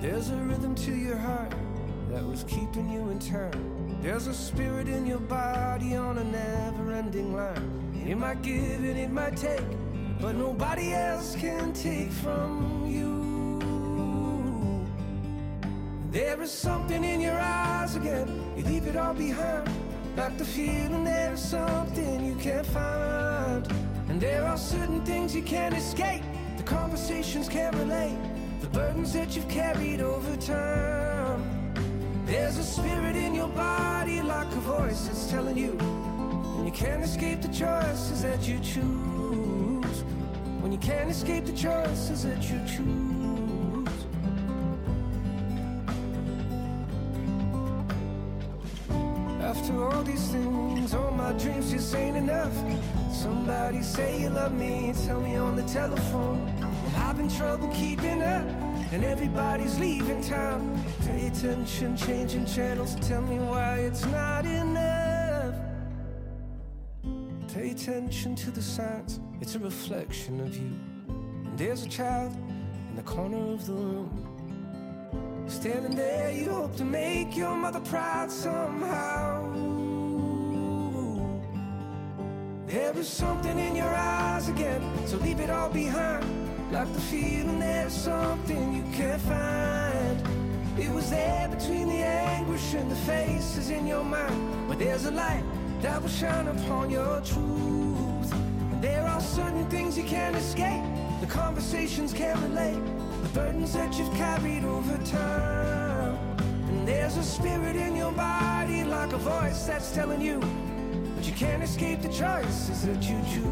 [0.00, 1.52] There's a rhythm to your heart
[2.08, 3.98] that was keeping you in time.
[4.00, 7.92] There's a spirit in your body on a never ending line.
[8.08, 9.68] It might give and it might take,
[10.18, 13.13] but nobody else can take from you.
[16.14, 18.28] There is something in your eyes again.
[18.56, 19.68] You leave it all behind.
[20.16, 23.66] Like the feeling there's something you can't find.
[24.08, 26.22] And there are certain things you can't escape.
[26.56, 28.16] The conversations can't relate.
[28.60, 31.42] The burdens that you've carried over time.
[32.26, 35.76] There's a spirit in your body like a voice that's telling you.
[35.80, 40.04] And you can't escape the choices that you choose.
[40.62, 43.13] When you can't escape the choices that you choose.
[50.04, 52.52] These things, all my dreams just ain't enough.
[53.12, 56.52] Somebody say you love me, tell me on the telephone.
[56.96, 58.46] I've been trouble keeping up,
[58.92, 60.82] and everybody's leaving town.
[61.06, 65.54] Pay attention, changing channels, tell me why it's not enough.
[67.54, 70.72] Pay attention to the signs, it's a reflection of you.
[71.46, 72.32] And there's a child
[72.90, 74.10] in the corner of the room.
[75.46, 79.33] Standing there, you hope to make your mother proud somehow.
[82.74, 86.24] There is something in your eyes again, so leave it all behind.
[86.72, 90.20] Like the feeling there's something you can't find.
[90.76, 94.68] It was there between the anguish and the faces in your mind.
[94.68, 95.44] But there's a light
[95.82, 98.32] that will shine upon your truth.
[98.32, 100.82] And there are certain things you can't escape,
[101.20, 102.82] the conversations can't relate
[103.22, 106.16] the burdens that you've carried over time.
[106.70, 110.40] And there's a spirit in your body like a voice that's telling you,
[111.24, 113.44] but you can't escape the choices that you choose.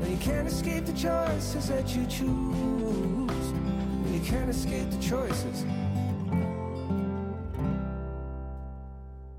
[0.00, 2.26] No, you can't escape the choices that you choose.
[2.26, 5.64] No, you can't escape the choices.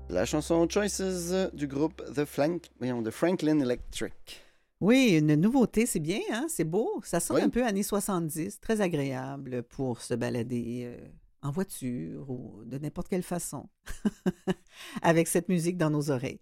[0.08, 4.40] La chanson Choices du groupe The, Flank, The Franklin Electric.
[4.80, 6.46] Oui, une nouveauté, c'est bien, hein?
[6.48, 7.00] c'est beau.
[7.02, 7.42] Ça sonne Oui.
[7.42, 11.08] un peu années 70, très agréable pour se balader euh,
[11.46, 13.68] en voiture ou de n'importe quelle façon,
[15.02, 16.40] avec cette musique dans nos oreilles.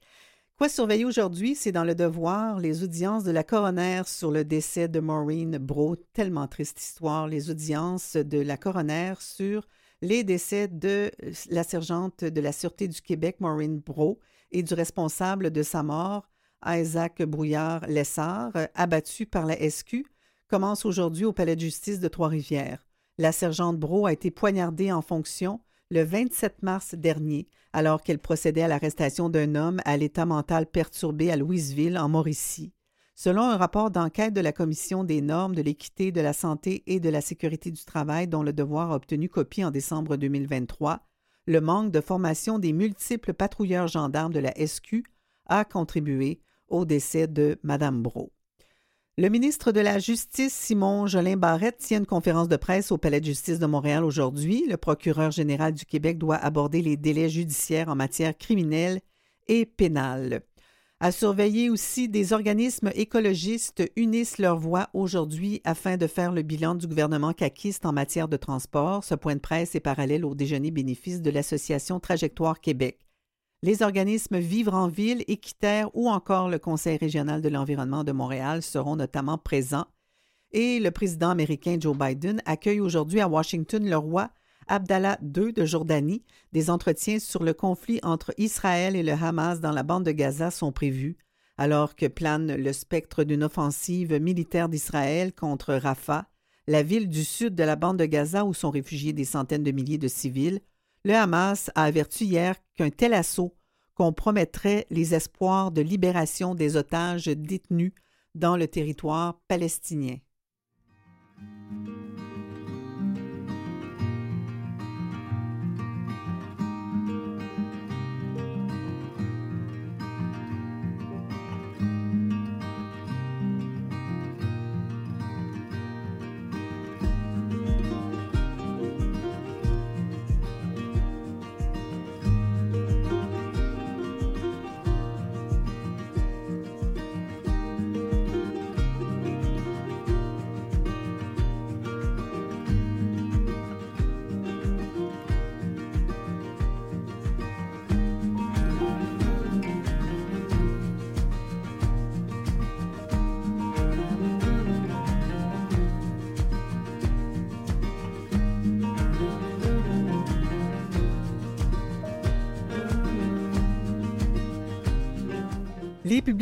[0.56, 4.86] Quoi surveiller aujourd'hui, c'est dans le devoir les audiences de la coroner sur le décès
[4.86, 5.96] de Maureen Bro.
[6.12, 9.66] Tellement triste histoire, les audiences de la coroner sur
[10.00, 11.10] les décès de
[11.50, 14.20] la sergente de la Sûreté du Québec, Maureen Bro,
[14.52, 16.30] et du responsable de sa mort,
[16.64, 20.04] Isaac Brouillard-Lessard, abattu par la SQ,
[20.46, 22.86] commence aujourd'hui au Palais de justice de Trois-Rivières.
[23.16, 28.62] La sergente Bro a été poignardée en fonction le 27 mars dernier, alors qu'elle procédait
[28.62, 32.72] à l'arrestation d'un homme à l'état mental perturbé à Louisville, en Mauricie.
[33.14, 36.98] Selon un rapport d'enquête de la Commission des normes de l'équité, de la santé et
[36.98, 41.06] de la sécurité du travail dont le devoir a obtenu copie en décembre 2023,
[41.46, 45.04] le manque de formation des multiples patrouilleurs gendarmes de la SQ
[45.46, 48.32] a contribué au décès de Mme Bro.
[49.16, 53.20] Le ministre de la Justice, Simon Jolin Barrette, tient une conférence de presse au Palais
[53.20, 54.64] de justice de Montréal aujourd'hui.
[54.68, 59.00] Le procureur général du Québec doit aborder les délais judiciaires en matière criminelle
[59.46, 60.42] et pénale.
[60.98, 66.74] À surveiller aussi, des organismes écologistes unissent leur voix aujourd'hui afin de faire le bilan
[66.74, 69.04] du gouvernement caquiste en matière de transport.
[69.04, 73.03] Ce point de presse est parallèle au déjeuner bénéfice de l'Association Trajectoire Québec.
[73.64, 78.62] Les organismes Vivre en ville, Équiterre ou encore le Conseil régional de l'environnement de Montréal
[78.62, 79.86] seront notamment présents.
[80.52, 84.28] Et le président américain Joe Biden accueille aujourd'hui à Washington le roi
[84.66, 86.26] Abdallah II de Jordanie.
[86.52, 90.50] Des entretiens sur le conflit entre Israël et le Hamas dans la bande de Gaza
[90.50, 91.16] sont prévus.
[91.56, 96.26] Alors que plane le spectre d'une offensive militaire d'Israël contre Rafah,
[96.66, 99.70] la ville du sud de la bande de Gaza où sont réfugiés des centaines de
[99.70, 100.60] milliers de civils,
[101.04, 103.54] le Hamas a averti hier qu'un tel assaut
[103.94, 107.92] compromettrait les espoirs de libération des otages détenus
[108.34, 110.16] dans le territoire palestinien.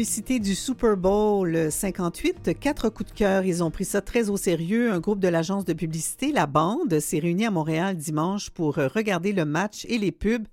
[0.03, 4.31] Les publicités du Super Bowl 58, quatre coups de cœur, ils ont pris ça très
[4.31, 4.91] au sérieux.
[4.91, 9.33] Un groupe de l'agence de publicité, La Bande, s'est réuni à Montréal dimanche pour regarder
[9.33, 10.49] le match et les pubs.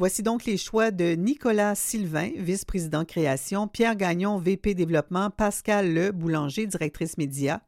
[0.00, 6.10] Voici donc les choix de Nicolas Sylvain, vice-président création, Pierre Gagnon, VP développement, Pascal Le,
[6.10, 7.62] boulanger, directrice média,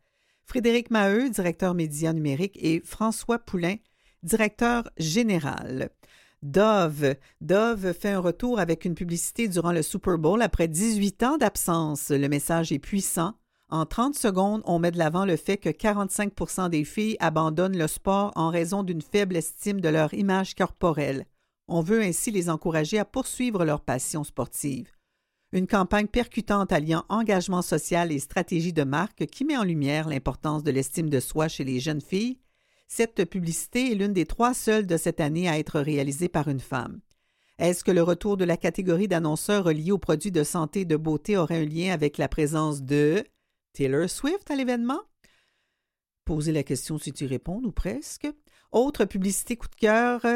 [0.46, 3.76] Frédéric Maheu, directeur média numérique et François Poulain,
[4.24, 5.90] directeur général.
[6.42, 7.16] Dove.
[7.42, 12.08] Dove fait un retour avec une publicité durant le Super Bowl après 18 ans d'absence.
[12.08, 13.34] Le message est puissant.
[13.68, 17.86] En 30 secondes, on met de l'avant le fait que 45% des filles abandonnent le
[17.86, 21.26] sport en raison d'une faible estime de leur image corporelle.
[21.68, 24.90] On veut ainsi les encourager à poursuivre leur passion sportive.
[25.52, 30.64] Une campagne percutante alliant engagement social et stratégie de marque qui met en lumière l'importance
[30.64, 32.38] de l'estime de soi chez les jeunes filles
[32.90, 36.58] cette publicité est l'une des trois seules de cette année à être réalisée par une
[36.58, 37.00] femme.
[37.60, 40.96] Est-ce que le retour de la catégorie d'annonceurs reliés aux produits de santé et de
[40.96, 43.22] beauté aurait un lien avec la présence de
[43.74, 45.00] Taylor Swift à l'événement?
[46.24, 48.26] Posez la question si tu réponds ou presque.
[48.72, 50.26] Autre publicité coup de cœur,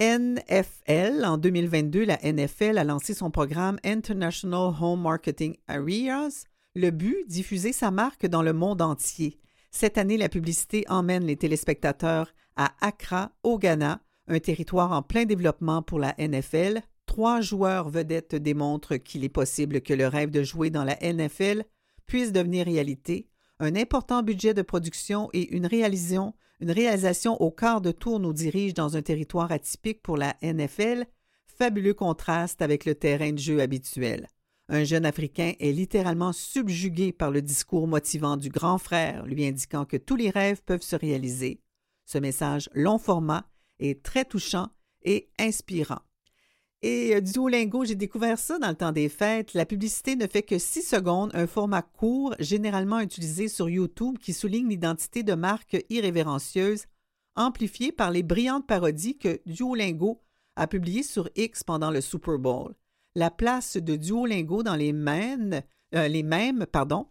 [0.00, 1.26] NFL.
[1.26, 6.44] En 2022, la NFL a lancé son programme International Home Marketing Areas.
[6.74, 9.38] Le but, diffuser sa marque dans le monde entier.
[9.70, 15.24] Cette année, la publicité emmène les téléspectateurs à Accra, au Ghana, un territoire en plein
[15.24, 16.82] développement pour la NFL.
[17.06, 21.64] Trois joueurs vedettes démontrent qu'il est possible que le rêve de jouer dans la NFL
[22.06, 23.28] puisse devenir réalité.
[23.58, 28.32] Un important budget de production et une réalisation, une réalisation au quart de tour nous
[28.32, 31.06] dirige dans un territoire atypique pour la NFL,
[31.46, 34.28] fabuleux contraste avec le terrain de jeu habituel.
[34.72, 39.84] Un jeune Africain est littéralement subjugué par le discours motivant du grand frère, lui indiquant
[39.84, 41.60] que tous les rêves peuvent se réaliser.
[42.04, 44.68] Ce message long format est très touchant
[45.02, 45.98] et inspirant.
[46.82, 49.54] Et euh, Duolingo, j'ai découvert ça dans le temps des fêtes.
[49.54, 54.32] La publicité ne fait que six secondes, un format court, généralement utilisé sur YouTube, qui
[54.32, 56.84] souligne l'identité de marques irrévérencieuses,
[57.34, 60.22] amplifiée par les brillantes parodies que Duolingo
[60.54, 62.76] a publiées sur X pendant le Super Bowl
[63.14, 65.62] la place de Duolingo dans les mêmes,
[65.94, 67.06] euh, les mêmes pardon,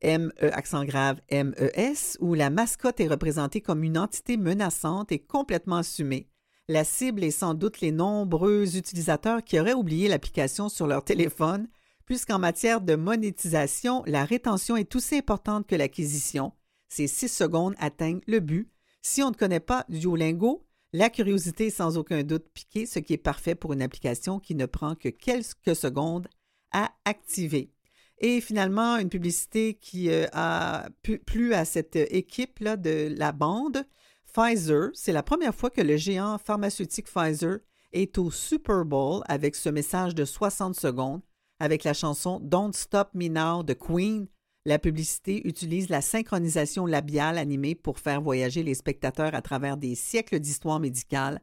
[0.00, 5.18] M, E, accent grave, M-E-S, où la mascotte est représentée comme une entité menaçante et
[5.18, 6.28] complètement assumée.
[6.68, 11.68] La cible est sans doute les nombreux utilisateurs qui auraient oublié l'application sur leur téléphone,
[12.06, 16.52] puisqu'en matière de monétisation, la rétention est aussi importante que l'acquisition.
[16.88, 18.70] Ces six secondes atteignent le but.
[19.02, 20.64] Si on ne connaît pas Duolingo,
[20.94, 24.54] la curiosité est sans aucun doute piquée, ce qui est parfait pour une application qui
[24.54, 26.28] ne prend que quelques secondes
[26.70, 27.72] à activer.
[28.18, 30.86] Et finalement, une publicité qui euh, a
[31.26, 33.84] plu à cette équipe-là de la bande,
[34.32, 34.90] Pfizer.
[34.94, 37.58] C'est la première fois que le géant pharmaceutique Pfizer
[37.92, 41.22] est au Super Bowl avec ce message de 60 secondes,
[41.58, 44.28] avec la chanson Don't Stop Me Now de Queen,
[44.66, 49.94] la publicité utilise la synchronisation labiale animée pour faire voyager les spectateurs à travers des
[49.94, 51.40] siècles d'histoire médicale,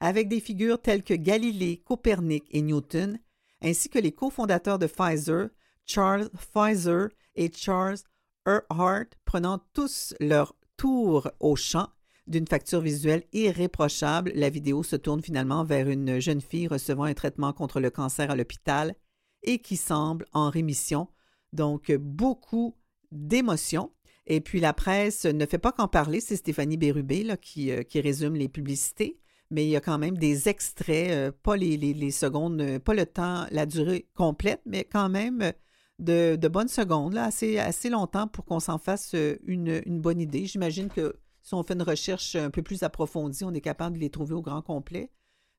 [0.00, 3.18] avec des figures telles que Galilée, Copernic et Newton,
[3.60, 5.48] ainsi que les cofondateurs de Pfizer,
[5.84, 7.98] Charles Pfizer et Charles
[8.46, 11.88] Earhart, prenant tous leur tour au champ.
[12.26, 17.14] D'une facture visuelle irréprochable, la vidéo se tourne finalement vers une jeune fille recevant un
[17.14, 18.94] traitement contre le cancer à l'hôpital
[19.42, 21.08] et qui semble en rémission
[21.52, 22.76] donc, beaucoup
[23.10, 23.90] d'émotions.
[24.26, 26.20] Et puis, la presse ne fait pas qu'en parler.
[26.20, 29.18] C'est Stéphanie Bérubé là, qui, euh, qui, résume les publicités.
[29.50, 32.94] Mais il y a quand même des extraits, euh, pas les, les, secondes, euh, pas
[32.94, 35.52] le temps, la durée complète, mais quand même
[35.98, 39.14] de, de bonnes secondes, là, assez, assez longtemps pour qu'on s'en fasse
[39.44, 40.46] une, une bonne idée.
[40.46, 44.00] J'imagine que si on fait une recherche un peu plus approfondie, on est capable de
[44.00, 45.10] les trouver au grand complet.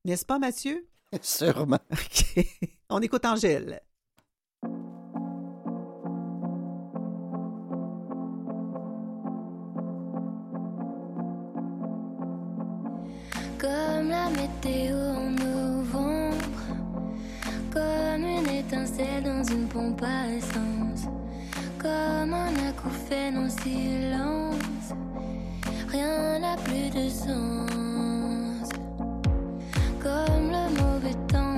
[0.05, 0.87] N'est-ce pas, Mathieu?
[1.21, 1.79] Sûrement.
[1.91, 2.45] OK.
[2.89, 3.81] On écoute Angèle.
[14.43, 16.63] Météo en novembre,
[17.71, 21.07] comme une étincelle dans une pompe à essence,
[21.77, 24.87] comme un acouphène en silence,
[25.87, 28.69] rien n'a plus de sens.
[30.01, 31.52] Comme le mauvais temps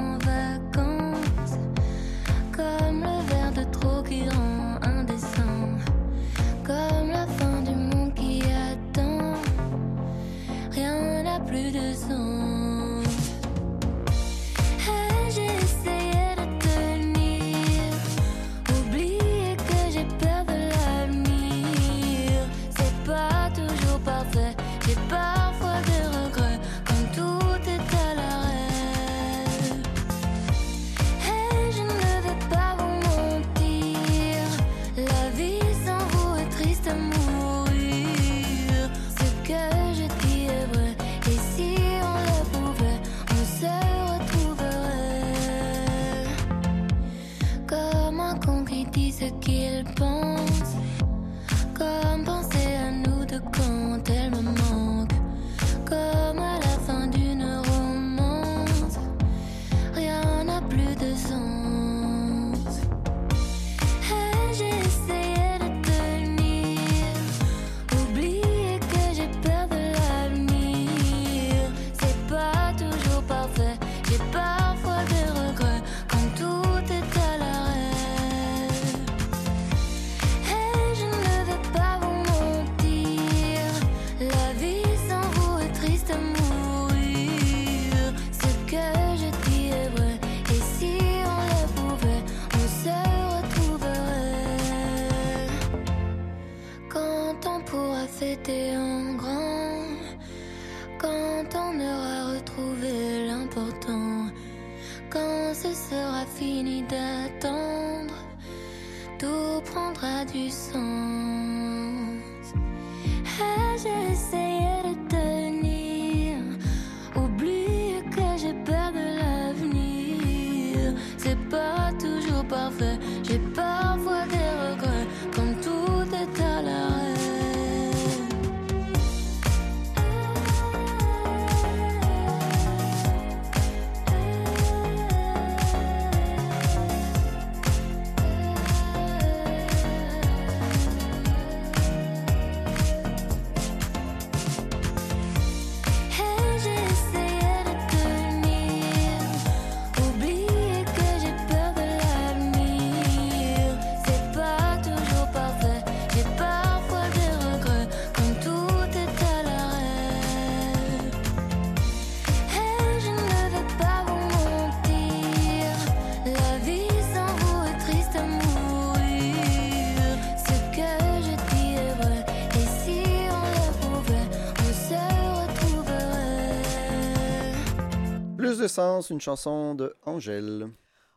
[178.75, 180.67] Sens, une chanson de Angèle.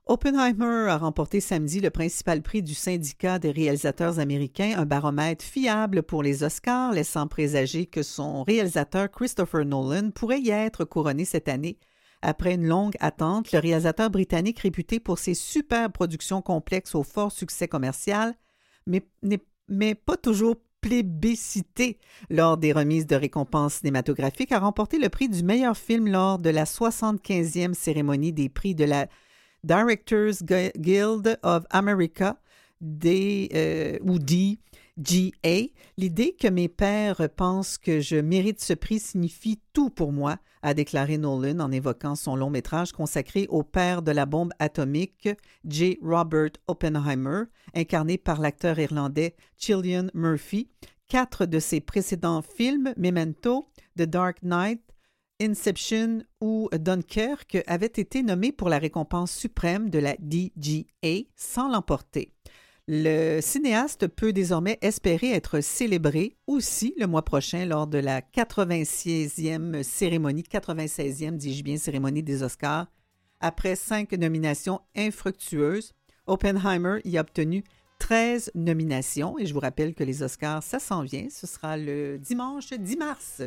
[0.06, 6.04] Oppenheimer a remporté samedi le principal prix du syndicat des réalisateurs américains, un baromètre fiable
[6.04, 11.48] pour les Oscars, laissant présager que son réalisateur Christopher Nolan pourrait y être couronné cette
[11.48, 11.80] année.
[12.22, 17.32] Après une longue attente, le réalisateur britannique réputé pour ses superbes productions complexes au fort
[17.32, 18.36] succès commercial,
[18.86, 19.02] mais,
[19.66, 21.98] mais pas toujours plébiscité
[22.30, 26.50] lors des remises de récompenses cinématographiques, a remporté le prix du meilleur film lors de
[26.50, 29.06] la 75e cérémonie des prix de la
[29.64, 32.40] Directors Gu- Guild of America,
[32.80, 35.66] des, euh, ou DGA.
[35.96, 40.74] L'idée que mes pères pensent que je mérite ce prix signifie tout pour moi, a
[40.74, 45.28] déclaré Nolan en évoquant son long métrage consacré au père de la bombe atomique,
[45.66, 45.98] J.
[46.02, 47.44] Robert Oppenheimer,
[47.74, 50.68] incarné par l'acteur irlandais Cillian Murphy.
[51.08, 54.82] Quatre de ses précédents films, Memento, The Dark Knight,
[55.40, 62.34] Inception ou Dunkirk avaient été nommés pour la récompense suprême de la DGA sans l'emporter.
[62.90, 69.82] Le cinéaste peut désormais espérer être célébré aussi le mois prochain lors de la 96e
[69.82, 72.86] cérémonie, 96e, dis-je bien, cérémonie des Oscars.
[73.40, 75.92] Après cinq nominations infructueuses,
[76.26, 77.62] Oppenheimer y a obtenu
[77.98, 81.26] 13 nominations et je vous rappelle que les Oscars, ça s'en vient.
[81.30, 83.42] Ce sera le dimanche 10 mars.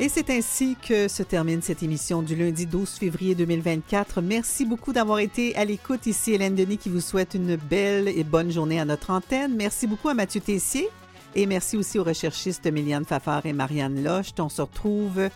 [0.00, 4.20] Et c'est ainsi que se termine cette émission du lundi 12 février 2024.
[4.20, 6.06] Merci beaucoup d'avoir été à l'écoute.
[6.06, 9.56] Ici Hélène Denis qui vous souhaite une belle et bonne journée à notre antenne.
[9.56, 10.88] Merci beaucoup à Mathieu Tessier
[11.34, 14.28] et merci aussi aux recherchistes Méliane Fafard et Marianne Loche.
[14.38, 15.30] On se retrouve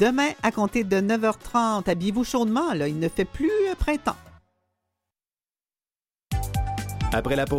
[0.00, 1.86] demain à compter de 9h30.
[1.86, 2.88] Habillez-vous chaudement, là.
[2.88, 4.16] Il ne fait plus printemps.
[7.12, 7.54] Après la pause,